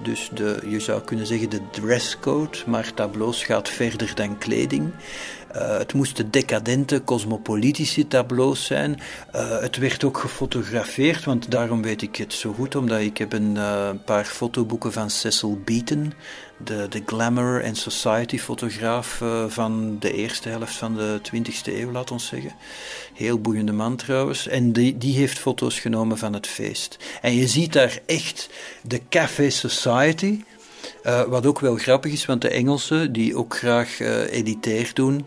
Dus 0.03 0.29
de, 0.33 0.59
je 0.67 0.79
zou 0.79 1.01
kunnen 1.01 1.27
zeggen 1.27 1.49
de 1.49 1.61
dresscode, 1.71 2.57
maar 2.65 2.93
tableaus 2.93 3.43
gaat 3.43 3.69
verder 3.69 4.15
dan 4.15 4.37
kleding. 4.37 4.91
Uh, 5.55 5.77
het 5.77 5.93
moesten 5.93 6.31
decadente, 6.31 7.03
cosmopolitische 7.03 8.07
tableaus 8.07 8.65
zijn. 8.65 8.99
Uh, 9.35 9.59
het 9.59 9.77
werd 9.77 10.03
ook 10.03 10.17
gefotografeerd, 10.17 11.23
want 11.23 11.51
daarom 11.51 11.81
weet 11.81 12.01
ik 12.01 12.15
het 12.15 12.33
zo 12.33 12.53
goed, 12.53 12.75
omdat 12.75 12.99
ik 12.99 13.17
heb 13.17 13.33
een 13.33 13.55
uh, 13.55 13.89
paar 14.05 14.25
fotoboeken 14.25 14.91
van 14.91 15.09
Cecil 15.09 15.59
Beaton, 15.65 16.13
de, 16.63 16.87
de 16.89 17.01
glamour 17.05 17.61
en 17.61 17.75
society 17.75 18.37
fotograaf 18.37 19.23
van 19.47 19.99
de 19.99 20.13
eerste 20.13 20.49
helft 20.49 20.75
van 20.75 20.95
de 20.95 21.19
20e 21.35 21.73
eeuw, 21.73 21.91
laat 21.91 22.11
ons 22.11 22.27
zeggen. 22.27 22.51
Heel 23.13 23.39
boeiende 23.39 23.71
man 23.71 23.95
trouwens. 23.95 24.47
En 24.47 24.71
die, 24.71 24.97
die 24.97 25.15
heeft 25.15 25.39
foto's 25.39 25.79
genomen 25.79 26.17
van 26.17 26.33
het 26.33 26.47
feest. 26.47 26.97
En 27.21 27.35
je 27.35 27.47
ziet 27.47 27.73
daar 27.73 27.99
echt 28.05 28.49
de 28.81 29.01
Café 29.09 29.49
Society, 29.49 30.43
uh, 31.03 31.21
wat 31.21 31.45
ook 31.45 31.59
wel 31.59 31.75
grappig 31.75 32.11
is, 32.11 32.25
want 32.25 32.41
de 32.41 32.49
Engelsen, 32.49 33.13
die 33.13 33.35
ook 33.35 33.57
graag 33.57 33.99
uh, 33.99 34.93
doen, 34.93 35.25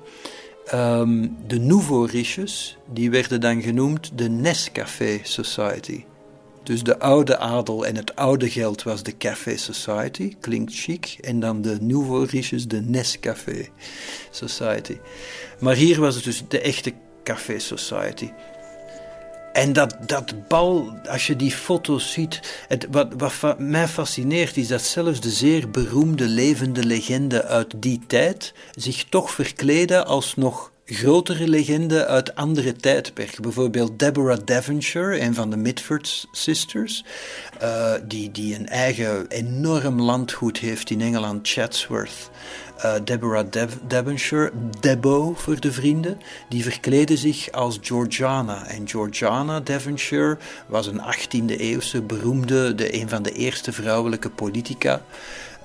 um, 0.75 1.37
de 1.47 1.59
nouveau 1.59 2.07
riches, 2.07 2.77
die 2.93 3.11
werden 3.11 3.41
dan 3.41 3.63
genoemd 3.63 4.19
de 4.19 4.29
Nescafé 4.29 5.21
Society. 5.23 6.05
Dus 6.65 6.83
de 6.83 6.99
oude 6.99 7.39
adel 7.39 7.87
en 7.87 7.97
het 7.97 8.17
oude 8.17 8.51
geld 8.51 8.83
was 8.83 9.03
de 9.03 9.17
Café 9.17 9.57
Society, 9.57 10.35
klinkt 10.41 10.75
chic. 10.75 11.17
En 11.21 11.41
dan 11.41 11.63
de 11.63 11.77
nouveau 11.81 12.27
riches, 12.27 12.69
de 12.69 12.81
Nescafé 12.81 13.69
Society. 14.31 14.99
Maar 15.61 15.75
hier 15.75 16.01
was 16.01 16.15
het 16.15 16.25
dus 16.25 16.45
de 16.49 16.61
echte 16.61 16.93
Café 17.25 17.59
Society. 17.59 18.31
En 19.55 19.73
dat, 19.73 19.97
dat 20.07 20.49
bal, 20.49 20.93
als 21.09 21.27
je 21.27 21.37
die 21.37 21.51
foto's 21.51 22.13
ziet, 22.13 22.65
het, 22.69 22.87
wat, 22.91 23.13
wat 23.17 23.59
mij 23.59 23.89
fascineert 23.89 24.57
is 24.57 24.69
dat 24.69 24.83
zelfs 24.83 25.21
de 25.21 25.31
zeer 25.31 25.71
beroemde 25.71 26.29
levende 26.29 26.85
legenden 26.85 27.45
uit 27.45 27.73
die 27.77 28.01
tijd 28.07 28.55
zich 28.75 29.05
toch 29.05 29.31
verkleden 29.31 30.07
als 30.07 30.35
nog 30.35 30.73
grotere 30.87 31.49
legenden 31.49 32.07
uit 32.07 32.35
andere 32.35 32.73
tijdperken. 32.73 33.43
Bijvoorbeeld 33.43 33.99
Deborah 33.99 34.39
Devonshire, 34.45 35.21
een 35.21 35.35
van 35.35 35.51
de 35.51 35.57
Mitford 35.57 36.27
Sisters, 36.33 37.05
uh, 37.63 37.93
die, 38.05 38.31
die 38.31 38.55
een 38.55 38.69
eigen 38.69 39.27
enorm 39.29 40.01
landgoed 40.01 40.59
heeft 40.59 40.91
in 40.91 41.01
Engeland, 41.01 41.49
Chatsworth. 41.49 42.31
Uh, 42.85 42.95
Deborah 43.05 43.47
Devonshire, 43.89 44.53
Debo 44.81 45.35
voor 45.37 45.61
de 45.61 45.73
vrienden, 45.73 46.19
die 46.49 46.63
verkleedde 46.63 47.17
zich 47.17 47.53
als 47.53 47.79
Georgiana. 47.81 48.67
En 48.67 48.89
Georgiana 48.89 49.61
Devonshire 49.61 50.39
was 50.67 50.87
een 50.87 51.01
18e 51.01 51.57
eeuwse 51.57 52.03
beroemde, 52.03 52.75
de, 52.75 53.01
een 53.01 53.09
van 53.09 53.23
de 53.23 53.33
eerste 53.33 53.73
vrouwelijke 53.73 54.31
politica 54.31 55.03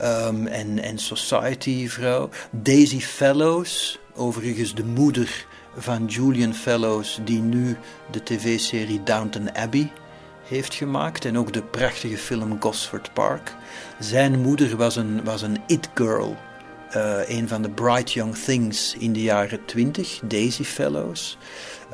um, 0.02 0.48
en, 0.48 0.80
en 0.80 0.98
society-vrouw. 0.98 2.30
Daisy 2.52 3.00
Fellows, 3.00 4.00
overigens 4.16 4.76
de 4.76 4.86
moeder 4.86 5.46
van 5.78 6.06
Julian 6.06 6.54
Fellows, 6.54 7.20
die 7.24 7.42
nu 7.42 7.78
de 8.12 8.24
tv-serie 8.24 9.04
Downton 9.04 9.56
Abbey 9.56 9.92
heeft 10.44 10.74
gemaakt 10.74 11.26
en 11.26 11.38
ook 11.38 11.54
de 11.54 11.64
prachtige 11.64 12.18
film 12.18 12.62
Gosford 12.62 13.14
Park. 13.14 13.56
Zijn 14.00 14.42
moeder 14.42 14.78
was 14.78 14.96
een, 14.96 15.24
was 15.24 15.42
een 15.42 15.58
it-girl, 15.68 16.38
uh, 16.96 17.30
een 17.30 17.48
van 17.48 17.62
de 17.62 17.70
Bright 17.70 18.12
Young 18.12 18.36
Things 18.36 18.96
in 19.00 19.14
de 19.14 19.22
jaren 19.22 19.66
20, 19.66 20.20
Daisy 20.24 20.64
Fellows. 20.64 21.38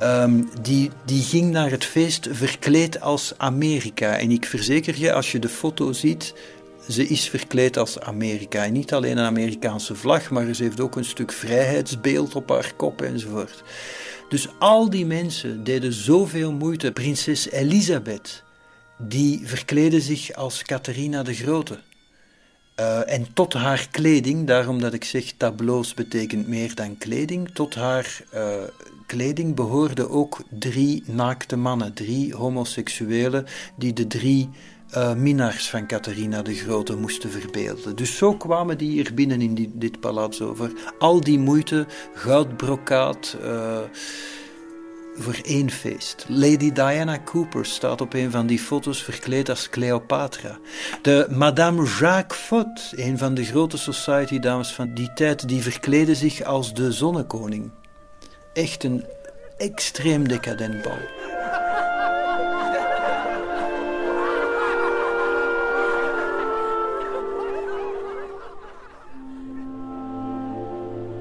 Um, 0.04 0.49
die, 0.62 0.91
die 1.06 1.23
ging 1.23 1.51
naar 1.51 1.71
het 1.71 1.86
feest 1.86 2.28
verkleed 2.32 3.01
als 3.01 3.34
Amerika. 3.38 4.17
En 4.17 4.32
ik 4.32 4.45
verzeker 4.45 4.97
je, 4.97 5.13
als 5.13 5.32
je 5.32 5.39
de 5.39 5.49
foto 5.49 5.91
ziet, 5.91 6.34
ze 6.89 7.08
is 7.08 7.30
verkleed 7.30 7.78
als 7.78 8.00
Amerika. 8.00 8.63
En 8.63 8.74
niet 8.74 8.93
alleen 8.93 9.17
een 9.17 9.26
Amerikaanse 9.26 9.95
vlag, 9.95 10.30
maar 10.30 10.54
ze 10.54 10.63
heeft 10.63 10.80
ook 10.80 10.95
een 10.95 11.06
stuk 11.06 11.32
vrijheidsbeeld 11.32 12.36
op 12.36 12.50
haar 12.50 12.74
kop 12.76 13.02
enzovoort. 13.02 13.63
Dus 14.30 14.48
al 14.60 14.89
die 14.89 15.06
mensen 15.06 15.63
deden 15.63 15.93
zoveel 15.93 16.52
moeite. 16.52 16.91
Prinses 16.91 17.50
Elisabeth, 17.50 18.43
die 18.98 19.41
verkleedde 19.43 20.02
zich 20.02 20.34
als 20.34 20.63
Catharina 20.63 21.24
de 21.24 21.34
Grote. 21.34 21.80
Uh, 22.80 23.12
en 23.12 23.28
tot 23.34 23.54
haar 23.54 23.88
kleding, 23.91 24.48
daarom 24.48 24.80
dat 24.80 24.93
ik 24.93 25.04
zeg 25.04 25.32
tableaus 25.38 25.93
betekent 25.93 26.48
meer 26.48 26.76
dan 26.76 26.98
kleding, 26.98 27.50
tot 27.54 27.76
haar 27.76 28.24
uh, 28.34 28.54
kleding 29.06 29.56
behoorden 29.56 30.10
ook 30.10 30.43
drie 30.50 31.04
naakte 31.06 31.56
mannen, 31.56 31.93
drie 31.93 32.36
homoseksuelen, 32.36 33.45
die 33.78 33.93
de 33.93 34.08
drie 34.08 34.50
uh, 34.97 35.13
minnaars 35.13 35.69
van 35.69 35.88
Catharina 35.88 36.41
de 36.41 36.53
Grote 36.53 36.95
moesten 36.95 37.31
verbeelden. 37.31 37.95
Dus 37.95 38.17
zo 38.17 38.34
kwamen 38.34 38.77
die 38.77 38.91
hier 38.91 39.13
binnen 39.13 39.41
in 39.41 39.71
dit 39.73 39.99
palazzo. 39.99 40.55
Voor 40.55 40.71
al 40.99 41.21
die 41.21 41.39
moeite, 41.39 41.86
goudbrokaat, 42.13 43.38
uh, 43.43 43.77
voor 45.15 45.39
één 45.43 45.71
feest. 45.71 46.25
Lady 46.27 46.71
Diana 46.71 47.19
Cooper 47.23 47.65
staat 47.65 48.01
op 48.01 48.13
een 48.13 48.31
van 48.31 48.47
die 48.47 48.60
foto's 48.60 49.03
verkleed 49.03 49.49
als 49.49 49.69
Cleopatra. 49.69 50.58
De 51.01 51.27
Madame 51.29 51.86
Jacques 51.99 52.39
Fot, 52.39 52.93
een 52.95 53.17
van 53.17 53.34
de 53.34 53.43
grote 53.43 53.77
society 53.77 54.39
dames 54.39 54.73
van 54.73 54.93
die 54.93 55.13
tijd, 55.13 55.47
die 55.47 55.62
verkleedde 55.62 56.15
zich 56.15 56.43
als 56.43 56.73
de 56.73 56.91
zonnekoning. 56.91 57.71
Echt 58.53 58.84
een 58.84 59.05
extreem 59.58 60.27
decadent 60.27 60.81
bal. 60.81 60.97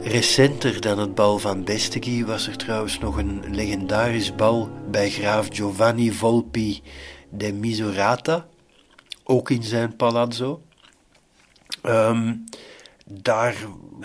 Recenter 0.04 0.80
dan 0.80 0.98
het 0.98 1.14
bal 1.14 1.38
van 1.38 1.64
Bestegui 1.64 2.24
was 2.24 2.46
er 2.46 2.56
trouwens 2.56 2.98
nog 2.98 3.16
een 3.16 3.54
legendarisch 3.54 4.34
bal 4.34 4.70
bij 4.90 5.10
graaf 5.10 5.48
Giovanni 5.50 6.12
Volpi 6.12 6.82
de 7.30 7.52
Misurata 7.52 8.46
ook 9.22 9.50
in 9.50 9.62
zijn 9.62 9.96
palazzo. 9.96 10.62
Ehm, 11.82 12.34
daar 13.06 13.56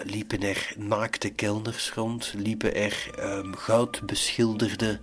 liepen 0.03 0.41
er 0.41 0.73
naakte 0.77 1.29
kelners 1.29 1.91
rond, 1.93 2.33
liepen 2.37 2.75
er 2.75 3.09
um, 3.19 3.55
goud 3.55 4.05
beschilderde 4.05 4.99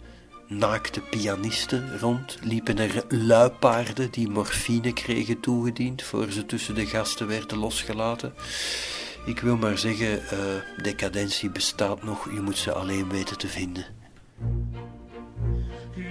naakte 0.49 1.01
pianisten 1.01 1.99
rond, 1.99 2.39
liepen 2.43 2.79
er 2.79 3.05
luipaarden 3.09 4.11
die 4.11 4.29
morfine 4.29 4.93
kregen 4.93 5.41
toegediend 5.41 6.03
voor 6.03 6.31
ze 6.31 6.47
tussen 6.47 6.75
de 6.75 6.87
gasten 6.87 7.27
werden 7.27 7.59
losgelaten. 7.59 8.35
Ik 9.27 9.41
wil 9.41 9.57
maar 9.57 9.79
zeggen, 9.79 10.21
uh, 10.33 10.39
decadentie 10.83 11.51
bestaat 11.51 12.03
nog, 12.03 12.31
je 12.35 12.41
moet 12.41 12.59
ze 12.59 12.73
alleen 12.73 13.09
weten 13.09 13.39
te 13.39 13.49
vinden. 13.49 13.87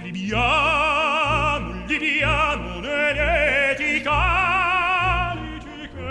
Libiamo, 0.02 1.84
libiamo 1.86 2.80
l'eretica, 2.80 4.14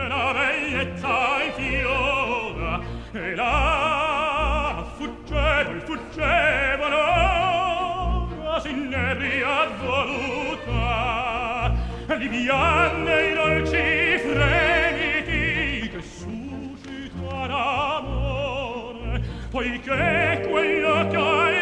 la 0.08 0.34
bellezza 0.34 1.44
infiora, 1.44 2.82
e 3.14 3.36
la 3.36 4.86
fuggevol, 4.98 5.82
fuggevolo, 5.86 7.06
la 8.44 8.60
sinebria 8.60 9.68
voluta, 9.84 11.74
libiane 12.18 13.30
i 13.30 13.34
dolci 13.34 14.20
fremiti 14.24 14.65
d'amore 17.66 19.22
poiché 19.50 20.46
quello 20.50 21.08
che 21.08 21.18
hai 21.18 21.55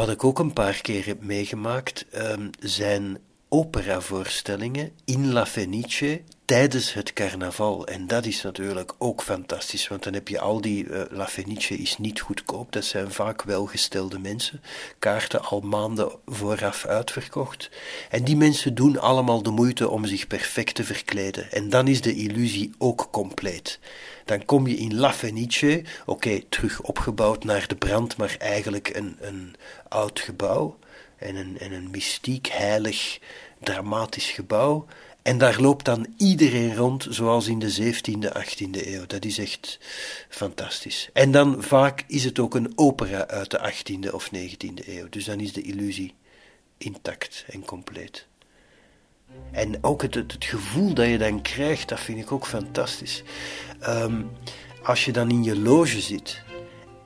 Wat 0.00 0.10
ik 0.10 0.24
ook 0.24 0.38
een 0.38 0.52
paar 0.52 0.80
keer 0.80 1.06
heb 1.06 1.22
meegemaakt, 1.22 2.06
um, 2.14 2.50
zijn 2.60 3.18
operavoorstellingen 3.48 4.90
in 5.04 5.32
La 5.32 5.46
Fenice 5.46 6.22
tijdens 6.44 6.92
het 6.92 7.12
carnaval. 7.12 7.86
En 7.86 8.06
dat 8.06 8.26
is 8.26 8.42
natuurlijk 8.42 8.94
ook 8.98 9.22
fantastisch, 9.22 9.88
want 9.88 10.02
dan 10.02 10.12
heb 10.12 10.28
je 10.28 10.40
al 10.40 10.60
die. 10.60 10.84
Uh, 10.84 11.00
La 11.10 11.26
Fenice 11.26 11.74
is 11.74 11.98
niet 11.98 12.20
goedkoop, 12.20 12.72
dat 12.72 12.84
zijn 12.84 13.10
vaak 13.10 13.42
welgestelde 13.42 14.18
mensen. 14.18 14.62
Kaarten 14.98 15.42
al 15.42 15.60
maanden 15.60 16.10
vooraf 16.26 16.86
uitverkocht. 16.86 17.70
En 18.10 18.24
die 18.24 18.36
mensen 18.36 18.74
doen 18.74 18.98
allemaal 18.98 19.42
de 19.42 19.50
moeite 19.50 19.88
om 19.88 20.06
zich 20.06 20.26
perfect 20.26 20.74
te 20.74 20.84
verkleden. 20.84 21.52
En 21.52 21.70
dan 21.70 21.88
is 21.88 22.00
de 22.00 22.14
illusie 22.14 22.72
ook 22.78 23.08
compleet. 23.10 23.78
Dan 24.24 24.44
kom 24.44 24.66
je 24.66 24.76
in 24.76 24.94
La 24.94 25.12
Fenice, 25.12 25.82
oké, 26.06 26.40
terug 26.48 26.80
opgebouwd 26.80 27.44
naar 27.44 27.68
de 27.68 27.76
brand, 27.76 28.16
maar 28.16 28.36
eigenlijk 28.38 28.90
een, 28.94 29.16
een 29.20 29.54
oud 29.88 30.20
gebouw. 30.20 30.78
En 31.16 31.36
een, 31.36 31.58
en 31.58 31.72
een 31.72 31.90
mystiek, 31.90 32.46
heilig, 32.46 33.18
dramatisch 33.58 34.30
gebouw. 34.30 34.86
En 35.22 35.38
daar 35.38 35.60
loopt 35.60 35.84
dan 35.84 36.06
iedereen 36.16 36.76
rond, 36.76 37.06
zoals 37.10 37.46
in 37.46 37.58
de 37.58 37.94
17e, 37.94 38.36
18e 38.38 38.86
eeuw. 38.86 39.06
Dat 39.06 39.24
is 39.24 39.38
echt 39.38 39.78
fantastisch. 40.28 41.10
En 41.12 41.30
dan 41.30 41.62
vaak 41.62 42.04
is 42.06 42.24
het 42.24 42.38
ook 42.38 42.54
een 42.54 42.72
opera 42.74 43.26
uit 43.26 43.50
de 43.50 43.72
18e 43.72 44.12
of 44.12 44.30
19e 44.34 44.88
eeuw. 44.88 45.08
Dus 45.08 45.24
dan 45.24 45.40
is 45.40 45.52
de 45.52 45.62
illusie 45.62 46.14
intact 46.78 47.44
en 47.48 47.64
compleet. 47.64 48.26
En 49.52 49.84
ook 49.84 50.02
het, 50.02 50.14
het, 50.14 50.44
gevoel 50.44 50.94
dat 50.94 51.06
je 51.06 51.18
dan 51.18 51.42
krijgt, 51.42 51.88
dat 51.88 52.00
vind 52.00 52.18
ik 52.18 52.32
ook 52.32 52.46
fantastisch. 52.46 53.22
Um, 53.88 54.30
als 54.82 55.04
je 55.04 55.12
dan 55.12 55.30
in 55.30 55.44
je 55.44 55.58
loge 55.58 56.00
zit, 56.00 56.42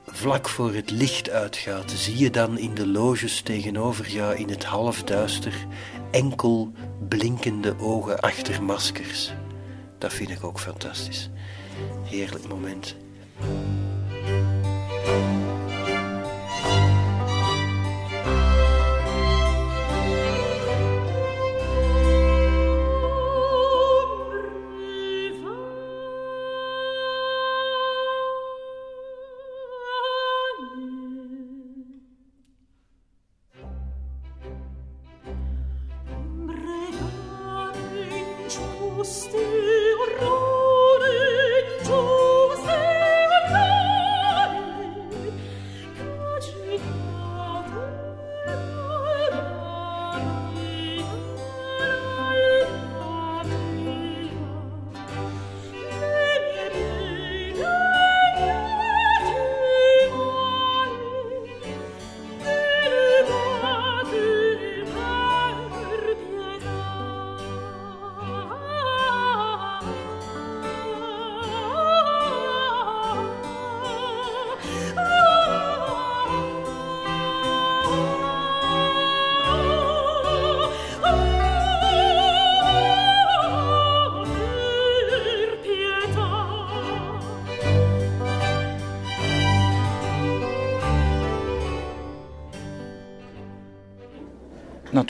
vlak 0.05 0.49
voor 0.49 0.73
het 0.73 0.91
licht 0.91 1.29
uitgaat, 1.29 1.91
zie 1.91 2.17
je 2.17 2.29
dan 2.29 2.57
in 2.57 2.73
de 2.73 2.87
loges 2.87 3.41
tegenover 3.41 4.09
jou 4.09 4.35
in 4.35 4.49
het 4.49 4.63
halfduister 4.63 5.53
enkel 6.11 6.71
blinkende 7.07 7.75
ogen 7.79 8.19
achter 8.19 8.63
maskers. 8.63 9.33
Dat 9.97 10.13
vind 10.13 10.29
ik 10.29 10.43
ook 10.43 10.59
fantastisch. 10.59 11.29
Heerlijk 12.03 12.47
moment. 12.47 12.95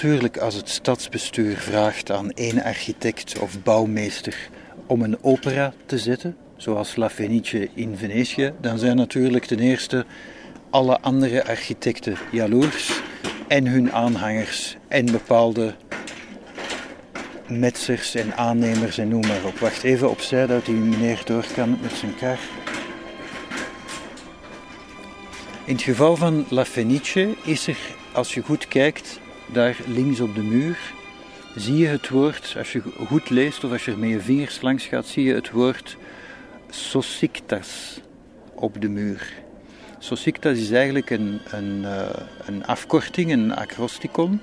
Natuurlijk, 0.06 0.38
als 0.38 0.56
het 0.56 0.70
stadsbestuur 0.70 1.58
vraagt 1.58 2.12
aan 2.12 2.32
één 2.32 2.64
architect 2.64 3.40
of 3.40 3.64
bouwmeester 3.64 4.50
om 4.88 5.02
een 5.02 5.24
opera 5.24 5.74
te 5.86 5.98
zetten, 5.98 6.36
zoals 6.58 6.96
La 6.96 7.10
Fenice 7.10 7.70
in 7.74 7.98
Venetië, 7.98 8.54
dan 8.62 8.80
zijn 8.80 8.96
natuurlijk 8.96 9.46
ten 9.46 9.60
eerste 9.60 10.06
alle 10.70 11.00
andere 11.00 11.46
architecten 11.46 12.18
jaloers 12.32 13.02
en 13.48 13.68
hun 13.68 13.92
aanhangers 13.92 14.78
en 14.88 15.06
bepaalde 15.06 15.74
metsers 17.48 18.16
en 18.16 18.36
aannemers 18.36 18.98
en 18.98 19.08
noem 19.08 19.28
maar 19.28 19.46
op. 19.46 19.60
Wacht 19.60 19.84
even 19.84 20.10
opzij 20.10 20.48
dat 20.48 20.66
die 20.66 20.76
meneer 20.76 21.22
door 21.26 21.46
kan 21.56 21.78
met 21.82 21.92
zijn 21.92 22.16
kar. 22.16 22.40
In 25.66 25.74
het 25.74 25.84
geval 25.84 26.16
van 26.16 26.46
La 26.50 26.66
Fenice 26.66 27.36
is 27.44 27.68
er, 27.68 27.78
als 28.14 28.34
je 28.34 28.42
goed 28.42 28.68
kijkt, 28.68 29.24
daar 29.54 29.78
links 29.86 30.20
op 30.20 30.36
de 30.36 30.44
muur, 30.44 30.78
zie 31.56 31.78
je 31.78 31.88
het 31.88 32.10
woord, 32.10 32.56
als 32.58 32.72
je 32.72 32.82
goed 33.08 33.30
leest 33.30 33.64
of 33.64 33.72
als 33.72 33.86
je 33.86 33.92
er 33.92 33.98
met 33.98 34.10
je 34.10 34.20
vingers 34.20 34.62
langs 34.62 34.86
gaat, 34.86 35.06
zie 35.06 35.24
je 35.24 35.34
het 35.34 35.52
woord 35.52 35.98
Sosiktas 36.70 38.00
op 38.56 38.82
de 38.82 38.90
muur. 38.90 39.34
Sosiktas 40.00 40.58
is 40.58 40.72
eigenlijk 40.72 41.10
een, 41.10 41.40
een, 41.52 41.82
uh, 41.82 42.10
een 42.46 42.66
afkorting, 42.66 43.32
een 43.32 43.56
acrosticon. 43.56 44.40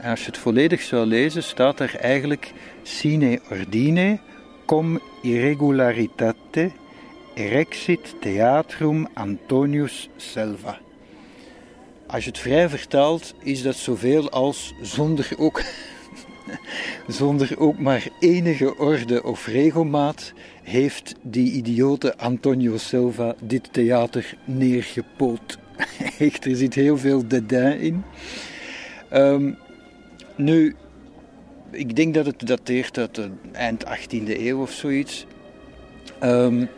En 0.00 0.10
als 0.10 0.20
je 0.20 0.26
het 0.26 0.38
volledig 0.38 0.80
zou 0.82 1.06
lezen, 1.06 1.42
staat 1.42 1.80
er 1.80 1.96
eigenlijk 1.96 2.52
sine 2.82 3.40
ordine 3.50 4.18
com 4.66 5.00
irregularitate 5.22 6.70
erexit 7.34 8.14
theatrum 8.20 9.06
Antonius 9.14 10.08
Selva. 10.16 10.87
Als 12.08 12.24
je 12.24 12.30
het 12.30 12.38
vrij 12.38 12.68
vertaalt, 12.68 13.34
is 13.42 13.62
dat 13.62 13.76
zoveel 13.76 14.30
als 14.30 14.74
zonder 14.82 15.30
ook 15.36 15.62
Zonder 17.06 17.58
ook 17.58 17.78
maar 17.78 18.08
enige 18.20 18.76
orde 18.76 19.22
of 19.22 19.46
regelmaat 19.46 20.32
heeft 20.62 21.14
die 21.22 21.52
idiote 21.52 22.16
Antonio 22.16 22.76
Silva 22.76 23.34
dit 23.40 23.72
theater 23.72 24.36
neergepoot. 24.44 25.58
Echt, 26.18 26.44
er 26.44 26.56
zit 26.56 26.74
heel 26.74 26.98
veel 26.98 27.28
dédain 27.28 27.80
in. 27.80 28.04
Um, 29.12 29.58
nu, 30.36 30.76
ik 31.70 31.96
denk 31.96 32.14
dat 32.14 32.26
het 32.26 32.46
dateert 32.46 32.98
uit 32.98 33.14
de 33.14 33.30
eind 33.52 33.84
18e 33.84 34.38
eeuw 34.38 34.60
of 34.60 34.70
zoiets. 34.70 35.26
Um, 36.22 36.68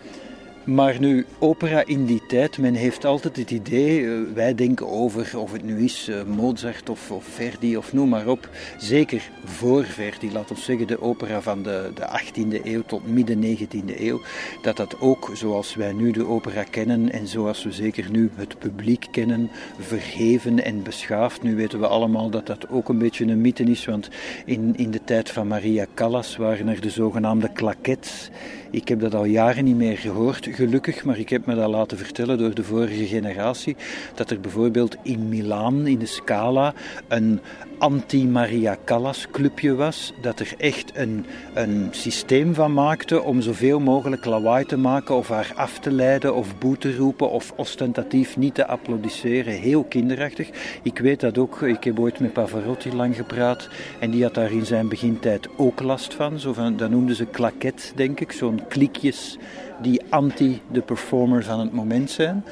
maar 0.64 1.00
nu, 1.00 1.26
opera 1.38 1.86
in 1.86 2.04
die 2.04 2.22
tijd, 2.26 2.58
men 2.58 2.74
heeft 2.74 3.04
altijd 3.04 3.36
het 3.36 3.50
idee, 3.50 4.06
eh, 4.06 4.18
wij 4.34 4.54
denken 4.54 4.88
over 4.88 5.38
of 5.38 5.52
het 5.52 5.64
nu 5.64 5.84
is 5.84 6.08
uh, 6.08 6.22
Mozart 6.22 6.88
of, 6.88 7.10
of, 7.10 7.24
Verdi 7.24 7.76
of 7.76 7.92
noem 7.92 8.08
maar 8.08 8.26
op. 8.26 8.48
Zeker 8.78 9.30
voor 9.44 9.84
Verdi, 9.84 10.32
laten 10.32 10.54
we 10.54 10.60
zeggen 10.60 10.86
de 10.86 11.00
opera 11.02 11.42
van 11.42 11.62
de, 11.62 11.90
de 11.94 12.20
18e 12.20 12.64
eeuw 12.64 12.82
tot 12.86 13.12
midden 13.12 13.58
19e 13.58 14.00
eeuw. 14.00 14.20
Dat 14.62 14.76
dat 14.76 15.00
ook, 15.00 15.30
zoals 15.34 15.74
wij 15.74 15.92
nu 15.92 16.10
de 16.10 16.26
opera 16.26 16.62
kennen 16.62 17.12
en 17.12 17.26
zoals 17.26 17.64
we 17.64 17.72
zeker 17.72 18.10
nu 18.10 18.30
het 18.34 18.58
publiek 18.58 19.06
kennen, 19.10 19.50
verheven 19.78 20.64
en 20.64 20.82
beschaafd. 20.82 21.42
Nu 21.42 21.56
weten 21.56 21.80
we 21.80 21.86
allemaal 21.86 22.30
dat 22.30 22.46
dat 22.46 22.68
ook 22.68 22.88
een 22.88 22.98
beetje 22.98 23.24
een 23.24 23.40
mythe 23.40 23.62
is, 23.62 23.84
want 23.84 24.08
in, 24.44 24.76
in 24.76 24.90
de 24.90 25.00
tijd 25.04 25.30
van 25.30 25.48
Maria 25.48 25.86
Callas 25.94 26.36
waren 26.36 26.68
er 26.68 26.80
de 26.80 26.90
zogenaamde 26.90 27.52
claquettes 27.52 28.30
ik 28.70 28.88
heb 28.88 29.00
dat 29.00 29.14
al 29.14 29.24
jaren 29.24 29.64
niet 29.64 29.76
meer 29.76 29.98
gehoord, 29.98 30.48
gelukkig, 30.50 31.04
maar 31.04 31.18
ik 31.18 31.28
heb 31.28 31.46
me 31.46 31.54
dat 31.54 31.70
laten 31.70 31.98
vertellen 31.98 32.38
door 32.38 32.54
de 32.54 32.64
vorige 32.64 33.06
generatie. 33.06 33.76
Dat 34.14 34.30
er 34.30 34.40
bijvoorbeeld 34.40 34.96
in 35.02 35.28
Milaan, 35.28 35.86
in 35.86 35.98
de 35.98 36.06
Scala, 36.06 36.74
een 37.08 37.40
anti-Maria 37.80 38.76
Callas 38.84 39.26
clubje 39.30 39.74
was. 39.74 40.12
Dat 40.20 40.40
er 40.40 40.54
echt 40.58 40.96
een, 40.96 41.26
een 41.54 41.88
systeem 41.90 42.54
van 42.54 42.72
maakte 42.72 43.22
om 43.22 43.40
zoveel 43.40 43.80
mogelijk 43.80 44.24
lawaai 44.24 44.64
te 44.64 44.76
maken 44.76 45.14
of 45.14 45.28
haar 45.28 45.52
af 45.54 45.78
te 45.78 45.92
leiden 45.92 46.34
of 46.34 46.58
boe 46.58 46.78
te 46.78 46.96
roepen 46.96 47.30
of 47.30 47.52
ostentatief 47.56 48.36
niet 48.36 48.54
te 48.54 48.66
applaudisseren. 48.66 49.52
Heel 49.52 49.84
kinderachtig. 49.84 50.50
Ik 50.82 50.98
weet 50.98 51.20
dat 51.20 51.38
ook. 51.38 51.62
Ik 51.62 51.84
heb 51.84 51.98
ooit 51.98 52.20
met 52.20 52.32
Pavarotti 52.32 52.94
lang 52.94 53.16
gepraat 53.16 53.68
en 53.98 54.10
die 54.10 54.22
had 54.22 54.34
daar 54.34 54.52
in 54.52 54.66
zijn 54.66 54.88
begintijd 54.88 55.48
ook 55.56 55.82
last 55.82 56.14
van. 56.14 56.38
Zo 56.38 56.52
van 56.52 56.76
dat 56.76 56.90
noemden 56.90 57.16
ze 57.16 57.26
klaket, 57.26 57.92
denk 57.94 58.20
ik. 58.20 58.32
Zo'n 58.32 58.59
klikjes 58.68 59.36
die 59.82 60.00
anti 60.08 60.60
de 60.72 60.80
performer 60.80 61.44
van 61.44 61.60
het 61.60 61.72
moment 61.72 62.10
zijn. 62.10 62.44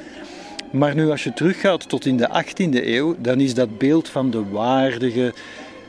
Maar 0.71 0.95
nu 0.95 1.09
als 1.09 1.23
je 1.23 1.33
teruggaat 1.33 1.89
tot 1.89 2.05
in 2.05 2.17
de 2.17 2.43
18e 2.43 2.85
eeuw, 2.85 3.15
dan 3.19 3.39
is 3.39 3.53
dat 3.53 3.77
beeld 3.77 4.09
van 4.09 4.31
de 4.31 4.49
waardige, 4.49 5.33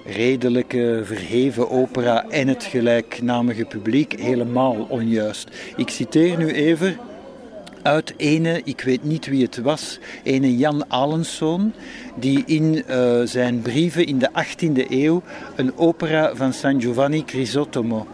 redelijke, 0.05 1.01
verheven 1.05 1.71
opera 1.71 2.29
en 2.29 2.49
het 2.49 2.65
gelijknamige 2.65 3.65
publiek 3.65 4.21
helemaal 4.21 4.87
onjuist. 4.89 5.49
Ik 5.77 5.89
citeer 5.89 6.39
nu 6.39 6.51
even 6.51 6.99
uit 7.83 8.15
ene, 8.17 8.61
ik 8.65 8.81
weet 8.81 9.05
niet 9.05 9.27
wie 9.27 9.43
het 9.43 9.57
was, 9.57 9.99
ene 10.23 10.57
Jan 10.57 10.85
Alenszoon, 10.89 11.73
die 12.17 12.43
in 12.47 12.85
uh, 12.91 13.21
zijn 13.25 13.61
brieven 13.61 14.07
in 14.07 14.19
de 14.19 14.31
18e 14.31 14.91
eeuw 14.91 15.23
een 15.57 15.77
opera 15.77 16.35
van 16.35 16.53
San 16.53 16.81
Giovanni 16.81 17.25
Crisostomo 17.25 18.07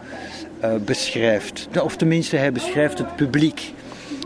uh, 0.63 0.75
beschrijft. 0.75 1.67
Of 1.83 1.95
tenminste, 1.95 2.35
hij 2.35 2.51
beschrijft 2.51 2.97
het 2.97 3.15
publiek. 3.15 3.73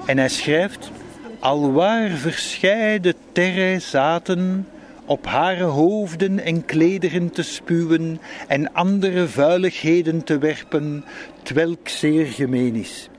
En 0.05 0.17
hij 0.17 0.29
schrijft 0.29 0.91
alwaar 1.39 2.09
verscheiden 2.09 3.13
terre 3.31 3.79
zaten, 3.79 4.67
op 5.05 5.25
hare 5.25 5.63
hoofden 5.63 6.39
en 6.39 6.65
klederen 6.65 7.31
te 7.31 7.43
spuwen 7.43 8.19
en 8.47 8.73
andere 8.73 9.27
vuiligheden 9.27 10.23
te 10.23 10.37
werpen, 10.37 11.03
twelk 11.43 11.87
zeer 11.87 12.25
gemeen 12.25 12.75
is. 12.75 13.09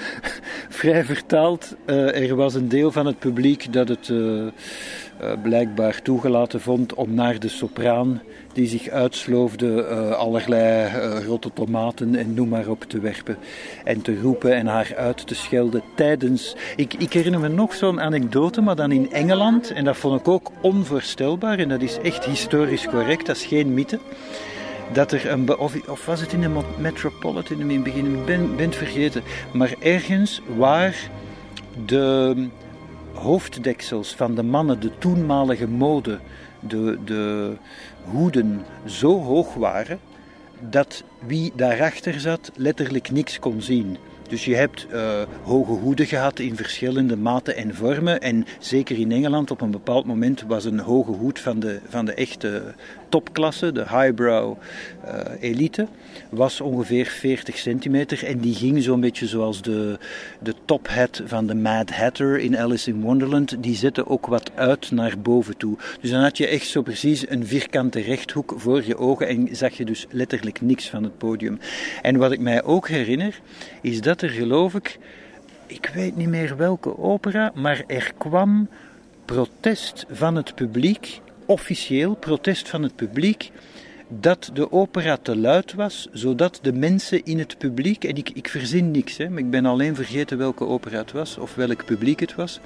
Vrij 0.68 1.04
vertaald, 1.04 1.76
uh, 1.86 2.28
er 2.28 2.36
was 2.36 2.54
een 2.54 2.68
deel 2.68 2.92
van 2.92 3.06
het 3.06 3.18
publiek 3.18 3.72
dat 3.72 3.88
het 3.88 4.08
uh, 4.08 4.46
blijkbaar 5.42 6.02
toegelaten 6.02 6.60
vond 6.60 6.94
om 6.94 7.14
naar 7.14 7.38
de 7.38 7.48
sopraan 7.48 8.20
die 8.52 8.66
zich 8.66 8.88
uitsloofde 8.88 9.86
uh, 9.90 10.10
allerlei 10.10 10.86
uh, 10.86 11.26
rotte 11.26 11.50
tomaten 11.52 12.14
en 12.14 12.34
noem 12.34 12.48
maar 12.48 12.68
op 12.68 12.84
te 12.84 13.00
werpen 13.00 13.36
en 13.84 14.02
te 14.02 14.20
roepen 14.20 14.54
en 14.54 14.66
haar 14.66 14.92
uit 14.96 15.26
te 15.26 15.34
schelden 15.34 15.82
tijdens... 15.94 16.56
Ik, 16.76 16.94
ik 16.94 17.12
herinner 17.12 17.40
me 17.40 17.48
nog 17.48 17.74
zo'n 17.74 18.00
anekdote, 18.00 18.60
maar 18.60 18.76
dan 18.76 18.92
in 18.92 19.12
Engeland 19.12 19.70
en 19.70 19.84
dat 19.84 19.96
vond 19.96 20.20
ik 20.20 20.28
ook 20.28 20.50
onvoorstelbaar 20.60 21.58
en 21.58 21.68
dat 21.68 21.82
is 21.82 21.98
echt 22.02 22.24
historisch 22.24 22.86
correct, 22.86 23.26
dat 23.26 23.36
is 23.36 23.44
geen 23.44 23.74
mythe 23.74 23.98
dat 24.92 25.12
er 25.12 25.30
een. 25.30 25.58
Of, 25.58 25.88
of, 25.88 26.06
was 26.06 26.20
het 26.20 26.32
in 26.32 26.40
de 26.40 26.50
Metropolitan 26.78 27.60
in 27.60 27.70
het 27.70 27.82
begin? 27.82 28.14
Ik 28.14 28.24
ben, 28.24 28.56
ben 28.56 28.66
het 28.66 28.76
vergeten. 28.76 29.22
Maar 29.52 29.74
ergens 29.80 30.42
waar 30.56 31.10
de 31.86 32.48
hoofddeksels 33.22 34.14
van 34.14 34.34
de 34.34 34.42
mannen, 34.42 34.80
de 34.80 34.98
toenmalige 34.98 35.68
mode, 35.68 36.18
de, 36.60 36.98
de 37.04 37.52
hoeden 38.04 38.64
zo 38.84 39.20
hoog 39.20 39.54
waren 39.54 39.98
dat 40.60 41.04
wie 41.26 41.52
daarachter 41.56 42.20
zat 42.20 42.50
letterlijk 42.54 43.10
niks 43.10 43.38
kon 43.38 43.62
zien. 43.62 43.96
Dus 44.28 44.44
je 44.44 44.54
hebt 44.54 44.86
uh, 44.92 45.22
hoge 45.42 45.72
hoeden 45.72 46.06
gehad 46.06 46.38
in 46.38 46.56
verschillende 46.56 47.16
maten 47.16 47.56
en 47.56 47.74
vormen. 47.74 48.20
En 48.20 48.46
zeker 48.58 48.98
in 48.98 49.12
Engeland 49.12 49.50
op 49.50 49.60
een 49.60 49.70
bepaald 49.70 50.06
moment 50.06 50.44
was 50.46 50.64
een 50.64 50.78
hoge 50.78 51.10
hoed 51.10 51.38
van 51.38 51.60
de, 51.60 51.80
van 51.88 52.04
de 52.04 52.14
echte 52.14 52.74
topklasse, 53.08 53.72
de 53.72 53.80
highbrow 53.88 54.56
uh, 55.04 55.20
elite, 55.40 55.86
was 56.30 56.60
ongeveer 56.60 57.06
40 57.06 57.58
centimeter. 57.58 58.24
En 58.24 58.38
die 58.38 58.54
ging 58.54 58.82
zo'n 58.82 59.00
beetje 59.00 59.26
zoals 59.26 59.62
de, 59.62 59.98
de 60.40 60.54
top 60.64 60.88
hat 60.88 61.22
van 61.24 61.46
de 61.46 61.54
Mad 61.54 61.90
Hatter 61.90 62.38
in 62.38 62.58
Alice 62.58 62.90
in 62.90 63.00
Wonderland. 63.00 63.62
Die 63.62 63.76
zette 63.76 64.06
ook 64.06 64.26
wat 64.26 64.50
uit 64.54 64.90
naar 64.90 65.18
boven 65.18 65.56
toe. 65.56 65.76
Dus 66.00 66.10
dan 66.10 66.22
had 66.22 66.36
je 66.36 66.46
echt 66.46 66.66
zo 66.66 66.82
precies 66.82 67.30
een 67.30 67.46
vierkante 67.46 68.00
rechthoek 68.00 68.54
voor 68.56 68.84
je 68.86 68.96
ogen 68.96 69.28
en 69.28 69.56
zag 69.56 69.72
je 69.72 69.84
dus 69.84 70.06
letterlijk 70.10 70.60
niks 70.60 70.88
van 70.88 71.02
het 71.02 71.18
podium. 71.18 71.58
En 72.02 72.16
wat 72.16 72.32
ik 72.32 72.40
mij 72.40 72.62
ook 72.62 72.88
herinner, 72.88 73.40
is 73.82 74.00
dat 74.00 74.22
er 74.22 74.30
geloof 74.30 74.74
ik, 74.74 74.98
ik 75.66 75.90
weet 75.94 76.16
niet 76.16 76.28
meer 76.28 76.56
welke 76.56 76.98
opera, 76.98 77.52
maar 77.54 77.84
er 77.86 78.12
kwam 78.18 78.68
protest 79.24 80.06
van 80.10 80.36
het 80.36 80.54
publiek 80.54 81.20
officieel 81.48 82.14
protest 82.14 82.68
van 82.68 82.82
het 82.82 82.96
publiek 82.96 83.50
dat 84.08 84.50
de 84.52 84.72
opera 84.72 85.16
te 85.16 85.36
luid 85.36 85.74
was, 85.74 86.08
zodat 86.12 86.58
de 86.62 86.72
mensen 86.72 87.24
in 87.24 87.38
het 87.38 87.58
publiek, 87.58 88.04
en 88.04 88.16
ik, 88.16 88.30
ik 88.30 88.48
verzin 88.48 88.90
niks, 88.90 89.16
hè, 89.16 89.28
maar 89.28 89.38
ik 89.38 89.50
ben 89.50 89.66
alleen 89.66 89.94
vergeten 89.94 90.38
welke 90.38 90.66
opera 90.66 90.98
het 90.98 91.12
was 91.12 91.38
of 91.38 91.54
welk 91.54 91.84
publiek 91.84 92.20
het 92.20 92.34
was. 92.34 92.60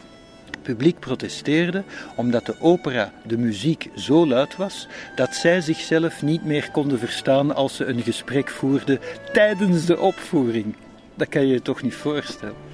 Het 0.50 0.62
publiek 0.62 0.98
protesteerde 0.98 1.84
omdat 2.16 2.46
de 2.46 2.54
opera, 2.60 3.12
de 3.26 3.38
muziek, 3.38 3.90
zo 3.96 4.26
luid 4.26 4.56
was 4.56 4.88
dat 5.16 5.34
zij 5.34 5.60
zichzelf 5.60 6.22
niet 6.22 6.44
meer 6.44 6.70
konden 6.70 6.98
verstaan 6.98 7.54
als 7.54 7.76
ze 7.76 7.84
een 7.84 8.02
gesprek 8.02 8.48
voerden 8.48 8.98
tijdens 9.32 9.86
de 9.86 10.00
opvoering. 10.00 10.74
Dat 11.14 11.28
kan 11.28 11.46
je 11.46 11.52
je 11.52 11.62
toch 11.62 11.82
niet 11.82 11.94
voorstellen. 11.94 12.71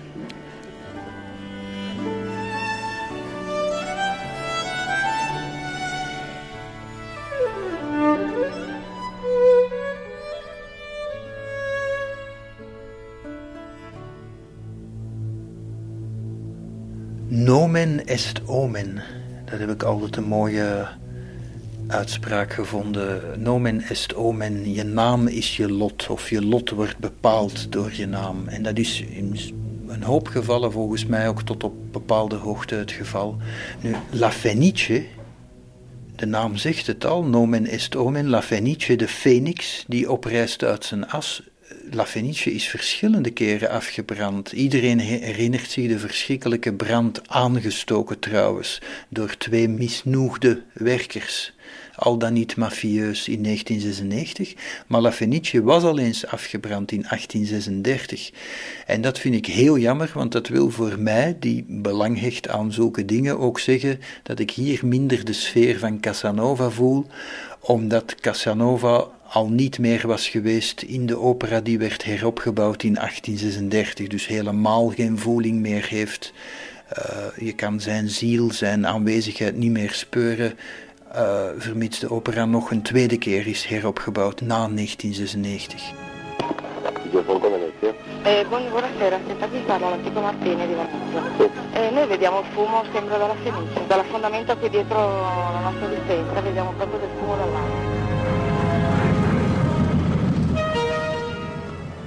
Nomen 17.31 18.07
est 18.07 18.41
omen. 18.47 19.03
Dat 19.45 19.59
heb 19.59 19.71
ik 19.71 19.83
altijd 19.83 20.17
een 20.17 20.25
mooie 20.25 20.87
uitspraak 21.87 22.53
gevonden. 22.53 23.43
Nomen 23.43 23.81
est 23.81 24.15
omen. 24.15 24.73
Je 24.73 24.85
naam 24.85 25.27
is 25.27 25.57
je 25.57 25.73
lot. 25.73 26.07
Of 26.09 26.31
je 26.31 26.45
lot 26.45 26.71
wordt 26.71 26.99
bepaald 26.99 27.73
door 27.73 27.93
je 27.93 28.07
naam. 28.07 28.47
En 28.47 28.63
dat 28.63 28.79
is 28.79 29.01
in 29.01 29.39
een 29.87 30.03
hoop 30.03 30.29
gevallen 30.29 30.73
volgens 30.73 31.07
mij 31.07 31.29
ook 31.29 31.43
tot 31.43 31.65
op 31.65 31.93
bepaalde 31.93 32.37
hoogte 32.37 32.75
het 32.75 32.93
geval. 32.93 33.37
Nu, 33.81 33.95
La 34.11 34.31
Fenice, 34.31 35.05
de 36.17 36.27
naam 36.27 36.57
zegt 36.57 36.87
het 36.87 37.05
al, 37.05 37.25
nomen 37.25 37.67
est 37.67 37.97
omen. 37.97 38.29
La 38.29 38.43
Fenice, 38.43 38.97
de 38.97 39.09
phoenix 39.09 39.85
die 39.89 40.11
oprijst 40.11 40.65
uit 40.65 40.85
zijn 40.85 41.09
as, 41.09 41.43
La 41.91 42.07
Fenice 42.07 42.53
is 42.53 42.69
verschillende 42.69 43.31
keren 43.31 43.71
afgebrand. 43.71 44.53
Iedereen 44.53 44.99
herinnert 44.99 45.71
zich 45.71 45.89
de 45.89 45.99
verschrikkelijke 45.99 46.73
brand, 46.73 47.29
aangestoken 47.29 48.19
trouwens, 48.19 48.81
door 49.09 49.37
twee 49.37 49.69
misnoegde 49.69 50.63
werkers. 50.73 51.53
Al 51.95 52.19
dan 52.19 52.33
niet 52.33 52.57
mafieus 52.57 53.29
in 53.29 53.43
1996, 53.43 54.55
maar 54.87 55.01
La 55.01 55.13
Fenice 55.13 55.63
was 55.63 55.83
al 55.83 55.99
eens 55.99 56.27
afgebrand 56.27 56.93
in 56.93 57.03
1836. 57.03 58.31
En 58.87 59.01
dat 59.01 59.19
vind 59.19 59.35
ik 59.35 59.47
heel 59.47 59.79
jammer, 59.79 60.11
want 60.15 60.33
dat 60.33 60.49
wil 60.49 60.71
voor 60.71 60.99
mij, 60.99 61.37
die 61.41 61.65
belang 61.69 62.21
hecht 62.21 62.49
aan 62.49 62.73
zulke 62.73 63.05
dingen, 63.05 63.39
ook 63.39 63.61
zeggen 63.61 64.01
dat 64.23 64.39
ik 64.39 64.51
hier 64.51 64.87
minder 64.87 65.25
de 65.25 65.33
sfeer 65.33 65.79
van 65.79 66.01
Casanova 66.01 66.71
voel, 66.71 67.07
omdat 67.61 68.15
Casanova 68.15 69.09
al 69.29 69.49
niet 69.49 69.79
meer 69.79 70.07
was 70.07 70.29
geweest 70.29 70.83
in 70.83 71.07
de 71.07 71.19
opera 71.19 71.61
die 71.61 71.79
werd 71.79 72.05
heropgebouwd 72.05 72.83
in 72.83 72.95
1836, 72.95 74.07
dus 74.07 74.27
helemaal 74.27 74.89
geen 74.89 75.19
voeling 75.19 75.61
meer 75.61 75.87
heeft. 75.89 76.33
Uh, 76.99 77.47
je 77.47 77.53
kan 77.53 77.81
zijn 77.81 78.09
ziel, 78.09 78.53
zijn 78.53 78.87
aanwezigheid 78.87 79.57
niet 79.57 79.71
meer 79.71 79.93
speuren, 79.93 80.59
uh, 81.15 81.47
vermits 81.59 81.99
de 81.99 82.11
opera 82.11 82.45
nog 82.45 82.71
een 82.71 82.83
tweede 82.83 83.19
keer 83.19 83.47
is 83.47 83.65
heropgebouwd 83.65 84.41
na 84.41 84.69
1996. 84.69 85.83
Eh, 88.23 88.49
buonasera, 88.49 89.19
senta 89.27 89.49
qui 89.49 89.59
parla 89.61 89.89
l'antico 89.89 90.21
Martini 90.21 90.67
di 90.67 90.75
Venezia. 90.75 91.51
Eh, 91.73 91.91
noi 91.91 92.07
vediamo 92.07 92.41
il 92.41 92.47
fumo, 92.53 92.85
sembra 92.93 93.17
dalla 93.17 93.35
Fenice, 93.43 93.87
dall'affondamento 93.87 94.57
qui 94.59 94.69
dietro 94.69 94.97
la 95.53 95.61
nostra 95.61 95.87
dispensa, 95.87 96.41
vediamo 96.41 96.73
proprio 96.73 96.99
del 96.99 97.09
fumo 97.19 97.37
dall'alto. 97.37 97.78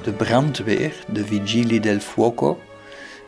De 0.03 0.11
brandweer, 0.11 0.93
de 1.07 1.25
Vigilie 1.25 1.79
del 1.79 1.99
Fuoco 1.99 2.59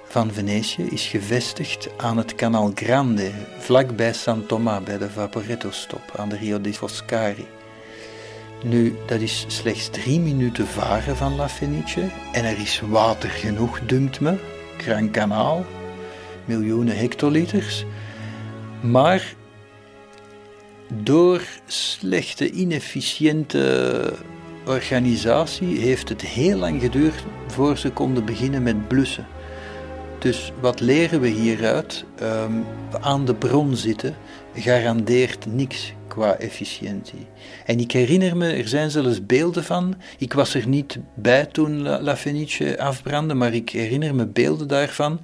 van 0.04 0.32
Venetië, 0.32 0.84
is 0.84 1.06
gevestigd 1.06 1.90
aan 1.98 2.18
het 2.18 2.36
Canal 2.36 2.72
Grande, 2.76 3.32
vlakbij 3.60 4.14
San 4.14 4.46
Tomás, 4.46 4.84
bij 4.84 4.98
de 4.98 5.10
Vaporetto-stop 5.10 6.02
aan 6.16 6.30
de 6.30 6.38
Rio 6.38 6.62
de 6.62 6.74
Foscari. 6.74 7.46
Nu, 8.64 8.96
dat 9.06 9.20
is 9.20 9.46
slechts 9.48 9.90
drie 9.90 10.20
minuten 10.20 10.68
varen 10.68 11.16
van 11.16 11.36
La 11.36 11.50
Fenice 11.50 12.10
en 12.32 12.46
er 12.46 12.60
is 12.60 12.82
water 12.90 13.30
genoeg, 13.30 13.80
dunkt 13.86 14.20
me. 14.20 14.36
Gran 14.78 15.12
Kanaal, 15.12 15.66
miljoenen 16.46 16.98
hectoliters. 16.98 17.86
Maar 18.82 19.34
door 20.94 21.42
slechte, 21.66 22.52
inefficiënte 22.52 24.14
organisatie 24.66 25.80
heeft 25.80 26.09
het 26.09 26.22
heel 26.22 26.57
lang 26.57 26.82
geduurd 26.82 27.24
voor 27.47 27.78
ze 27.78 27.91
konden 27.91 28.26
beginnen 28.26 28.64
met 28.64 28.88
blussen. 28.88 29.28
Dus 30.20 30.51
wat 30.61 30.80
leren 30.80 31.20
we 31.20 31.28
hieruit? 31.28 32.05
Um, 32.22 32.66
aan 33.01 33.26
de 33.26 33.36
bron 33.36 33.76
zitten 33.76 34.16
garandeert 34.55 35.45
niks 35.45 35.93
qua 36.07 36.36
efficiëntie. 36.36 37.28
En 37.66 37.80
ik 37.80 37.91
herinner 37.91 38.38
me, 38.38 38.51
er 38.51 38.68
zijn 38.68 38.91
zelfs 38.91 39.26
beelden 39.26 39.64
van. 39.64 39.95
Ik 40.18 40.34
was 40.34 40.53
er 40.53 40.68
niet 40.68 40.99
bij 41.14 41.45
toen 41.45 41.82
La, 41.82 42.18
Fenice 42.18 42.80
afbrandde, 42.80 43.34
maar 43.34 43.53
ik 43.53 43.70
herinner 43.70 44.16
me 44.16 44.26
beelden 44.26 44.68
daarvan. 44.68 45.22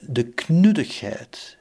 De 0.00 0.24
knuddigheid 0.24 1.56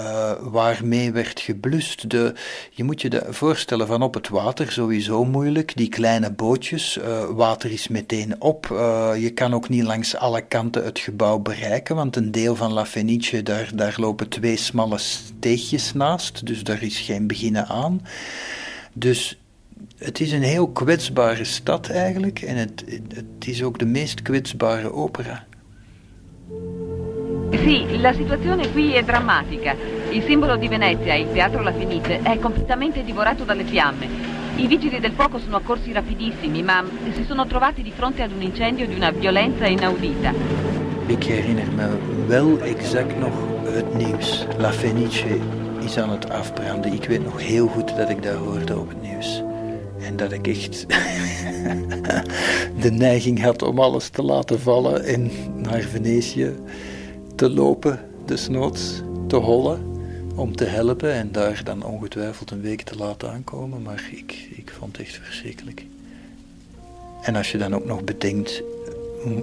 uh, 0.00 0.32
waarmee 0.40 1.12
werd 1.12 1.40
geblust. 1.40 2.10
De, 2.10 2.34
je 2.70 2.84
moet 2.84 3.00
je 3.00 3.10
dat 3.10 3.24
voorstellen 3.28 3.86
van 3.86 4.02
op 4.02 4.14
het 4.14 4.28
water, 4.28 4.72
sowieso 4.72 5.24
moeilijk. 5.24 5.76
Die 5.76 5.88
kleine 5.88 6.30
bootjes, 6.30 6.98
uh, 6.98 7.24
water 7.24 7.72
is 7.72 7.88
meteen 7.88 8.40
op. 8.40 8.68
Uh, 8.72 9.12
je 9.18 9.30
kan 9.30 9.54
ook 9.54 9.68
niet 9.68 9.82
langs 9.82 10.16
alle 10.16 10.40
kanten 10.40 10.84
het 10.84 10.98
gebouw 10.98 11.38
bereiken, 11.38 11.96
want 11.96 12.16
een 12.16 12.30
deel 12.30 12.56
van 12.56 12.72
La 12.72 12.86
Fenice, 12.86 13.42
daar, 13.42 13.70
daar 13.74 13.94
lopen 13.96 14.28
twee 14.28 14.56
smalle 14.56 14.98
steegjes 14.98 15.92
naast, 15.92 16.46
dus 16.46 16.64
daar 16.64 16.82
is 16.82 16.98
geen 16.98 17.26
beginnen 17.26 17.66
aan. 17.66 18.06
Dus 18.92 19.38
het 19.96 20.20
is 20.20 20.32
een 20.32 20.42
heel 20.42 20.68
kwetsbare 20.68 21.44
stad 21.44 21.88
eigenlijk 21.88 22.42
en 22.42 22.56
het, 22.56 22.84
het 23.14 23.46
is 23.46 23.62
ook 23.62 23.78
de 23.78 23.86
meest 23.86 24.22
kwetsbare 24.22 24.92
opera. 24.92 25.46
Sì, 27.50 27.98
la 28.00 28.12
situazione 28.12 28.70
qui 28.72 28.92
è 28.94 29.02
drammatica. 29.02 29.74
Il 30.10 30.22
simbolo 30.24 30.56
di 30.56 30.68
Venezia, 30.68 31.14
il 31.14 31.30
Teatro 31.32 31.62
La 31.62 31.72
Fenice, 31.72 32.20
è 32.22 32.38
completamente 32.38 33.04
divorato 33.04 33.44
dalle 33.44 33.64
fiamme. 33.64 34.08
I 34.56 34.66
vigili 34.66 34.98
del 34.98 35.12
fuoco 35.12 35.38
sono 35.38 35.56
accorsi 35.56 35.92
rapidissimi, 35.92 36.62
ma 36.62 36.84
si 37.12 37.24
sono 37.24 37.46
trovati 37.46 37.82
di 37.82 37.92
fronte 37.94 38.22
ad 38.22 38.32
un 38.32 38.42
incendio 38.42 38.86
di 38.86 38.94
una 38.94 39.10
violenza 39.10 39.66
inaudita. 39.66 40.32
Ik 41.06 41.24
herinner 41.24 41.70
me 41.72 41.88
wel 42.26 42.58
exact 42.62 43.18
nog 43.18 43.32
het 43.64 43.94
nieuws. 43.94 44.46
La 44.58 44.72
Fenice 44.72 45.38
is 45.80 45.98
aan 45.98 46.10
het 46.10 46.30
afbranden. 46.30 46.92
Ik 46.92 47.04
weet 47.04 47.24
nog 47.24 47.42
heel 47.42 47.66
goed 47.66 47.96
dat 47.96 48.10
ik 48.10 48.22
dat 48.22 48.34
hoorde 48.34 48.78
op 48.78 48.88
het 48.88 49.02
nieuws. 49.02 49.42
En 50.00 50.16
dat 50.16 50.32
ik 50.32 50.46
echt 50.46 50.86
de 52.82 52.90
neiging 52.90 53.42
had 53.42 53.62
om 53.62 53.78
alles 53.78 54.08
te 54.08 54.22
laten 54.22 54.60
vallen 54.60 55.04
en 55.04 55.30
naar 55.56 55.80
Venetië 55.80 56.52
te 57.36 57.50
lopen, 57.50 58.00
desnoods 58.24 59.02
te 59.26 59.36
hollen, 59.36 59.80
om 60.34 60.56
te 60.56 60.64
helpen 60.64 61.12
en 61.12 61.32
daar 61.32 61.60
dan 61.64 61.84
ongetwijfeld 61.84 62.50
een 62.50 62.60
week 62.60 62.82
te 62.82 62.96
laten 62.96 63.30
aankomen. 63.30 63.82
Maar 63.82 64.08
ik, 64.10 64.48
ik 64.56 64.72
vond 64.78 64.96
het 64.96 65.06
echt 65.06 65.20
verschrikkelijk. 65.22 65.84
En 67.22 67.36
als 67.36 67.52
je 67.52 67.58
dan 67.58 67.74
ook 67.74 67.84
nog 67.84 68.04
bedenkt 68.04 68.62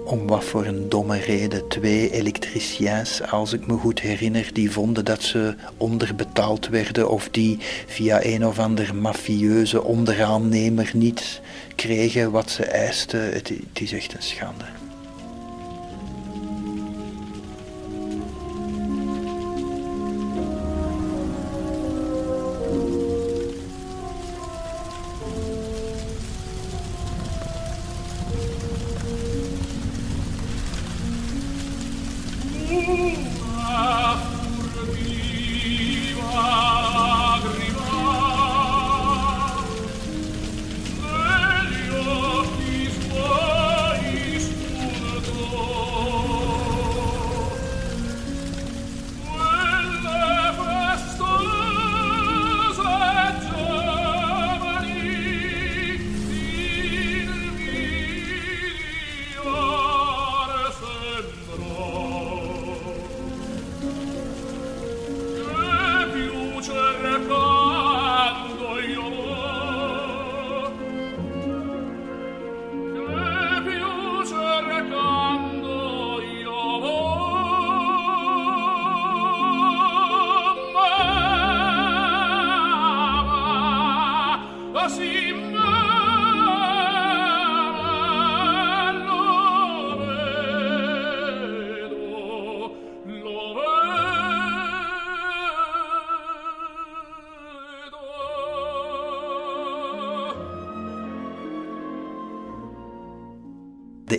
om 0.06 0.28
wat 0.28 0.44
voor 0.44 0.66
een 0.66 0.90
domme 0.90 1.18
reden 1.18 1.68
twee 1.68 2.12
elektriciens, 2.12 3.22
als 3.22 3.54
ik 3.54 3.68
me 3.68 3.78
goed 3.78 4.00
herinner, 4.00 4.50
die 4.54 4.72
vonden 4.72 5.06
dat 5.06 5.22
ze 5.22 5.56
onderbetaald 5.78 6.68
werden 6.68 7.10
of 7.10 7.30
die 7.32 7.58
via 7.88 8.24
een 8.24 8.46
of 8.46 8.60
ander 8.60 8.96
mafieuze 8.96 9.84
onderaannemer 9.84 10.92
niet 10.94 11.42
kregen 11.76 12.32
wat 12.32 12.50
ze 12.50 12.64
eisten. 12.64 13.34
Het, 13.34 13.50
het 13.50 13.82
is 13.82 13.94
echt 13.94 14.14
een 14.14 14.24
schande. 14.24 14.66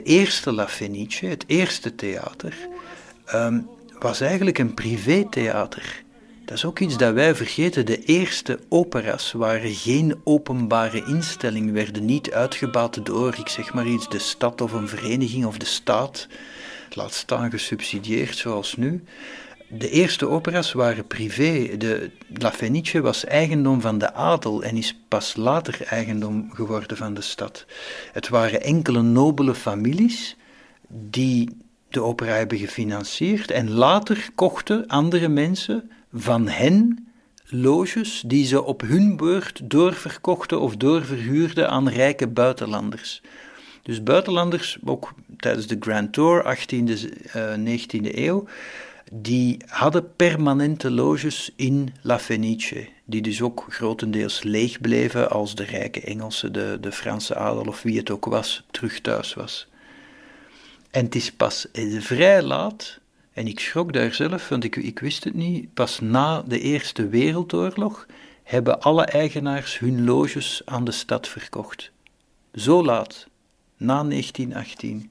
Eerste 0.05 0.53
La 0.53 0.69
Fenice, 0.69 1.27
het 1.27 1.45
eerste 1.47 1.95
theater, 1.95 2.55
ehm, 3.25 3.61
was 3.99 4.21
eigenlijk 4.21 4.59
een 4.59 4.75
privétheater. 4.75 6.03
Dat 6.45 6.57
is 6.57 6.65
ook 6.65 6.79
iets 6.79 6.97
dat 6.97 7.15
wij 7.15 7.35
vergeten. 7.35 7.87
De 7.87 8.05
eerste 8.05 8.59
operas 8.69 9.33
waren 9.33 9.75
geen 9.75 10.21
openbare 10.25 11.05
instelling, 11.07 11.73
werden 11.73 12.05
niet 12.05 12.33
uitgebaten 12.33 13.05
door, 13.05 13.35
ik 13.39 13.49
zeg 13.49 13.75
maar 13.75 13.87
iets, 13.87 14.09
de 14.09 14.19
stad 14.19 14.61
of 14.61 14.73
een 14.73 14.89
vereniging 14.89 15.45
of 15.45 15.59
de 15.59 15.67
staat. 15.67 16.27
Laat 16.91 17.15
staan 17.15 17.51
gesubsidieerd 17.51 18.37
zoals 18.37 18.77
nu. 18.77 19.05
De 19.69 19.91
eerste 19.91 20.29
operas 20.29 20.73
waren 20.73 21.07
privé. 21.07 21.77
De 21.77 22.11
La 22.33 22.53
Fenice 22.53 23.01
was 23.01 23.25
eigendom 23.25 23.81
van 23.81 23.99
de 23.99 24.13
adel 24.13 24.63
en 24.63 24.77
is 24.77 24.99
pas 25.09 25.37
later 25.37 25.83
eigendom 25.83 26.51
geworden 26.53 26.97
van 26.97 27.15
de 27.15 27.21
stad. 27.21 27.67
Het 28.13 28.29
waren 28.29 28.63
enkele 28.63 29.03
nobele 29.03 29.55
families 29.55 30.37
die 30.89 31.57
de 31.89 32.03
opera 32.03 32.33
hebben 32.33 32.59
gefinancierd 32.59 33.51
en 33.51 33.71
later 33.71 34.29
kochten 34.35 34.87
andere 34.87 35.29
mensen 35.29 35.91
van 36.13 36.49
hen 36.49 37.09
loges 37.45 38.23
die 38.27 38.47
ze 38.47 38.63
op 38.63 38.81
hun 38.81 39.17
beurt 39.17 39.61
doorverkochten 39.71 40.61
of 40.61 40.77
doorverhuurden 40.77 41.71
aan 41.71 41.89
rijke 41.89 42.29
buitenlanders. 42.29 43.23
Dus 43.83 44.03
buitenlanders, 44.03 44.79
ook 44.85 45.13
tijdens 45.37 45.67
de 45.67 45.77
Grand 45.81 46.13
Tour, 46.13 46.57
18e, 46.57 46.75
uh, 47.37 47.77
19e 47.79 48.17
eeuw, 48.17 48.45
die 49.13 49.59
hadden 49.67 50.15
permanente 50.17 50.91
loges 50.91 51.53
in 51.57 51.95
La 52.03 52.19
Fenice, 52.19 52.89
die 53.05 53.23
dus 53.23 53.43
ook 53.43 53.67
grotendeels 53.69 54.43
leeg 54.43 54.81
bleven 54.81 55.31
als 55.31 55.55
de 55.55 55.65
rijke 55.65 56.01
Engelsen, 56.01 56.53
de, 56.53 56.79
de 56.81 56.93
Franse 56.93 57.35
adel 57.35 57.65
of 57.65 57.83
wie 57.83 57.99
het 57.99 58.11
ook 58.11 58.25
was, 58.25 58.65
terug 58.71 59.01
thuis 59.01 59.35
was. 59.35 59.69
En 60.91 61.05
het 61.05 61.15
is 61.15 61.33
pas 61.33 61.67
vrij 61.99 62.43
laat, 62.43 63.01
en 63.33 63.47
ik 63.47 63.61
schrok 63.61 63.93
daar 63.93 64.15
zelf, 64.15 64.49
want 64.49 64.65
ik, 64.65 64.77
ik 64.77 64.99
wist 64.99 65.25
het 65.25 65.35
niet, 65.35 65.75
pas 65.75 66.01
na 66.01 66.43
de 66.43 66.61
Eerste 66.61 67.09
Wereldoorlog 67.09 68.07
hebben 68.43 68.81
alle 68.81 69.05
eigenaars 69.05 69.79
hun 69.79 70.05
loges 70.05 70.63
aan 70.65 70.85
de 70.85 70.93
stad 70.93 71.29
verkocht. 71.29 71.91
Zo 72.55 72.85
laat, 72.85 73.27
na 73.77 74.05
1918. 74.05 75.11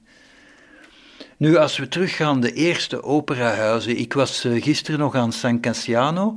Nu, 1.36 1.56
als 1.56 1.76
we 1.76 1.88
teruggaan, 1.88 2.40
de 2.40 2.52
eerste 2.52 3.02
operahuizen. 3.02 3.98
Ik 3.98 4.12
was 4.12 4.44
uh, 4.44 4.62
gisteren 4.62 5.00
nog 5.00 5.14
aan 5.14 5.32
San 5.32 5.60
Cassiano. 5.60 6.34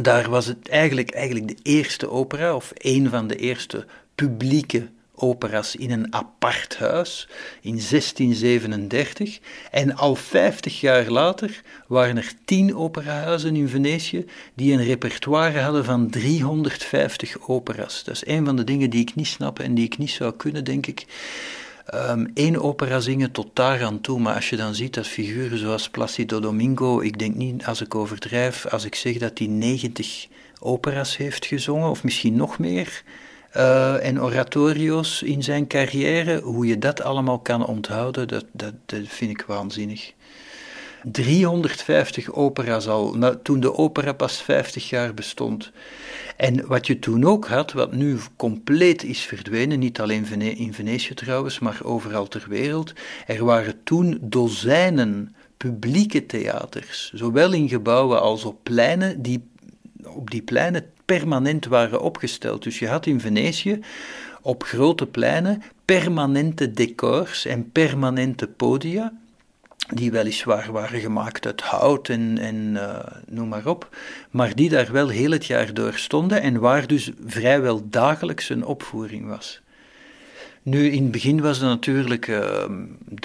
Daar 0.00 0.30
was 0.30 0.46
het 0.46 0.68
eigenlijk, 0.68 1.10
eigenlijk 1.10 1.48
de 1.48 1.56
eerste 1.62 2.10
opera, 2.10 2.54
of 2.54 2.72
een 2.74 3.08
van 3.08 3.26
de 3.26 3.36
eerste 3.36 3.86
publieke 4.14 4.88
operas 5.14 5.76
in 5.76 5.90
een 5.90 6.14
apart 6.14 6.76
huis 6.76 7.28
in 7.60 7.80
1637. 7.90 9.38
En 9.70 9.96
al 9.96 10.14
50 10.14 10.80
jaar 10.80 11.10
later 11.10 11.62
waren 11.86 12.16
er 12.16 12.32
10 12.44 12.76
operahuizen 12.76 13.56
in 13.56 13.68
Venetië 13.68 14.24
die 14.54 14.72
een 14.72 14.84
repertoire 14.84 15.60
hadden 15.60 15.84
van 15.84 16.10
350 16.10 17.48
operas. 17.48 18.04
Dat 18.04 18.14
is 18.14 18.26
een 18.26 18.44
van 18.44 18.56
de 18.56 18.64
dingen 18.64 18.90
die 18.90 19.00
ik 19.00 19.14
niet 19.14 19.26
snap 19.26 19.58
en 19.58 19.74
die 19.74 19.84
ik 19.84 19.98
niet 19.98 20.10
zou 20.10 20.32
kunnen, 20.32 20.64
denk 20.64 20.86
ik. 20.86 21.06
Um, 21.94 22.56
opera 22.56 23.00
zingen 23.00 23.30
tot 23.30 23.46
daar 23.52 23.84
aan 23.84 24.00
toe, 24.00 24.20
maar 24.20 24.34
als 24.34 24.50
je 24.50 24.56
dan 24.56 24.74
ziet 24.74 24.94
dat 24.94 25.06
figuren 25.06 25.58
zoals 25.58 25.90
Placido 25.90 26.40
Domingo, 26.40 27.00
ik 27.00 27.18
denk 27.18 27.34
niet 27.34 27.66
als 27.66 27.80
ik 27.80 27.94
overdrijf, 27.94 28.66
als 28.66 28.84
ik 28.84 28.94
zeg 28.94 29.18
dat 29.18 29.38
hij 29.38 29.46
90 29.46 30.26
operas 30.60 31.16
heeft 31.16 31.46
gezongen, 31.46 31.90
of 31.90 32.04
misschien 32.04 32.36
nog 32.36 32.58
meer, 32.58 33.02
uh, 33.56 34.06
en 34.06 34.22
oratorio's 34.22 35.22
in 35.22 35.42
zijn 35.42 35.66
carrière, 35.66 36.40
hoe 36.40 36.66
je 36.66 36.78
dat 36.78 37.02
allemaal 37.02 37.38
kan 37.38 37.66
onthouden, 37.66 38.28
dat, 38.28 38.44
dat, 38.52 38.74
dat 38.86 39.00
vind 39.04 39.30
ik 39.30 39.44
waanzinnig. 39.46 40.12
350 41.02 42.32
opera's 42.32 42.88
al, 42.88 43.16
toen 43.42 43.60
de 43.60 43.74
opera 43.74 44.12
pas 44.12 44.42
50 44.42 44.88
jaar 44.88 45.14
bestond. 45.14 45.72
En 46.36 46.66
wat 46.66 46.86
je 46.86 46.98
toen 46.98 47.24
ook 47.24 47.46
had, 47.46 47.72
wat 47.72 47.92
nu 47.92 48.18
compleet 48.36 49.02
is 49.04 49.20
verdwenen, 49.20 49.78
niet 49.78 50.00
alleen 50.00 50.26
in 50.56 50.74
Venetië 50.74 51.14
trouwens, 51.14 51.58
maar 51.58 51.80
overal 51.82 52.28
ter 52.28 52.44
wereld, 52.48 52.92
er 53.26 53.44
waren 53.44 53.74
toen 53.84 54.18
dozijnen 54.20 55.34
publieke 55.56 56.26
theaters, 56.26 57.10
zowel 57.14 57.52
in 57.52 57.68
gebouwen 57.68 58.20
als 58.20 58.44
op 58.44 58.58
pleinen, 58.62 59.22
die 59.22 59.48
op 60.04 60.30
die 60.30 60.42
pleinen 60.42 60.84
permanent 61.04 61.66
waren 61.66 62.00
opgesteld. 62.00 62.62
Dus 62.62 62.78
je 62.78 62.88
had 62.88 63.06
in 63.06 63.20
Venetië 63.20 63.80
op 64.42 64.62
grote 64.62 65.06
pleinen 65.06 65.62
permanente 65.84 66.70
decors 66.70 67.44
en 67.44 67.72
permanente 67.72 68.46
podia 68.46 69.12
die 69.94 70.10
weliswaar 70.10 70.72
waren 70.72 71.00
gemaakt 71.00 71.46
uit 71.46 71.60
hout 71.60 72.08
en, 72.08 72.38
en 72.38 72.56
uh, 72.74 72.98
noem 73.26 73.48
maar 73.48 73.66
op, 73.66 73.96
maar 74.30 74.54
die 74.54 74.68
daar 74.68 74.92
wel 74.92 75.08
heel 75.08 75.30
het 75.30 75.46
jaar 75.46 75.74
door 75.74 75.94
stonden 75.94 76.42
en 76.42 76.60
waar 76.60 76.86
dus 76.86 77.10
vrijwel 77.26 77.88
dagelijks 77.88 78.48
een 78.48 78.64
opvoering 78.64 79.28
was. 79.28 79.60
Nu, 80.62 80.90
in 80.90 81.02
het 81.02 81.10
begin 81.12 81.40
was 81.40 81.58
het 81.58 81.66
natuurlijk, 81.66 82.26
uh, 82.26 82.64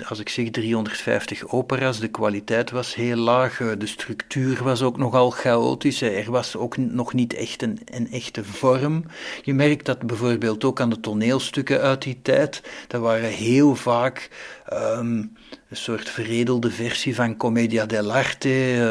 als 0.07 0.20
ik 0.20 0.30
zeg 0.30 0.49
350 0.49 1.47
opera's, 1.47 1.99
de 1.99 2.07
kwaliteit 2.07 2.72
was 2.72 2.95
heel 2.95 3.16
laag, 3.16 3.59
uh, 3.59 3.72
de 3.78 3.88
structuur 3.88 4.64
was 4.64 4.82
ook 4.82 4.97
nogal 4.97 5.30
chaotisch, 5.30 6.01
er 6.01 6.32
was 6.32 6.55
ook 6.55 6.78
nog 6.78 7.14
niet 7.14 7.34
echt 7.34 7.62
een, 7.62 7.80
een, 7.86 8.12
echte 8.12 8.43
vorm. 8.43 9.05
Je 9.43 9.53
merkt 9.53 9.86
dat 9.86 10.01
bijvoorbeeld 10.01 10.64
ook 10.64 10.80
aan 10.80 10.89
de 10.89 10.99
toneelstukken 10.99 11.82
uit 11.82 12.01
die 12.01 12.20
tijd, 12.22 12.62
dat 12.88 13.01
waren 13.01 13.30
heel 13.30 13.76
vaak 13.76 14.30
um, 14.74 15.34
een 15.72 15.78
soort 15.78 16.10
veredelde 16.10 16.72
versie 16.72 17.16
van 17.16 17.38
Commedia 17.38 17.86
dell'arte, 17.86 18.50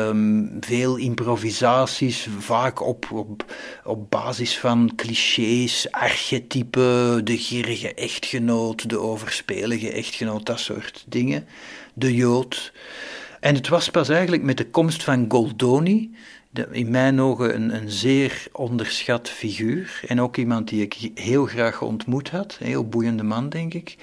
um, 0.08 0.56
veel 0.60 0.96
improvisaties, 0.96 2.28
vaak 2.38 2.86
op, 2.86 3.10
op, 3.10 3.44
op 3.84 4.10
basis 4.10 4.58
van 4.58 4.92
clichés, 4.96 5.86
archetypen, 5.90 7.24
de 7.24 7.38
gierige 7.38 7.94
echtgenoot, 7.94 8.88
de 8.88 8.98
overspelige 8.98 9.92
echtgenoot, 9.92 10.46
dat 10.46 10.60
soort 10.60 11.04
dingen, 11.08 11.46
de 11.94 12.14
Jood. 12.14 12.72
En 13.40 13.54
het 13.54 13.68
was 13.68 13.88
pas 13.90 14.08
eigenlijk 14.08 14.42
met 14.42 14.56
de 14.56 14.70
komst 14.70 15.02
van 15.02 15.24
Goldoni, 15.28 16.14
de, 16.50 16.68
in 16.70 16.90
mijn 16.90 17.20
ogen 17.20 17.54
een, 17.54 17.74
een, 17.74 17.90
zeer 17.90 18.46
onderschat 18.52 19.28
figuur 19.28 20.00
en 20.06 20.20
ook 20.20 20.36
iemand 20.36 20.68
die 20.68 20.82
ik 20.82 21.10
heel 21.14 21.46
graag 21.46 21.82
ontmoet 21.82 22.30
had, 22.30 22.56
een 22.60 22.66
heel 22.66 22.88
boeiende 22.88 23.22
man 23.22 23.48
denk 23.48 23.74
ik, 23.74 23.96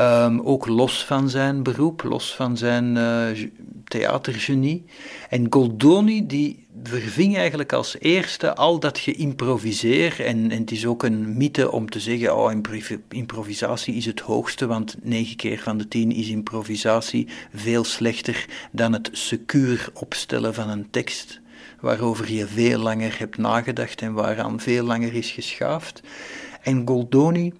Um, 0.00 0.40
ook 0.40 0.66
los 0.66 1.04
van 1.04 1.30
zijn 1.30 1.62
beroep, 1.62 2.02
los 2.02 2.34
van 2.34 2.56
zijn 2.56 2.96
uh, 2.96 3.48
theatergenie. 3.84 4.84
En 5.28 5.46
Goldoni 5.50 6.26
die 6.26 6.66
verving 6.82 7.36
eigenlijk 7.36 7.72
als 7.72 7.96
eerste 7.98 8.54
al 8.54 8.78
dat 8.78 8.98
geïmproviseer. 8.98 10.24
En, 10.24 10.50
en 10.50 10.60
het 10.60 10.70
is 10.70 10.86
ook 10.86 11.02
een 11.02 11.36
mythe 11.36 11.70
om 11.72 11.90
te 11.90 12.00
zeggen, 12.00 12.36
oh, 12.36 12.52
improvisatie 13.08 13.94
is 13.94 14.06
het 14.06 14.20
hoogste, 14.20 14.66
want 14.66 14.96
negen 15.02 15.36
keer 15.36 15.58
van 15.58 15.78
de 15.78 15.88
tien 15.88 16.12
is 16.12 16.28
improvisatie 16.28 17.28
veel 17.54 17.84
slechter 17.84 18.46
dan 18.72 18.92
het 18.92 19.08
secuur 19.12 19.88
opstellen 19.94 20.54
van 20.54 20.68
een 20.68 20.90
tekst 20.90 21.40
waarover 21.80 22.32
je 22.32 22.46
veel 22.46 22.78
langer 22.78 23.18
hebt 23.18 23.38
nagedacht 23.38 24.02
en 24.02 24.12
waaraan 24.12 24.60
veel 24.60 24.84
langer 24.84 25.14
is 25.14 25.30
geschaafd. 25.30 26.02
En 26.62 26.82
Goldoni 26.86 27.52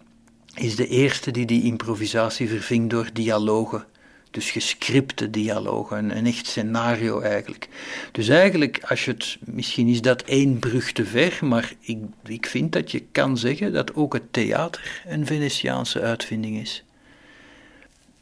is 0.56 0.76
de 0.76 0.86
eerste 0.88 1.30
die 1.30 1.46
die 1.46 1.62
improvisatie 1.62 2.48
verving 2.48 2.90
door 2.90 3.08
dialogen. 3.12 3.84
Dus 4.30 4.50
gescripte 4.50 5.30
dialogen, 5.30 6.16
een, 6.16 6.26
echt 6.26 6.46
scenario 6.46 7.20
eigenlijk. 7.20 7.68
Dus 8.12 8.28
eigenlijk, 8.28 8.84
als 8.88 9.04
je 9.04 9.10
het, 9.10 9.38
misschien 9.40 9.88
is 9.88 10.00
dat 10.00 10.22
één 10.22 10.58
brug 10.58 10.92
te 10.92 11.04
ver, 11.04 11.38
maar 11.42 11.72
ik, 11.80 11.98
ik 12.24 12.46
vind 12.46 12.72
dat 12.72 12.90
je 12.90 13.02
kan 13.12 13.38
zeggen 13.38 13.72
dat 13.72 13.94
ook 13.94 14.12
het 14.12 14.32
theater 14.32 15.02
een 15.06 15.26
Venetiaanse 15.26 16.00
uitvinding 16.00 16.60
is. 16.60 16.84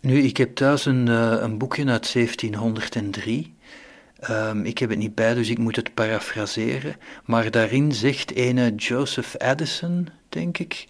Nu, 0.00 0.18
ik 0.18 0.36
heb 0.36 0.54
thuis 0.54 0.84
een, 0.86 1.06
uh, 1.06 1.36
een 1.40 1.58
boekje 1.58 1.86
uit 1.86 2.12
1703. 2.12 3.54
Um, 4.30 4.64
ik 4.64 4.78
heb 4.78 4.90
het 4.90 4.98
niet 4.98 5.14
bij, 5.14 5.34
dus 5.34 5.48
ik 5.48 5.58
moet 5.58 5.76
het 5.76 5.94
parafraseren. 5.94 6.96
Maar 7.24 7.50
daarin 7.50 7.92
zegt 7.92 8.34
ene 8.34 8.74
Joseph 8.74 9.36
Addison, 9.36 10.08
denk 10.28 10.58
ik, 10.58 10.86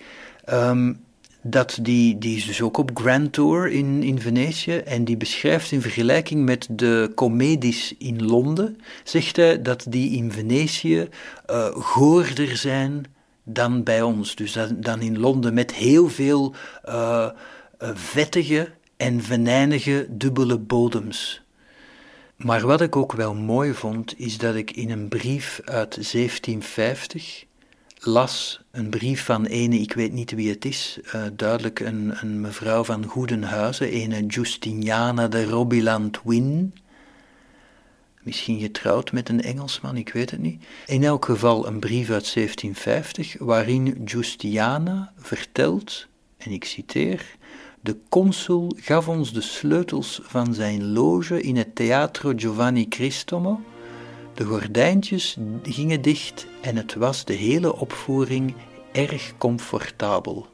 um, 0.52 1.00
dat 1.46 1.78
die, 1.82 2.18
die 2.18 2.36
is 2.36 2.46
dus 2.46 2.62
ook 2.62 2.76
op 2.76 2.90
Grand 2.94 3.32
Tour 3.32 3.68
in, 3.68 4.02
in 4.02 4.20
Venetië 4.20 4.76
en 4.76 5.04
die 5.04 5.16
beschrijft 5.16 5.72
in 5.72 5.80
vergelijking 5.80 6.44
met 6.44 6.68
de 6.70 7.12
comedies 7.14 7.94
in 7.98 8.24
Londen, 8.24 8.78
zegt 9.04 9.36
hij 9.36 9.62
dat 9.62 9.86
die 9.88 10.10
in 10.10 10.32
Venetië 10.32 11.08
uh, 11.50 11.66
goorder 11.66 12.56
zijn 12.56 13.04
dan 13.42 13.82
bij 13.82 14.02
ons. 14.02 14.34
Dus 14.34 14.58
dan, 14.74 15.00
in 15.00 15.18
Londen 15.18 15.54
met 15.54 15.74
heel 15.74 16.08
veel 16.08 16.54
uh, 16.88 17.28
vettige 17.94 18.70
en 18.96 19.22
venijnige 19.22 20.06
dubbele 20.10 20.58
bodems. 20.58 21.42
Maar 22.36 22.66
wat 22.66 22.80
ik 22.80 22.96
ook 22.96 23.12
wel 23.12 23.34
mooi 23.34 23.74
vond, 23.74 24.18
is 24.18 24.38
dat 24.38 24.54
ik 24.54 24.70
in 24.70 24.90
een 24.90 25.08
brief 25.08 25.60
uit 25.64 25.94
1750 25.94 27.44
las 28.04 28.60
een 28.70 28.88
brief 28.88 29.24
van 29.24 29.44
ene, 29.44 29.78
ik 29.78 29.92
weet 29.92 30.12
niet 30.12 30.30
wie 30.30 30.50
het 30.50 30.64
is, 30.64 30.98
uh, 31.06 31.22
duidelijk 31.32 31.80
een, 31.80 32.12
een, 32.20 32.40
mevrouw 32.40 32.84
van 32.84 33.04
Goedenhuizen, 33.04 33.88
ene 33.88 34.26
Justiniana 34.26 35.28
de 35.28 35.44
Robiland 35.44 36.20
Win. 36.24 36.74
Misschien 38.22 38.60
getrouwd 38.60 39.12
met 39.12 39.28
een 39.28 39.42
Engelsman, 39.42 39.96
ik 39.96 40.12
weet 40.12 40.30
het 40.30 40.40
niet. 40.40 40.64
In 40.86 41.04
elk 41.04 41.24
geval 41.24 41.66
een 41.66 41.80
brief 41.80 42.10
uit 42.10 42.34
1750, 42.34 43.36
waarin 43.38 44.02
Justiana 44.04 45.12
vertelt, 45.16 46.06
en 46.36 46.50
ik 46.50 46.64
citeer, 46.64 47.36
de 47.80 47.96
consul 48.08 48.76
gaf 48.80 49.08
ons 49.08 49.32
de 49.32 49.40
sleutels 49.40 50.20
van 50.22 50.54
zijn 50.54 50.92
loge 50.92 51.40
in 51.40 51.56
het 51.56 51.74
Teatro 51.74 52.32
Giovanni 52.36 52.88
Cristomo 52.88 53.60
de 54.34 54.44
gordijntjes 54.44 55.36
gingen 55.62 56.02
dicht 56.02 56.46
en 56.60 56.76
het 56.76 56.94
was 56.94 57.24
de 57.24 57.32
hele 57.32 57.76
opvoering 57.76 58.54
erg 58.92 59.32
comfortabel. 59.38 60.46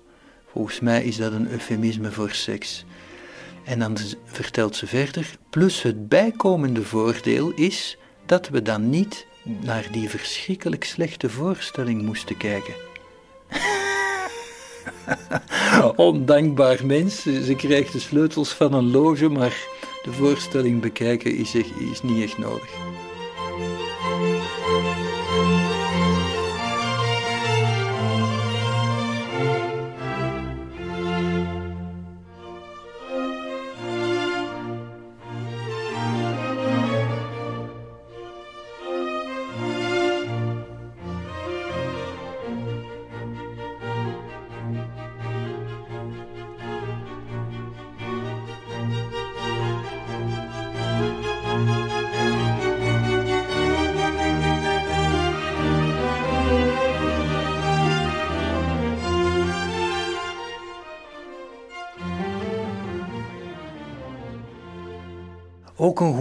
Volgens 0.53 0.81
mij 0.81 1.05
is 1.05 1.17
dat 1.17 1.33
een 1.33 1.51
eufemisme 1.51 2.11
voor 2.11 2.31
seks. 2.31 2.85
En 3.65 3.79
dan 3.79 3.97
vertelt 4.25 4.77
ze 4.77 4.87
verder, 4.87 5.37
plus 5.51 5.83
het 5.83 6.09
bijkomende 6.09 6.83
voordeel 6.83 7.51
is 7.51 7.99
dat 8.27 8.49
we 8.49 8.63
dan 8.63 8.91
niet 8.91 9.27
naar 9.43 9.89
die 9.93 10.09
verschrikkelijk 10.09 10.85
slechte 10.85 11.31
voorstelling 11.31 12.03
moesten 12.03 12.37
kijken. 12.37 12.75
Ondankbaar 15.97 16.87
mens, 16.87 17.23
ze 17.23 17.55
krijgt 17.57 17.93
de 17.93 18.01
sleutels 18.01 18.53
van 18.53 18.73
een 18.73 18.91
loge, 18.91 19.29
maar 19.29 19.57
de 20.03 20.13
voorstelling 20.13 20.81
bekijken 20.81 21.37
is, 21.37 21.55
is 21.55 22.03
niet 22.03 22.23
echt 22.23 22.39
nodig. 22.39 22.90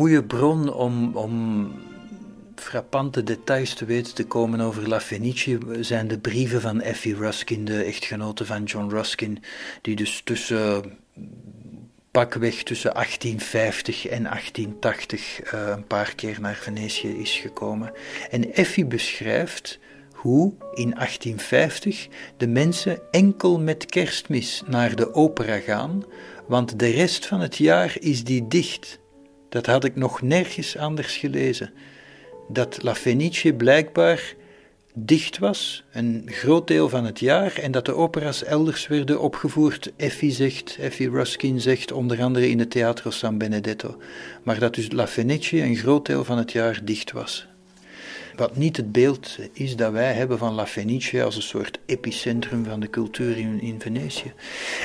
Goede 0.10 0.28
bron 0.28 0.74
om, 0.74 1.16
om 1.16 1.72
frappante 2.55 3.24
details 3.24 3.74
te 3.74 3.86
weten 3.86 4.16
te 4.16 4.26
komen 4.26 4.60
over 4.62 4.88
La 4.88 5.01
Fenice 5.01 5.60
zijn 5.80 6.07
de 6.07 6.20
brieven 6.20 6.62
van 6.62 6.82
Effie 6.82 7.16
Ruskin, 7.16 7.66
de 7.66 7.84
echtgenote 7.84 8.45
van 8.45 8.64
John 8.64 8.89
Ruskin, 8.89 9.43
die 9.82 9.95
dus 9.95 10.22
tussen 10.24 10.97
pakweg 12.12 12.64
tussen 12.64 12.93
1850 12.93 14.07
en 14.07 14.24
1880 14.24 15.43
uh, 15.43 15.62
eh, 15.62 15.70
een 15.70 15.88
paar 15.88 16.16
keer 16.16 16.38
naar 16.41 16.55
Venetië 16.55 17.20
is 17.20 17.32
gekomen. 17.32 17.91
En 18.30 18.53
Effie 18.53 18.86
beschrijft 18.86 19.80
hoe 20.14 20.53
in 20.74 20.93
1850 20.93 22.07
de 22.38 22.47
mensen 22.47 22.99
enkel 23.12 23.60
met 23.60 23.86
kerstmis 23.86 24.64
naar 24.68 24.95
de 24.95 25.14
opera 25.14 25.60
gaan, 25.60 26.03
want 26.47 26.80
de 26.80 26.89
rest 26.89 27.26
van 27.26 27.39
het 27.39 27.57
jaar 27.57 27.95
is 27.99 28.24
die 28.24 28.47
dicht. 28.47 28.99
Dat 29.50 29.66
had 29.66 29.84
ik 29.84 29.95
nog 29.95 30.22
nergens 30.22 30.78
anders 30.78 31.18
gelezen. 31.18 31.72
Dat 32.47 32.84
La 32.84 32.95
Fenice 32.95 33.54
blijkbaar 33.54 34.36
dicht 34.93 35.38
was, 35.38 35.84
een 35.91 36.24
groot 36.26 36.68
deel 36.68 36.89
van 36.89 37.06
het 37.06 37.20
jaar, 37.20 37.54
en 37.54 37.72
dat 37.72 37.86
de 37.86 37.93
opera's 37.93 38.43
elders 38.43 38.88
werden 38.88 39.22
opgevoerd. 39.22 39.91
Effie 39.95 40.32
zegt, 40.32 40.78
Effie 40.80 41.10
Ruskin 41.10 41.62
zegt, 41.62 41.91
onder 41.91 42.22
andere 42.22 42.50
in 42.50 42.60
het 42.60 42.72
Teatro 42.72 43.12
San 43.12 43.38
Benedetto. 43.38 43.97
Maar 44.43 44.60
dat 44.60 44.76
dus 44.76 44.91
La 44.91 45.08
Fenice 45.08 45.62
een 45.62 45.76
groot 45.76 46.06
deel 46.06 46.24
van 46.24 46.38
het 46.38 46.52
jaar 46.52 46.80
dicht 46.84 47.12
was. 47.12 47.47
Wat 48.36 48.58
niet 48.58 48.78
het 48.78 48.91
beeld 48.91 49.38
is 49.54 49.76
dat 49.76 49.91
wij 49.91 50.14
hebben 50.14 50.38
van 50.38 50.54
La 50.54 50.66
Fenice 50.66 51.24
als 51.24 51.36
een 51.36 51.41
soort 51.41 51.80
epicentrum 51.86 52.66
van 52.66 52.80
de 52.80 52.89
cultuur 52.89 53.38
in, 53.38 53.62
in 53.62 53.80
Venetië. 53.80 54.34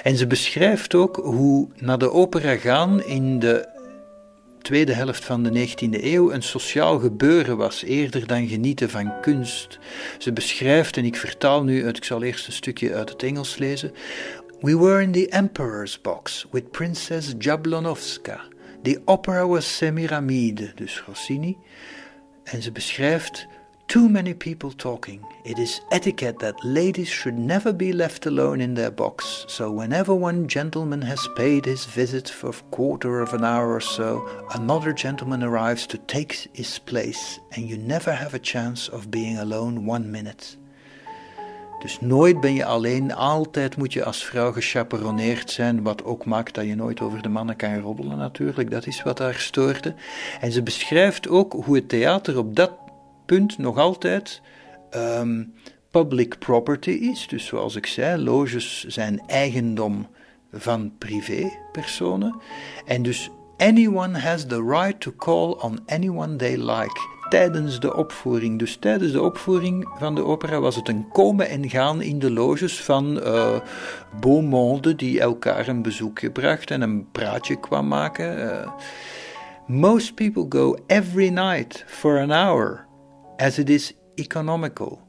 En 0.02 0.16
ze 0.16 0.26
beschrijft 0.26 0.94
ook 0.94 1.16
hoe 1.16 1.68
naar 1.76 1.98
de 1.98 2.10
opera 2.10 2.56
gaan 2.56 3.04
in 3.04 3.38
de 3.38 3.73
tweede 4.64 4.92
helft 4.92 5.24
van 5.24 5.42
de 5.42 5.68
19e 5.68 6.04
eeuw 6.04 6.32
een 6.32 6.42
sociaal 6.42 6.98
gebeuren 6.98 7.56
was, 7.56 7.82
eerder 7.82 8.26
dan 8.26 8.48
genieten 8.48 8.90
van 8.90 9.20
kunst. 9.20 9.78
Ze 10.18 10.32
beschrijft, 10.32 10.96
en 10.96 11.04
ik 11.04 11.16
vertaal 11.16 11.64
nu 11.64 11.88
ik 11.88 12.04
zal 12.04 12.22
eerst 12.22 12.46
een 12.46 12.52
stukje 12.52 12.94
uit 12.94 13.08
het 13.08 13.22
Engels 13.22 13.56
lezen. 13.58 13.92
We 14.60 14.78
were 14.78 15.02
in 15.02 15.12
the 15.12 15.28
Emperor's 15.28 16.00
box 16.00 16.46
with 16.50 16.70
Princess 16.70 17.34
Jablonowska. 17.38 18.40
The 18.82 19.00
opera 19.04 19.46
was 19.46 19.76
Semiramide, 19.76 20.72
dus 20.74 21.02
Rossini. 21.06 21.56
En 22.44 22.62
ze 22.62 22.72
beschrijft 22.72 23.46
too 23.86 24.08
many 24.08 24.34
people 24.34 24.70
talking. 24.72 25.24
It 25.44 25.58
is 25.58 25.80
etiquette 25.90 26.38
that 26.38 26.64
ladies 26.64 27.08
should 27.08 27.38
never 27.38 27.72
be 27.72 27.92
left 27.92 28.26
alone 28.26 28.60
in 28.60 28.74
their 28.74 28.90
box, 28.90 29.44
so 29.48 29.70
whenever 29.70 30.14
one 30.14 30.48
gentleman 30.48 31.02
has 31.02 31.28
paid 31.34 31.64
his 31.64 31.84
visit 31.84 32.30
for 32.30 32.50
a 32.50 32.70
quarter 32.70 33.20
of 33.20 33.32
an 33.32 33.44
hour 33.44 33.72
or 33.72 33.82
so, 33.82 34.26
another 34.54 34.92
gentleman 34.92 35.42
arrives 35.42 35.86
to 35.86 35.98
take 35.98 36.48
his 36.52 36.78
place, 36.78 37.40
and 37.52 37.68
you 37.68 37.76
never 37.76 38.12
have 38.12 38.34
a 38.34 38.38
chance 38.38 38.88
of 38.88 39.10
being 39.10 39.38
alone 39.38 39.86
one 39.86 40.10
minute. 40.10 40.56
Dus 41.84 42.00
nooit 42.00 42.40
ben 42.40 42.54
je 42.54 42.64
alleen, 42.64 43.14
altijd 43.14 43.76
moet 43.76 43.92
je 43.92 44.04
als 44.04 44.24
vrouw 44.24 44.52
gechaperoneerd 44.52 45.50
zijn, 45.50 45.82
wat 45.82 46.04
ook 46.04 46.24
maakt 46.24 46.54
dat 46.54 46.64
je 46.64 46.74
nooit 46.74 47.00
over 47.00 47.22
de 47.22 47.28
mannen 47.28 47.56
kan 47.56 47.80
roddelen 47.80 48.18
natuurlijk, 48.18 48.70
dat 48.70 48.86
is 48.86 49.02
wat 49.02 49.18
haar 49.18 49.34
stoorde. 49.34 49.94
En 50.40 50.52
ze 50.52 50.62
beschrijft 50.62 51.28
ook 51.28 51.52
hoe 51.52 51.74
het 51.74 51.88
theater 51.88 52.38
op 52.38 52.56
dat 52.56 52.70
punt 53.26 53.58
nog 53.58 53.78
altijd 53.78 54.42
um, 54.96 55.54
public 55.90 56.38
property 56.38 56.90
is. 56.90 57.26
Dus 57.28 57.46
zoals 57.46 57.76
ik 57.76 57.86
zei, 57.86 58.22
loges 58.22 58.84
zijn 58.84 59.22
eigendom 59.26 60.06
van 60.52 60.92
privépersonen. 60.98 62.40
En 62.84 63.02
dus 63.02 63.30
anyone 63.56 64.18
has 64.18 64.46
the 64.46 64.62
right 64.62 65.00
to 65.00 65.12
call 65.16 65.56
on 65.60 65.78
anyone 65.86 66.36
they 66.36 66.56
like. 66.56 67.12
Tijdens 67.28 67.80
de 67.80 67.96
opvoering. 67.96 68.58
Dus 68.58 68.76
tijdens 68.76 69.12
de 69.12 69.22
opvoering 69.22 69.88
van 69.98 70.14
de 70.14 70.24
opera 70.24 70.60
was 70.60 70.76
het 70.76 70.88
een 70.88 71.08
komen 71.08 71.48
en 71.48 71.70
gaan 71.70 72.02
in 72.02 72.18
de 72.18 72.30
loges 72.30 72.80
van 72.80 73.18
uh, 73.18 73.56
beau 74.20 74.42
monde 74.42 74.94
die 74.94 75.20
elkaar 75.20 75.68
een 75.68 75.82
bezoekje 75.82 76.30
bracht 76.30 76.70
en 76.70 76.80
een 76.80 77.10
praatje 77.12 77.60
kwam 77.60 77.88
maken. 77.88 78.38
Uh, 78.38 78.68
most 79.66 80.14
people 80.14 80.46
go 80.48 80.76
every 80.86 81.28
night 81.28 81.84
for 81.86 82.20
an 82.20 82.30
hour 82.30 82.83
as 83.38 83.58
it 83.58 83.68
is 83.68 83.94
economical. 84.18 85.00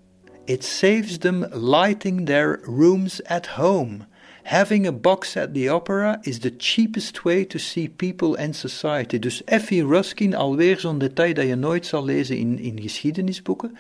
It 0.46 0.64
saves 0.64 1.20
them 1.20 1.46
lighting 1.52 2.26
their 2.26 2.60
rooms 2.66 3.22
at 3.24 3.48
home. 3.48 4.06
Having 4.44 4.86
a 4.86 4.92
box 4.92 5.36
at 5.36 5.54
the 5.54 5.70
opera 5.70 6.20
is 6.24 6.40
the 6.40 6.52
cheapest 6.52 7.24
way 7.24 7.46
to 7.46 7.58
see 7.58 7.88
people 7.88 8.36
and 8.36 8.56
society. 8.56 9.18
Dus 9.20 9.44
Effie 9.46 9.84
Ruskin, 9.84 10.36
alweer 10.36 10.80
zo'n 10.80 11.00
detail 11.00 11.34
dat 11.34 11.48
je 11.48 11.56
nooit 11.56 11.86
zal 11.86 12.06
lezen 12.06 12.38
in, 12.38 12.60
in 12.60 12.82
geschiedenisboeken. 12.82 13.78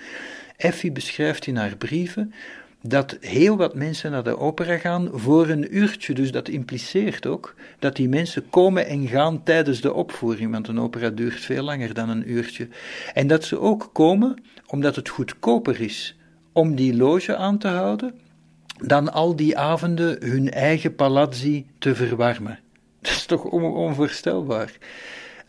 Effie 0.58 0.92
beschrijft 0.92 1.48
in 1.48 1.56
haar 1.56 1.76
brieven 1.78 2.34
dat 2.88 3.18
heel 3.20 3.58
wat 3.58 3.76
mensen 3.76 4.12
naar 4.12 4.24
de 4.24 4.38
opera 4.38 4.78
gaan 4.78 5.10
voor 5.14 5.50
een 5.50 5.78
uurtje. 5.78 6.14
Dus 6.14 6.32
dat 6.32 6.48
impliceert 6.48 7.26
ook 7.26 7.56
dat 7.80 7.96
die 7.96 8.10
mensen 8.10 8.50
komen 8.50 8.88
en 8.88 9.08
gaan 9.08 9.44
tijdens 9.44 9.82
de 9.82 9.94
opvoering, 9.94 10.52
want 10.52 10.68
een 10.68 10.80
opera 10.80 11.10
duurt 11.10 11.40
veel 11.40 11.64
langer 11.64 11.94
dan 11.94 12.10
een 12.10 12.32
uurtje. 12.32 12.68
En 13.14 13.28
dat 13.28 13.44
ze 13.44 13.60
ook 13.60 13.90
komen 13.94 14.44
omdat 14.68 14.96
het 14.96 15.10
goedkoper 15.10 15.82
is 15.82 16.18
om 16.54 16.76
die 16.76 16.96
loge 16.96 17.36
aan 17.36 17.58
te 17.58 17.68
houden 17.68 18.14
dan 18.84 19.14
al 19.14 19.36
die 19.36 19.58
avonden 19.58 20.18
hun 20.20 20.52
eigen 20.52 20.96
palazzi 20.96 21.66
te 21.78 21.96
verwarmen. 21.96 22.60
Dat 23.02 23.12
is 23.12 23.26
toch 23.26 23.44
onvoorstelbaar. 23.44 24.78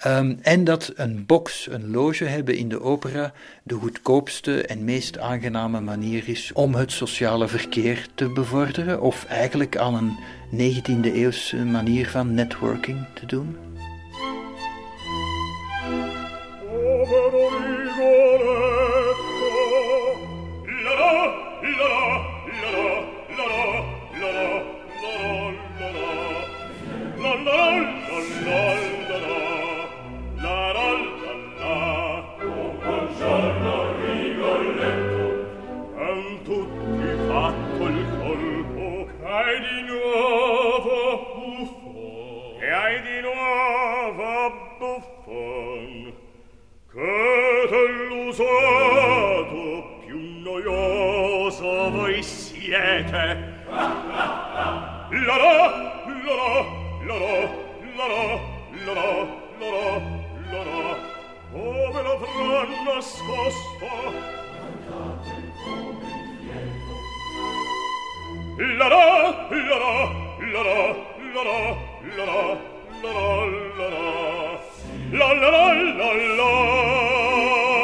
Um, 0.06 0.38
en 0.42 0.64
dat 0.64 0.92
een 0.94 1.26
box, 1.26 1.68
een 1.70 1.90
loge 1.90 2.24
hebben 2.24 2.56
in 2.56 2.68
de 2.68 2.80
opera 2.80 3.32
de 3.62 3.74
goedkoopste 3.74 4.62
en 4.62 4.84
meest 4.84 5.18
aangename 5.18 5.80
manier 5.80 6.28
is 6.28 6.52
om 6.52 6.74
het 6.74 6.92
sociale 6.92 7.48
verkeer 7.48 8.06
te 8.14 8.32
bevorderen, 8.32 9.00
of 9.00 9.24
eigenlijk 9.24 9.76
aan 9.76 9.94
een 9.94 10.18
19e 10.82 11.12
eeuwse 11.12 11.56
manier 11.56 12.08
van 12.08 12.34
networking 12.34 13.06
te 13.14 13.26
doen. 13.26 13.65
siete. 52.76 53.54
La 55.10 55.36
la 55.36 55.52
la 55.76 56.34
la 56.36 56.50
la 57.06 57.16
la 57.16 57.30
la 57.96 58.06
la 58.06 58.06
la 58.06 58.86
la 58.86 58.94
la 58.94 59.12
la 59.60 59.92
la 60.50 60.62
la 60.62 60.96
Dove 61.52 62.00
l'avran 62.02 62.70
nascosto? 62.84 63.90
la 68.58 68.88
la 68.88 69.04
la 69.48 69.78
la 69.78 69.92
la 70.52 70.62
la 70.66 71.36
la 71.36 71.54
la 72.16 72.24
la 72.24 72.36
la 73.02 73.22
la 73.78 74.00
La 75.12 75.28
la 75.32 75.50
la 75.50 75.72
la 75.96 76.10
la. 76.38 77.75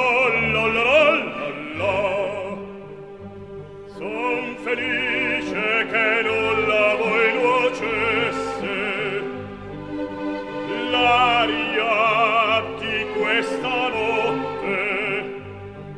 felice 4.75 5.87
che 5.91 6.23
nulla 6.23 6.95
voi 6.97 7.33
nuocesse. 7.35 8.77
L'aria 10.91 12.63
di 12.81 12.97
questa 13.19 13.89
notte 13.89 14.81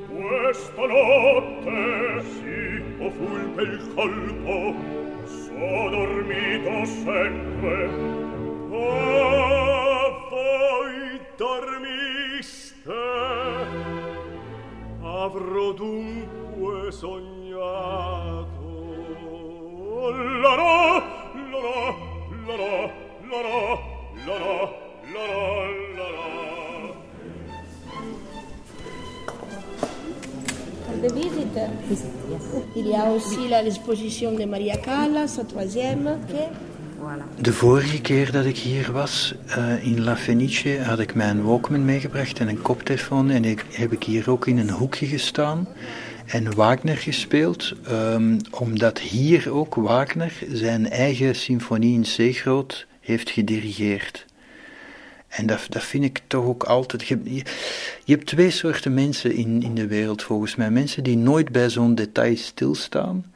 questa 0.08 0.86
notte 0.86 2.22
sì 2.34 2.82
o 2.98 3.10
fulpe 3.10 3.62
il 3.62 3.92
colpo 3.94 4.74
so 5.24 5.88
dormito 5.90 6.84
sempre. 6.84 7.78
O 8.70 8.76
voi 10.30 11.20
dormiste. 11.36 12.92
Avrò 15.00 15.72
dunque 15.72 16.92
sognato 16.92 18.23
the 31.04 31.12
visit, 31.12 31.54
il 32.76 32.86
y 32.86 32.94
a 32.94 33.10
aussi 33.10 33.48
l'exposition 33.48 34.32
de 34.32 34.44
Maria 34.44 34.76
Callas, 34.76 35.36
la 35.36 35.44
troisième. 35.44 36.06
Okay. 36.24 36.48
De 37.40 37.52
vorige 37.52 38.00
keer 38.00 38.32
dat 38.32 38.44
ik 38.44 38.58
hier 38.58 38.92
was, 38.92 39.34
uh, 39.58 39.86
in 39.86 40.04
La 40.04 40.16
Fenice, 40.16 40.78
had 40.82 40.98
ik 40.98 41.14
mijn 41.14 41.42
Walkman 41.42 41.84
meegebracht 41.84 42.38
en 42.38 42.48
een 42.48 42.62
koptelefoon. 42.62 43.30
En 43.30 43.44
ik, 43.44 43.64
heb 43.70 43.92
ik 43.92 44.02
hier 44.04 44.30
ook 44.30 44.46
in 44.46 44.58
een 44.58 44.70
hoekje 44.70 45.06
gestaan 45.06 45.68
en 46.26 46.54
Wagner 46.54 46.96
gespeeld. 46.96 47.72
Um, 47.90 48.36
omdat 48.50 48.98
hier 48.98 49.52
ook 49.52 49.74
Wagner 49.74 50.32
zijn 50.52 50.90
eigen 50.90 51.34
symfonie 51.34 51.94
in 51.94 52.30
C-groot 52.30 52.86
heeft 53.00 53.30
gedirigeerd. 53.30 54.26
En 55.28 55.46
dat, 55.46 55.66
dat 55.68 55.82
vind 55.82 56.04
ik 56.04 56.20
toch 56.26 56.44
ook 56.44 56.62
altijd. 56.62 57.06
Je, 57.06 57.42
hebt 58.04 58.26
twee 58.26 58.50
soorten 58.50 58.94
mensen 58.94 59.34
in, 59.34 59.62
in 59.62 59.74
de 59.74 59.86
wereld 59.86 60.22
volgens 60.22 60.54
mij. 60.54 60.70
Mensen 60.70 61.02
die 61.02 61.16
nooit 61.16 61.52
bij 61.52 61.70
zo'n 61.70 61.94
detail 61.94 62.36
stilstaan. 62.36 63.32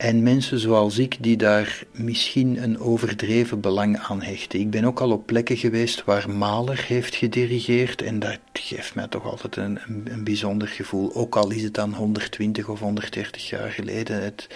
En 0.00 0.22
mensen 0.22 0.58
zoals 0.58 0.98
ik 0.98 1.16
die 1.20 1.36
daar 1.36 1.82
misschien 1.92 2.62
een 2.62 2.78
overdreven 2.78 3.60
belang 3.60 3.98
aan 3.98 4.22
hechten. 4.22 4.60
Ik 4.60 4.70
ben 4.70 4.84
ook 4.84 5.00
al 5.00 5.10
op 5.10 5.26
plekken 5.26 5.56
geweest 5.56 6.04
waar 6.04 6.30
Mahler 6.30 6.84
heeft 6.86 7.14
gedirigeerd. 7.14 8.02
En 8.02 8.18
dat 8.18 8.38
geeft 8.52 8.94
mij 8.94 9.08
toch 9.08 9.24
altijd 9.24 9.56
een, 9.56 9.78
een, 9.86 10.06
een 10.10 10.24
bijzonder 10.24 10.68
gevoel. 10.68 11.14
Ook 11.14 11.36
al 11.36 11.50
is 11.50 11.62
het 11.62 11.74
dan 11.74 11.94
120 11.94 12.68
of 12.68 12.80
130 12.80 13.48
jaar 13.48 13.70
geleden. 13.70 14.22
Het, 14.22 14.46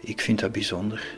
ik 0.00 0.20
vind 0.20 0.40
dat 0.40 0.52
bijzonder. 0.52 1.16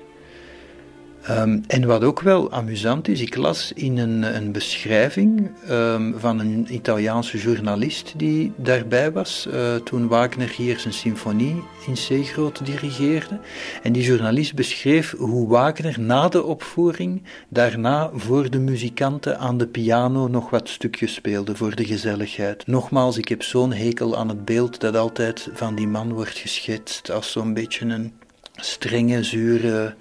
Um, 1.30 1.62
en 1.66 1.86
wat 1.86 2.04
ook 2.04 2.20
wel 2.20 2.52
amusant 2.52 3.08
is, 3.08 3.20
ik 3.20 3.36
las 3.36 3.72
in 3.72 3.98
een, 3.98 4.36
een 4.36 4.52
beschrijving 4.52 5.50
um, 5.70 6.14
van 6.18 6.38
een 6.38 6.66
Italiaanse 6.74 7.38
journalist 7.38 8.12
die 8.16 8.52
daarbij 8.56 9.12
was 9.12 9.48
uh, 9.52 9.74
toen 9.74 10.08
Wagner 10.08 10.52
hier 10.56 10.78
zijn 10.78 10.94
symfonie 10.94 11.62
in 11.86 11.94
C-groot 11.94 12.66
dirigeerde. 12.66 13.38
En 13.82 13.92
die 13.92 14.02
journalist 14.02 14.54
beschreef 14.54 15.14
hoe 15.18 15.48
Wagner 15.48 16.00
na 16.00 16.28
de 16.28 16.44
opvoering 16.44 17.22
daarna 17.48 18.10
voor 18.14 18.50
de 18.50 18.58
muzikanten 18.58 19.38
aan 19.38 19.58
de 19.58 19.66
piano 19.66 20.28
nog 20.28 20.50
wat 20.50 20.68
stukjes 20.68 21.14
speelde 21.14 21.56
voor 21.56 21.74
de 21.74 21.84
gezelligheid. 21.84 22.66
Nogmaals, 22.66 23.18
ik 23.18 23.28
heb 23.28 23.42
zo'n 23.42 23.72
hekel 23.72 24.16
aan 24.16 24.28
het 24.28 24.44
beeld 24.44 24.80
dat 24.80 24.96
altijd 24.96 25.48
van 25.52 25.74
die 25.74 25.88
man 25.88 26.12
wordt 26.12 26.38
geschetst 26.38 27.10
als 27.10 27.32
zo'n 27.32 27.54
beetje 27.54 27.86
een 27.86 28.12
strenge, 28.56 29.22
zure 29.22 29.94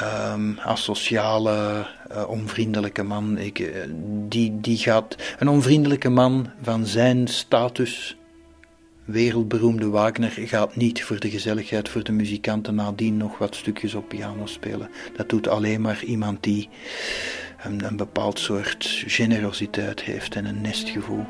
um, 0.00 0.58
asociale, 0.58 1.86
uh, 2.12 2.28
onvriendelijke 2.28 3.02
man. 3.02 3.38
Ik, 3.38 3.58
uh, 3.58 3.68
die, 4.28 4.60
die 4.60 4.76
gaat, 4.76 5.16
een 5.38 5.48
onvriendelijke 5.48 6.08
man 6.08 6.50
van 6.62 6.86
zijn 6.86 7.28
status, 7.28 8.16
wereldberoemde 9.04 9.88
Wagner, 9.88 10.30
gaat 10.30 10.76
niet 10.76 11.04
voor 11.04 11.20
de 11.20 11.30
gezelligheid, 11.30 11.88
voor 11.88 12.02
de 12.02 12.12
muzikanten 12.12 12.74
nadien 12.74 13.16
nog 13.16 13.38
wat 13.38 13.54
stukjes 13.54 13.94
op 13.94 14.08
piano 14.08 14.46
spelen. 14.46 14.90
Dat 15.16 15.28
doet 15.28 15.48
alleen 15.48 15.80
maar 15.80 16.04
iemand 16.04 16.42
die 16.42 16.68
een, 17.62 17.84
een 17.84 17.96
bepaald 17.96 18.38
soort 18.38 19.04
generositeit 19.06 20.02
heeft 20.02 20.34
en 20.34 20.44
een 20.44 20.60
nestgevoel. 20.60 21.24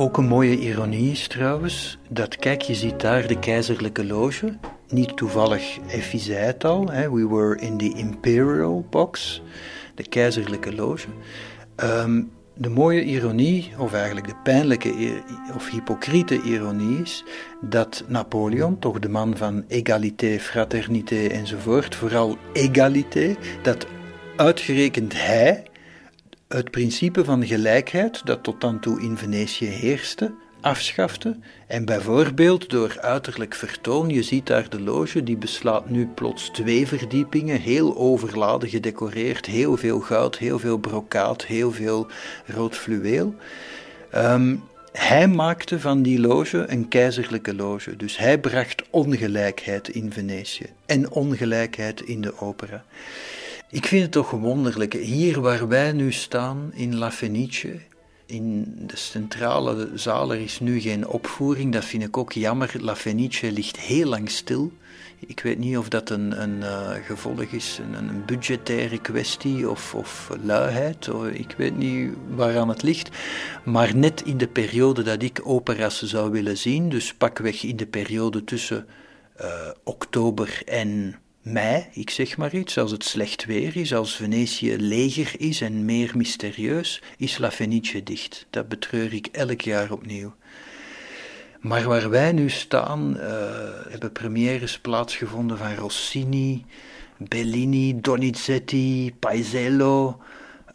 Ook 0.00 0.16
een 0.16 0.28
mooie 0.28 0.58
ironie 0.58 1.10
is 1.10 1.28
trouwens 1.28 1.98
dat, 2.08 2.36
kijk, 2.36 2.62
je 2.62 2.74
ziet 2.74 3.00
daar 3.00 3.26
de 3.26 3.38
keizerlijke 3.38 4.04
loge. 4.04 4.56
Niet 4.88 5.16
toevallig, 5.16 5.78
Effie 5.88 6.20
zei 6.20 6.38
het 6.38 6.64
al, 6.64 6.88
hè, 6.90 7.10
we 7.10 7.28
were 7.28 7.60
in 7.60 7.76
the 7.76 7.92
imperial 7.94 8.86
box, 8.90 9.42
de 9.94 10.08
keizerlijke 10.08 10.74
loge. 10.74 11.06
Um, 11.76 12.30
de 12.54 12.68
mooie 12.68 13.04
ironie, 13.04 13.72
of 13.78 13.92
eigenlijk 13.92 14.26
de 14.26 14.36
pijnlijke 14.42 15.22
of 15.54 15.70
hypocriete 15.70 16.42
ironie 16.42 17.02
is 17.02 17.24
dat 17.60 18.04
Napoleon, 18.06 18.78
toch 18.78 18.98
de 18.98 19.08
man 19.08 19.36
van 19.36 19.64
egalité, 19.68 20.38
fraternité 20.38 21.26
enzovoort, 21.26 21.94
vooral 21.94 22.36
egalité, 22.52 23.36
dat 23.62 23.86
uitgerekend 24.36 25.12
hij 25.12 25.69
het 26.54 26.70
principe 26.70 27.24
van 27.24 27.46
gelijkheid 27.46 28.26
dat 28.26 28.42
tot 28.42 28.60
dan 28.60 28.80
toe 28.80 29.00
in 29.00 29.16
Venetië 29.16 29.66
heerste, 29.66 30.32
afschafte 30.60 31.36
en 31.66 31.84
bijvoorbeeld 31.84 32.70
door 32.70 32.96
uiterlijk 33.00 33.54
vertoon, 33.54 34.08
je 34.08 34.22
ziet 34.22 34.46
daar 34.46 34.68
de 34.68 34.80
loge, 34.80 35.22
die 35.22 35.36
beslaat 35.36 35.90
nu 35.90 36.06
plots 36.06 36.50
twee 36.50 36.86
verdiepingen, 36.86 37.60
heel 37.60 37.96
overladen 37.96 38.68
gedecoreerd, 38.68 39.46
heel 39.46 39.76
veel 39.76 40.00
goud, 40.00 40.38
heel 40.38 40.58
veel 40.58 40.78
brokaat, 40.78 41.44
heel 41.44 41.72
veel 41.72 42.06
rood 42.46 42.76
fluweel. 42.76 43.34
Um, 44.14 44.62
hij 44.92 45.28
maakte 45.28 45.80
van 45.80 46.02
die 46.02 46.20
loge 46.20 46.64
een 46.68 46.88
keizerlijke 46.88 47.54
loge. 47.54 47.96
Dus 47.96 48.16
hij 48.16 48.38
bracht 48.38 48.82
ongelijkheid 48.90 49.88
in 49.88 50.12
Venetië 50.12 50.66
en 50.86 51.10
ongelijkheid 51.10 52.00
in 52.00 52.20
de 52.20 52.40
opera. 52.40 52.84
Ik 53.72 53.86
vind 53.86 54.02
het 54.02 54.12
toch 54.12 54.30
wonderlijk. 54.30 54.92
Hier 54.92 55.40
waar 55.40 55.68
wij 55.68 55.92
nu 55.92 56.12
staan 56.12 56.70
in 56.74 56.96
La 56.96 57.10
Fenice, 57.10 57.80
in 58.26 58.74
de 58.86 58.96
centrale 58.96 59.90
zaal, 59.94 60.32
er 60.32 60.40
is 60.40 60.60
nu 60.60 60.80
geen 60.80 61.06
opvoering. 61.06 61.72
Dat 61.72 61.84
vind 61.84 62.02
ik 62.02 62.16
ook 62.16 62.32
jammer. 62.32 62.72
La 62.78 62.96
Fenice 62.96 63.52
ligt 63.52 63.78
heel 63.78 64.08
lang 64.08 64.30
stil. 64.30 64.72
Ik 65.26 65.40
weet 65.40 65.58
niet 65.58 65.76
of 65.76 65.88
dat 65.88 66.10
een, 66.10 66.42
een 66.42 66.56
uh, 66.56 66.90
gevolg 67.04 67.42
is, 67.42 67.78
een, 67.82 68.08
een, 68.08 68.24
budgettaire 68.24 69.00
kwestie 69.00 69.70
of, 69.70 69.94
of 69.94 70.30
luiheid. 70.42 71.08
Ik 71.32 71.54
weet 71.56 71.76
niet 71.76 72.12
waaraan 72.28 72.68
het 72.68 72.82
ligt. 72.82 73.08
Maar 73.64 73.96
net 73.96 74.22
in 74.22 74.38
de 74.38 74.48
periode 74.48 75.02
dat 75.02 75.22
ik 75.22 75.40
operas 75.44 76.02
zou 76.02 76.30
willen 76.30 76.58
zien, 76.58 76.88
dus 76.88 77.14
pakweg 77.14 77.62
in 77.62 77.76
de 77.76 77.86
periode 77.86 78.44
tussen 78.44 78.86
uh, 79.40 79.46
oktober 79.84 80.62
en 80.64 81.14
mei, 81.42 81.86
ik 81.92 82.10
zeg 82.10 82.36
maar 82.36 82.54
iets, 82.54 82.78
als 82.78 82.90
het 82.90 83.04
slecht 83.04 83.44
weer 83.44 83.76
is, 83.76 83.94
als 83.94 84.16
Venetië 84.16 84.76
leger 84.76 85.34
is 85.38 85.60
en 85.60 85.84
meer 85.84 86.16
mysterieus, 86.16 87.02
is 87.16 87.38
La 87.38 87.50
Fenice 87.50 88.02
dicht. 88.02 88.46
Dat 88.50 88.68
betreur 88.68 89.12
ik 89.14 89.26
elk 89.26 89.60
jaar 89.60 89.92
opnieuw. 89.92 90.34
Maar 91.60 91.82
waar 91.84 92.10
wij 92.10 92.32
nu 92.32 92.50
staan, 92.50 93.16
uh, 93.16 93.22
hebben 93.88 94.12
premières 94.12 94.78
plaatsgevonden 94.78 95.58
van 95.58 95.74
Rossini, 95.74 96.64
Bellini, 97.16 98.00
Donizetti, 98.00 99.14
Paisiello, 99.18 100.20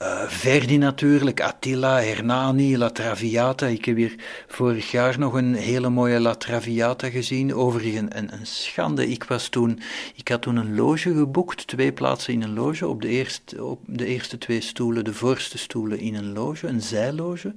uh, 0.02 0.28
Verdi 0.28 0.78
natuurlijk, 0.78 1.42
Attila, 1.42 2.00
Hernani, 2.00 2.78
La 2.78 2.90
Traviata. 2.90 3.66
Ik 3.66 3.86
heb 3.86 3.96
hier 3.96 4.16
vorig 4.48 4.92
jaar 4.92 5.20
nog 5.20 5.34
een 5.34 5.54
hele 5.54 5.90
mooie 5.90 6.20
La 6.20 6.36
Traviata 6.36 7.10
gezien. 7.10 7.54
Overigens 7.54 8.08
een, 8.10 8.34
een 8.34 8.46
schande. 8.46 9.10
Ik, 9.10 9.24
was 9.24 9.50
toen, 9.50 9.80
ik 10.16 10.28
had 10.28 10.42
toen 10.42 10.56
een 10.56 10.76
loge 10.76 11.14
geboekt, 11.14 11.68
twee 11.68 11.94
plaatsen 11.94 12.34
in 12.34 12.42
een 12.42 12.54
loge. 12.54 12.88
Op 12.88 13.02
de, 13.02 13.08
eerste, 13.08 13.64
op 13.64 13.80
de 13.86 14.06
eerste 14.06 14.38
twee 14.38 14.62
stoelen, 14.62 15.04
de 15.04 15.14
voorste 15.14 15.58
stoelen 15.58 16.00
in 16.00 16.16
een 16.16 16.34
loge, 16.34 16.68
een 16.68 16.82
zijloge. 16.82 17.56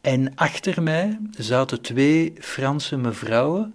En 0.00 0.32
achter 0.34 0.82
mij 0.82 1.18
zaten 1.30 1.80
twee 1.80 2.32
Franse 2.38 2.96
mevrouwen 2.96 3.74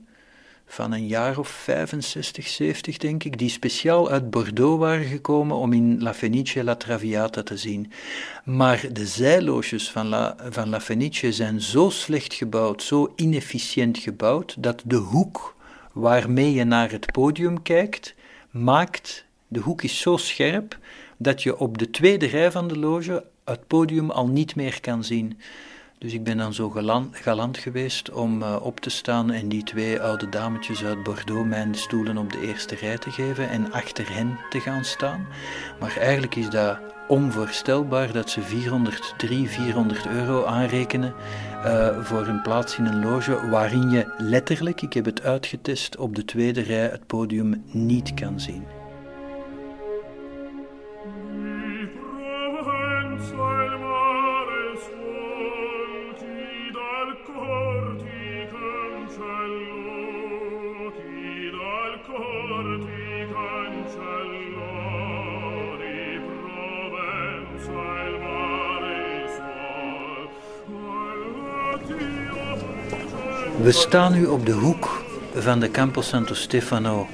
van 0.74 0.92
een 0.92 1.08
jaar 1.08 1.38
of 1.38 1.48
65, 1.48 2.48
70 2.48 2.98
denk 2.98 3.24
ik, 3.24 3.38
die 3.38 3.50
speciaal 3.50 4.10
uit 4.10 4.30
Bordeaux 4.30 4.80
waren 4.80 5.06
gekomen 5.06 5.58
om 5.58 5.74
in 5.74 6.02
La 6.02 6.14
Fenice 6.14 6.64
La 6.64 6.76
Traviata 6.76 7.44
te 7.44 7.58
zien. 7.58 7.92
Maar 8.44 8.86
de 8.92 9.06
zijloosjes 9.06 9.92
van 9.92 10.08
La, 10.08 10.36
van 10.50 10.70
La 10.70 10.82
Fenice 10.82 11.32
zijn 11.32 11.62
zo 11.62 11.90
slecht 11.90 12.34
gebouwd, 12.34 12.84
zo 12.84 13.14
inefficiënt 13.16 13.98
gebouwd, 13.98 14.56
dat 14.60 14.82
de 14.86 14.96
hoek 14.96 15.56
waarmee 15.92 16.54
je 16.54 16.64
naar 16.64 16.92
het 16.92 17.12
podium 17.12 17.62
kijkt, 17.62 18.16
maakt, 18.52 19.26
de 19.48 19.60
hoek 19.60 19.82
is 19.82 20.00
zo 20.00 20.18
scherp, 20.18 20.78
dat 21.18 21.44
je 21.44 21.58
op 21.58 21.78
de 21.78 21.90
tweede 21.90 22.26
rij 22.26 22.52
van 22.52 22.68
de 22.68 22.78
loge 22.78 23.26
het 23.46 23.68
podium 23.68 24.12
al 24.12 24.28
niet 24.28 24.56
meer 24.56 24.82
kan 24.82 25.04
zien. 25.04 25.40
Dus 26.04 26.14
ik 26.14 26.24
ben 26.24 26.38
dan 26.38 26.54
zo 26.54 26.70
galant, 27.12 27.58
geweest 27.58 28.12
om 28.12 28.42
uh, 28.42 28.56
op 28.62 28.80
te 28.80 28.90
staan 28.90 29.32
en 29.32 29.48
die 29.50 29.64
twee 29.64 30.02
oude 30.02 30.30
dametjes 30.30 30.84
uit 30.84 31.04
Bordeaux 31.04 31.48
mijn 31.48 31.76
stoelen 31.76 32.18
op 32.18 32.32
de 32.32 32.42
eerste 32.42 32.76
rij 32.76 32.98
te 32.98 33.12
geven 33.12 33.50
en 33.50 33.72
achter 33.72 34.14
hen 34.16 34.38
te 34.50 34.60
gaan 34.60 34.86
staan. 34.86 35.28
Maar 35.80 35.98
eigenlijk 35.98 36.36
is 36.36 36.50
dat 36.50 36.78
onvoorstelbaar 37.08 38.12
dat 38.12 38.30
ze 38.30 38.42
403, 38.42 39.48
400 39.48 40.08
euro 40.08 40.46
aanrekenen 40.46 41.14
uh, 41.66 42.04
voor 42.04 42.28
een 42.28 42.42
plaats 42.42 42.78
in 42.78 42.86
een 42.86 43.06
loge 43.06 43.50
waarin 43.50 43.90
je 43.90 44.14
letterlijk, 44.18 44.82
ik 44.82 44.94
heb 44.94 45.06
het 45.06 45.22
uitgetest, 45.22 45.98
op 45.98 46.16
de 46.16 46.26
tweede 46.26 46.62
rij 46.62 46.88
het 46.88 47.08
podium 47.08 47.64
niet 47.72 48.14
kan 48.14 48.40
zien. 48.40 48.83
We 73.62 73.72
staan 73.72 74.14
nu 74.14 74.26
op 74.26 74.46
de 74.46 74.52
hoek 74.52 75.04
van 75.34 75.60
de 75.60 75.72
Campo 75.72 76.02
Santo 76.02 76.34
Stefano 76.34 77.08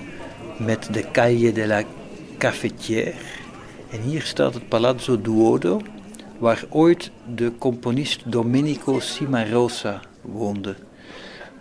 met 0.58 0.94
de 0.94 1.12
Calle 1.12 1.52
de 1.52 1.68
la 1.68 1.84
Cafetière. 2.38 3.14
En 3.90 4.02
hier 4.02 4.22
staat 4.22 4.54
het 4.54 4.70
Palazzo 4.70 5.22
Duodo, 5.22 5.82
waar 6.38 6.64
ooit 6.70 7.12
de 7.36 7.52
componist 7.58 8.32
Domenico 8.32 9.00
Cimarosa 9.00 10.00
woonde. 10.22 10.76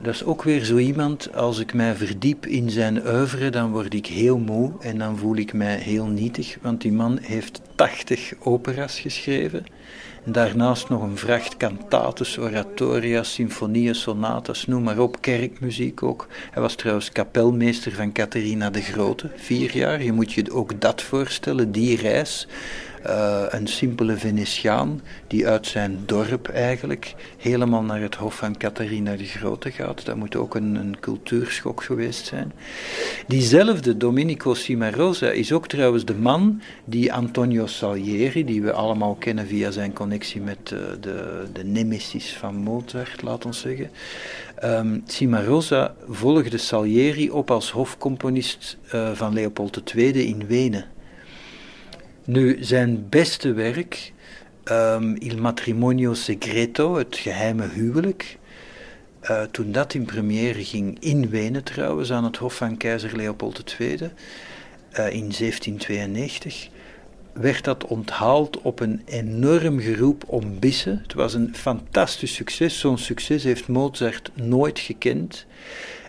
Dat 0.01 0.15
is 0.15 0.25
ook 0.25 0.43
weer 0.43 0.65
zo 0.65 0.77
iemand, 0.77 1.35
als 1.35 1.59
ik 1.59 1.75
mij 1.75 1.95
verdiep 1.95 2.47
in 2.47 2.71
zijn 2.71 3.07
oeuvre, 3.07 3.51
dan 3.51 3.71
word 3.71 3.95
ik 3.95 4.07
heel 4.07 4.39
moe 4.39 4.73
en 4.81 4.99
dan 4.99 5.17
voel 5.17 5.37
ik 5.37 5.53
mij 5.53 5.77
heel 5.77 6.07
nietig, 6.07 6.57
want 6.63 6.81
die 6.81 6.93
man 6.93 7.19
heeft 7.23 7.61
80 7.75 8.33
operas 8.39 9.01
geschreven. 9.01 9.65
En 10.25 10.33
daarnaast 10.33 10.89
nog 10.89 11.03
een 11.03 11.17
vracht 11.17 11.57
cantates, 11.57 12.39
oratoria, 12.39 13.23
symfonieën, 13.23 13.95
sonatas, 13.95 14.67
noem 14.67 14.83
maar 14.83 14.99
op, 14.99 15.21
kerkmuziek 15.21 16.03
ook. 16.03 16.27
Hij 16.51 16.63
was 16.63 16.75
trouwens 16.75 17.13
kapelmeester 17.13 17.93
van 17.93 18.13
Catharina 18.13 18.71
de 18.71 18.83
Grote, 18.83 19.31
vier 19.37 19.77
jaar. 19.77 20.03
Je 20.03 20.13
moet 20.13 20.33
je 20.33 20.53
ook 20.53 20.81
dat 20.81 21.03
voorstellen, 21.03 21.73
die 21.73 21.97
reis 21.97 22.49
uh, 23.07 23.43
een 23.49 23.67
simpele 23.67 24.17
Venetiaan 24.17 25.01
die 25.27 25.49
uit 25.49 25.67
zijn 25.67 25.99
dorp 26.07 26.49
eigenlijk 26.49 27.15
helemaal 27.37 27.83
naar 27.83 28.01
het 28.01 28.15
hof 28.15 28.35
van 28.35 28.57
Catharina 28.57 29.17
de 29.17 29.25
Grote 29.25 29.71
gaat. 29.71 30.05
Dat 30.05 30.17
moet 30.17 30.37
ook 30.37 30.55
een, 30.55 30.75
een 30.75 31.01
cultuurschok 31.01 31.83
geweest 31.83 32.27
zijn. 32.27 32.53
Diezelfde 33.27 33.97
Domenico 33.97 34.55
Cimarosa 34.55 35.31
is 35.31 35.53
ook 35.53 35.69
trouwens 35.69 36.05
de 36.05 36.15
man 36.15 36.61
die 36.85 37.13
Antonio 37.13 37.67
Salieri, 37.67 38.45
die 38.45 38.63
we 38.63 38.73
allemaal 38.73 39.15
kennen 39.15 39.47
via 39.47 39.71
zijn 39.71 39.93
connectie 39.93 40.41
met 40.41 40.71
uh, 40.73 40.79
de, 41.01 41.45
de 41.53 41.65
nemesis 41.65 42.33
van 42.33 42.55
Mozart, 42.55 43.23
laat 43.23 43.45
ons 43.45 43.61
zeggen. 43.61 43.91
Um, 44.65 45.03
Cimarosa 45.07 45.95
volgde 46.09 46.59
Salieri 46.59 47.31
op 47.31 47.51
als 47.51 47.71
hofcomponist 47.71 48.77
uh, 48.95 49.11
van 49.13 49.33
Leopold 49.33 49.95
II 49.95 50.27
in 50.27 50.47
Wenen. 50.47 50.85
Nu, 52.29 52.57
zijn 52.61 53.09
beste 53.09 53.53
werk, 53.53 54.13
um, 54.65 55.17
Il 55.17 55.37
Matrimonio 55.39 56.15
Segreto, 56.15 56.97
het 56.97 57.17
geheime 57.17 57.69
huwelijk, 57.69 58.39
uh, 59.23 59.43
toen 59.43 59.73
dat 59.73 59.95
in 59.95 60.05
première 60.05 60.65
ging 60.65 60.97
in 61.01 61.31
Wenen 61.31 61.65
trouwens, 61.65 62.13
aan 62.13 62.25
het 62.25 62.37
hof 62.37 62.57
van 62.57 62.77
keizer 62.77 63.17
Leopold 63.17 63.77
II, 63.79 63.91
uh, 63.91 64.01
in 65.13 65.33
1792, 65.39 66.69
werd 67.33 67.65
dat 67.65 67.85
onthaald 67.85 68.61
op 68.61 68.81
een 68.81 69.03
enorm 69.05 69.81
geroep 69.81 70.25
om 70.27 70.59
bissen. 70.59 71.01
Het 71.03 71.15
was 71.15 71.35
een 71.35 71.55
fantastisch 71.55 72.35
succes. 72.35 72.79
Zo'n 72.79 72.99
succes 72.99 73.45
heeft 73.45 73.69
Mozart 73.69 74.31
nooit 74.35 74.79
gekend. 74.79 75.47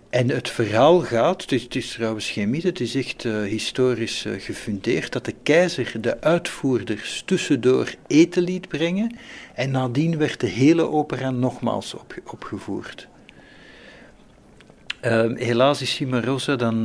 En 0.10 0.30
het 0.30 0.50
verhaal 0.50 1.00
gaat, 1.00 1.42
het 1.42 1.52
is, 1.52 1.64
het 1.64 1.76
is 1.76 1.92
trouwens 1.92 2.30
geen 2.30 2.50
mythe, 2.50 2.68
het 2.68 2.80
is 2.80 2.96
echt 2.96 3.24
uh, 3.24 3.42
historisch 3.42 4.26
uh, 4.26 4.42
gefundeerd, 4.42 5.12
dat 5.12 5.26
de 5.26 5.36
keizer 5.44 6.02
de 6.02 6.22
uitvoerders 6.22 7.24
tussendoor 7.26 7.94
eten 8.08 8.44
liet 8.44 8.68
brengen 8.68 9.16
en 9.56 9.72
nadien 9.72 10.18
werd 10.18 10.40
de 10.40 10.48
hele 10.48 10.90
opera 10.90 11.30
nogmaals 11.30 11.94
op, 11.94 12.16
opgevoerd. 12.26 13.08
Uh, 15.02 15.36
helaas 15.36 15.82
is 15.82 15.96
Cimarosa 15.96 16.56
dan 16.56 16.84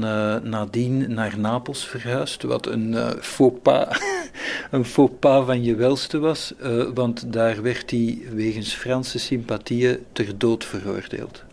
nadien 0.48 1.14
naar 1.14 1.38
Napels 1.38 1.86
verhuisd, 1.86 2.42
wat 2.42 2.66
een 2.66 2.96
faux 3.20 3.60
pas, 3.62 4.00
een 4.70 4.84
faux 4.84 5.12
pas 5.20 5.46
van 5.46 5.62
je 5.62 5.74
welste 5.74 6.18
was, 6.18 6.52
want 6.94 7.32
daar 7.32 7.62
werd 7.62 7.90
hij 7.90 8.18
wegens 8.30 8.74
Franse 8.74 9.18
sympathieën 9.18 9.98
ter 10.12 10.38
dood 10.38 10.64
veroordeeld. 10.64 11.44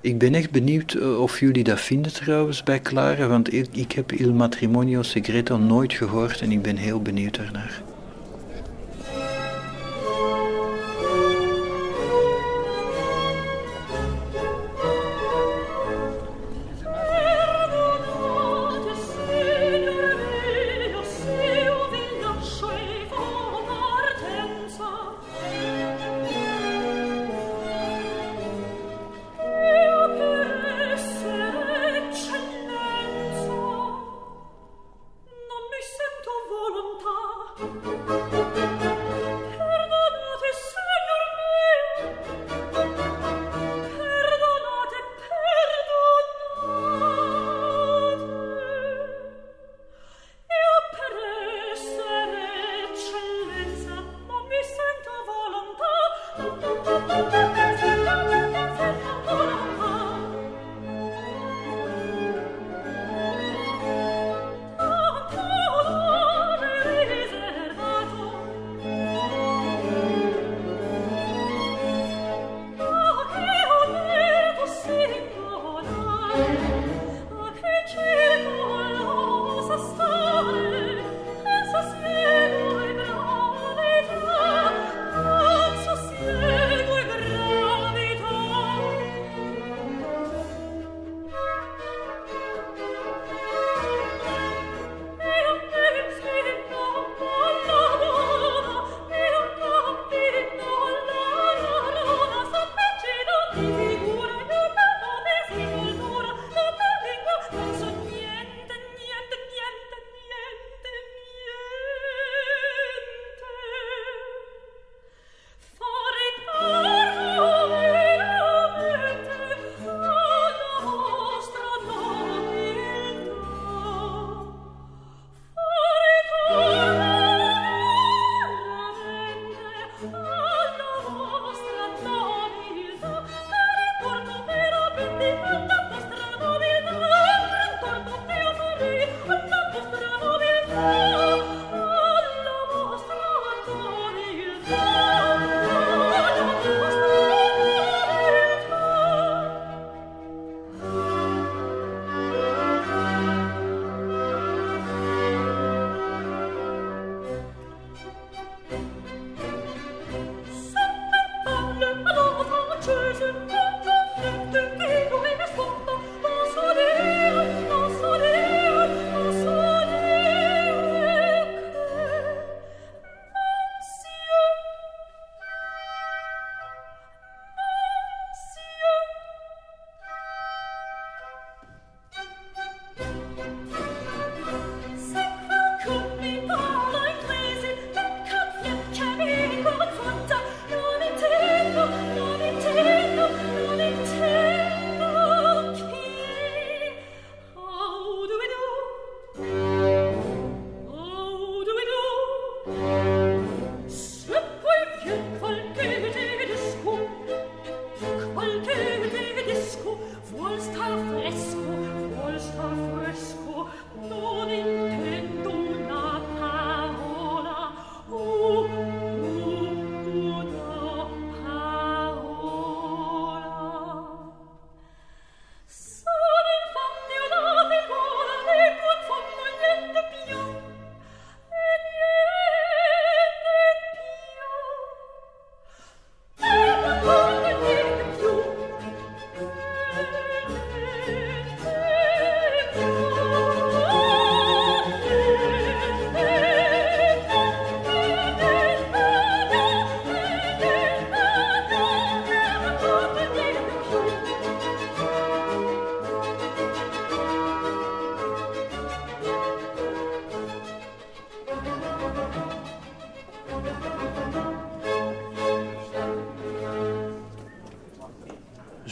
Ik 0.00 0.18
ben 0.18 0.34
echt 0.34 0.50
benieuwd 0.50 0.92
eh, 0.92 1.20
of 1.20 1.40
jullie 1.40 1.64
dat 1.64 1.80
vinden 1.80 2.12
trouwens 2.12 2.62
bij 2.62 2.80
Clara, 2.80 3.26
want 3.26 3.52
ik, 3.52 3.66
ik 3.72 3.92
heb 3.92 4.12
Il 4.12 4.32
Matrimonio 4.32 5.02
Segreto 5.02 5.56
nooit 5.56 5.92
gehoord 5.92 6.40
en 6.40 6.52
ik 6.52 6.62
ben 6.62 6.76
heel 6.76 7.02
benieuwd 7.02 7.36
daarnaar. 7.36 7.82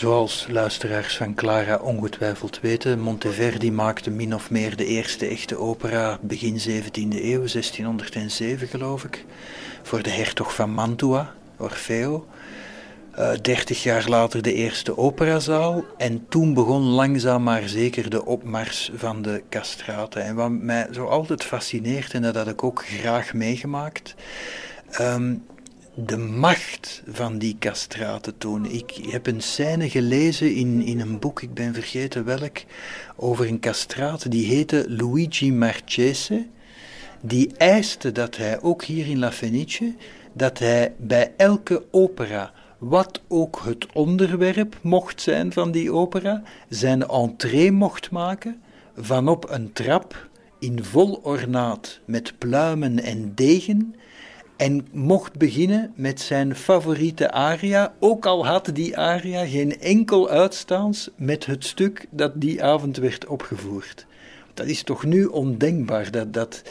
Zoals 0.06 0.46
luisteraars 0.48 1.16
van 1.16 1.34
Clara 1.34 1.76
ongetwijfeld 1.76 2.60
weten, 2.60 3.00
Monteverdi 3.00 3.72
maakte 3.72 4.10
min 4.10 4.34
of 4.34 4.50
meer 4.50 4.76
de 4.76 4.84
eerste 4.84 5.26
echte 5.26 5.56
opera 5.56 6.18
begin 6.22 6.60
17e 6.60 7.22
eeuw, 7.22 7.46
1607 7.46 8.68
geloof 8.68 9.04
ik, 9.04 9.24
voor 9.82 10.02
de 10.02 10.10
hertog 10.10 10.54
van 10.54 10.70
Mantua, 10.70 11.34
Orfeo. 11.56 12.26
Uh, 13.18 13.30
dertig 13.42 13.82
jaar 13.82 14.08
later 14.08 14.42
de 14.42 14.52
eerste 14.52 14.98
operazaal 14.98 15.84
en 15.96 16.26
toen 16.28 16.54
begon 16.54 16.82
langzaam 16.82 17.42
maar 17.42 17.68
zeker 17.68 18.10
de 18.10 18.24
opmars 18.24 18.90
van 18.94 19.22
de 19.22 19.42
castraten. 19.50 20.24
En 20.24 20.34
wat 20.34 20.50
mij 20.50 20.88
zo 20.92 21.06
altijd 21.06 21.44
fascineert, 21.44 22.14
en 22.14 22.22
dat 22.22 22.34
had 22.34 22.48
ik 22.48 22.64
ook 22.64 22.84
graag 22.86 23.34
meegemaakt, 23.34 24.14
um, 25.00 25.44
de 25.98 26.16
macht 26.16 27.02
van 27.06 27.38
die 27.38 27.56
castraten 27.58 28.38
toen. 28.38 28.66
Ik 28.66 28.98
heb 29.08 29.26
een 29.26 29.40
scène 29.40 29.90
gelezen 29.90 30.54
in, 30.54 30.82
in 30.82 31.00
een 31.00 31.18
boek, 31.18 31.42
ik 31.42 31.54
ben 31.54 31.74
vergeten 31.74 32.24
welk, 32.24 32.62
over 33.16 33.48
een 33.48 33.60
castraat 33.60 34.30
die 34.30 34.46
heette 34.46 34.86
Luigi 34.88 35.52
Marchese. 35.52 36.46
Die 37.20 37.56
eiste 37.56 38.12
dat 38.12 38.36
hij, 38.36 38.62
ook 38.62 38.84
hier 38.84 39.06
in 39.06 39.18
La 39.18 39.32
Fenice, 39.32 39.94
dat 40.32 40.58
hij 40.58 40.94
bij 40.96 41.32
elke 41.36 41.84
opera, 41.90 42.52
wat 42.78 43.20
ook 43.28 43.60
het 43.64 43.86
onderwerp 43.92 44.78
mocht 44.80 45.20
zijn 45.20 45.52
van 45.52 45.70
die 45.70 45.92
opera, 45.92 46.42
zijn 46.68 47.06
entree 47.06 47.72
mocht 47.72 48.10
maken 48.10 48.62
vanop 48.96 49.50
een 49.50 49.72
trap 49.72 50.28
in 50.58 50.84
vol 50.84 51.20
ornaat 51.22 52.00
met 52.04 52.38
pluimen 52.38 53.02
en 53.02 53.32
degen 53.34 53.94
en 54.56 54.86
mocht 54.92 55.38
beginnen 55.38 55.92
met 55.94 56.20
zijn 56.20 56.54
favoriete 56.54 57.30
aria, 57.30 57.94
ook 57.98 58.26
al 58.26 58.46
had 58.46 58.70
die 58.72 58.98
aria 58.98 59.44
geen 59.46 59.80
enkel 59.80 60.28
uitstaans 60.28 61.10
met 61.16 61.46
het 61.46 61.64
stuk 61.64 62.06
dat 62.10 62.32
die 62.34 62.64
avond 62.64 62.96
werd 62.96 63.26
opgevoerd. 63.26 64.06
Dat 64.56 64.66
is 64.66 64.82
toch 64.82 65.04
nu 65.04 65.24
ondenkbaar 65.24 66.10
dat, 66.10 66.32
dat, 66.32 66.62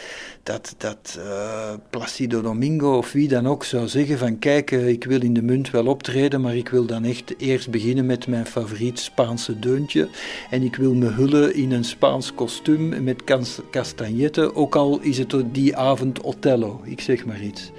dat, 0.44 0.76
dat 0.78 1.18
uh, 1.20 1.74
Placido 1.90 2.42
Domingo 2.42 2.98
of 2.98 3.12
wie 3.12 3.28
dan 3.28 3.48
ook 3.48 3.64
zou 3.64 3.88
zeggen 3.88 4.18
van 4.18 4.40
kijk, 4.40 4.72
uh, 4.72 4.88
ik 4.88 5.04
wil 5.04 5.22
in 5.22 5.34
de 5.34 5.42
munt 5.42 5.72
wel 5.72 5.86
optreden, 5.86 6.42
maar 6.42 6.56
ik 6.56 6.70
wil 6.70 6.86
dan 6.86 7.04
echt 7.04 7.34
eerst 7.38 7.70
beginnen 7.70 8.06
met 8.06 8.28
mijn 8.28 8.46
favoriet 8.46 9.00
Spaanse 9.00 9.60
deuntje. 9.60 10.08
En 10.50 10.64
ik 10.64 10.76
wil 10.76 10.94
me 10.94 11.08
hullen 11.08 11.56
in 11.56 11.72
een 11.72 11.84
Spaans 11.84 12.34
kostuum 12.34 13.04
met 13.04 13.24
castagnetten, 13.72 14.56
ook 14.56 14.76
al 14.76 15.00
is 15.00 15.18
het 15.18 15.36
die 15.52 15.76
avond 15.76 16.22
Othello, 16.22 16.82
ik 16.84 17.02
zeg 17.02 17.26
maar 17.26 17.42
iets. 17.42 17.72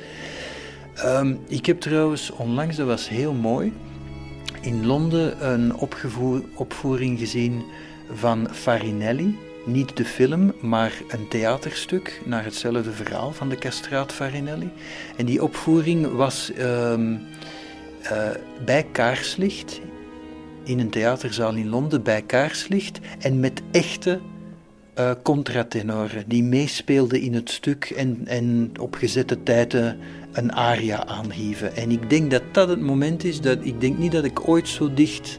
Um, 1.05 1.39
ik 1.49 1.67
heb 1.67 1.81
trouwens 1.81 2.31
onlangs, 2.31 2.77
dat 2.77 2.87
was 2.87 3.09
heel 3.09 3.33
mooi, 3.33 3.73
in 4.61 4.87
Londen 4.87 5.53
een 5.53 5.75
opvoering 6.55 7.19
gezien 7.19 7.63
van 8.13 8.49
Farinelli 8.53 9.45
niet 9.67 9.97
de 9.97 10.05
film, 10.05 10.53
maar 10.61 10.93
een 11.09 11.29
theaterstuk 11.29 12.21
naar 12.25 12.45
hetzelfde 12.45 12.93
verhaal 12.93 13.33
van 13.33 13.49
de 13.49 13.57
castraat 13.57 14.13
Farinelli. 14.13 14.71
En 15.17 15.27
die 15.27 15.43
opvoering 15.43 16.13
was 16.13 16.53
uh, 16.59 16.93
uh, 16.99 18.31
bij 18.65 18.87
kaarslicht, 18.93 19.81
in 20.65 20.79
een 20.79 20.91
theaterzaal 20.91 21.55
in 21.55 21.69
Londen, 21.69 22.03
bij 22.03 22.23
kaarslicht, 22.23 22.99
en 23.19 23.41
met 23.41 23.63
echte 23.71 24.21
uh, 24.99 25.11
contratenoren 25.23 26.25
die 26.27 26.43
meespeelden 26.43 27.21
in 27.21 27.35
het 27.35 27.51
stuk 27.51 27.85
en, 27.85 28.21
en 28.25 28.73
op 28.81 28.95
gezette 28.95 29.43
tijden 29.43 29.99
een 30.33 30.53
aria 30.53 31.07
aanhieven. 31.07 31.77
En 31.77 31.91
ik 31.91 32.11
denk 32.11 32.31
dat 32.31 32.43
dat 32.53 32.69
het 32.69 32.81
moment 32.81 33.25
is 33.25 33.41
dat 33.41 33.59
ik 33.61 33.81
denk 33.81 33.99
niet 33.99 34.13
dat 34.13 34.25
ik 34.25 34.49
ooit 34.49 34.69
zo 34.69 34.95
dicht 34.95 35.39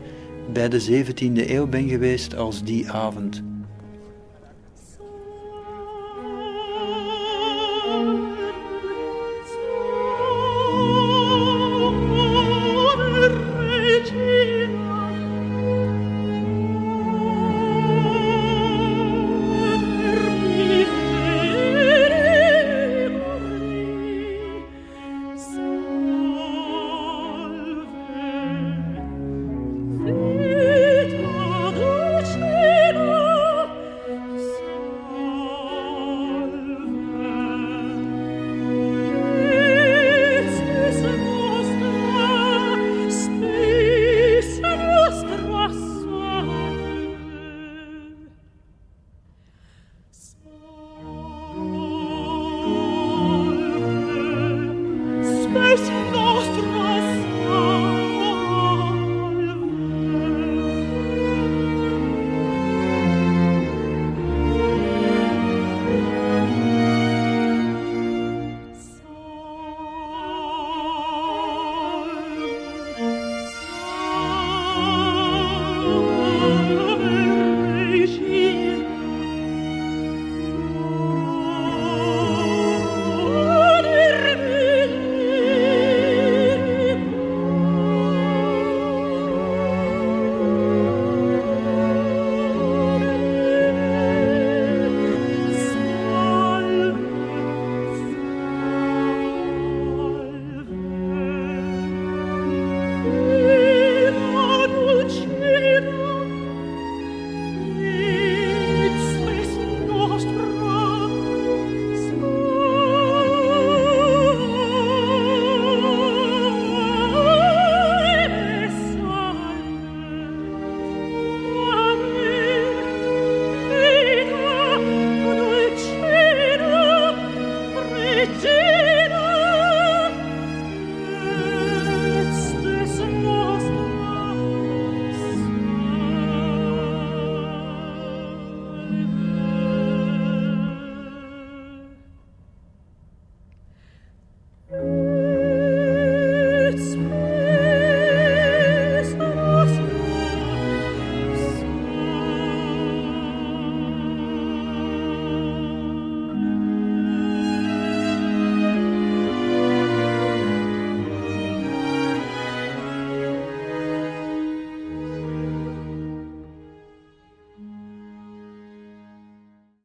bij 0.54 0.70
de 0.70 1.04
17e 1.06 1.50
eeuw 1.50 1.68
ben 1.68 1.90
geweest 1.90 2.36
als 2.36 2.64
die 2.64 2.92
avond. 2.92 3.44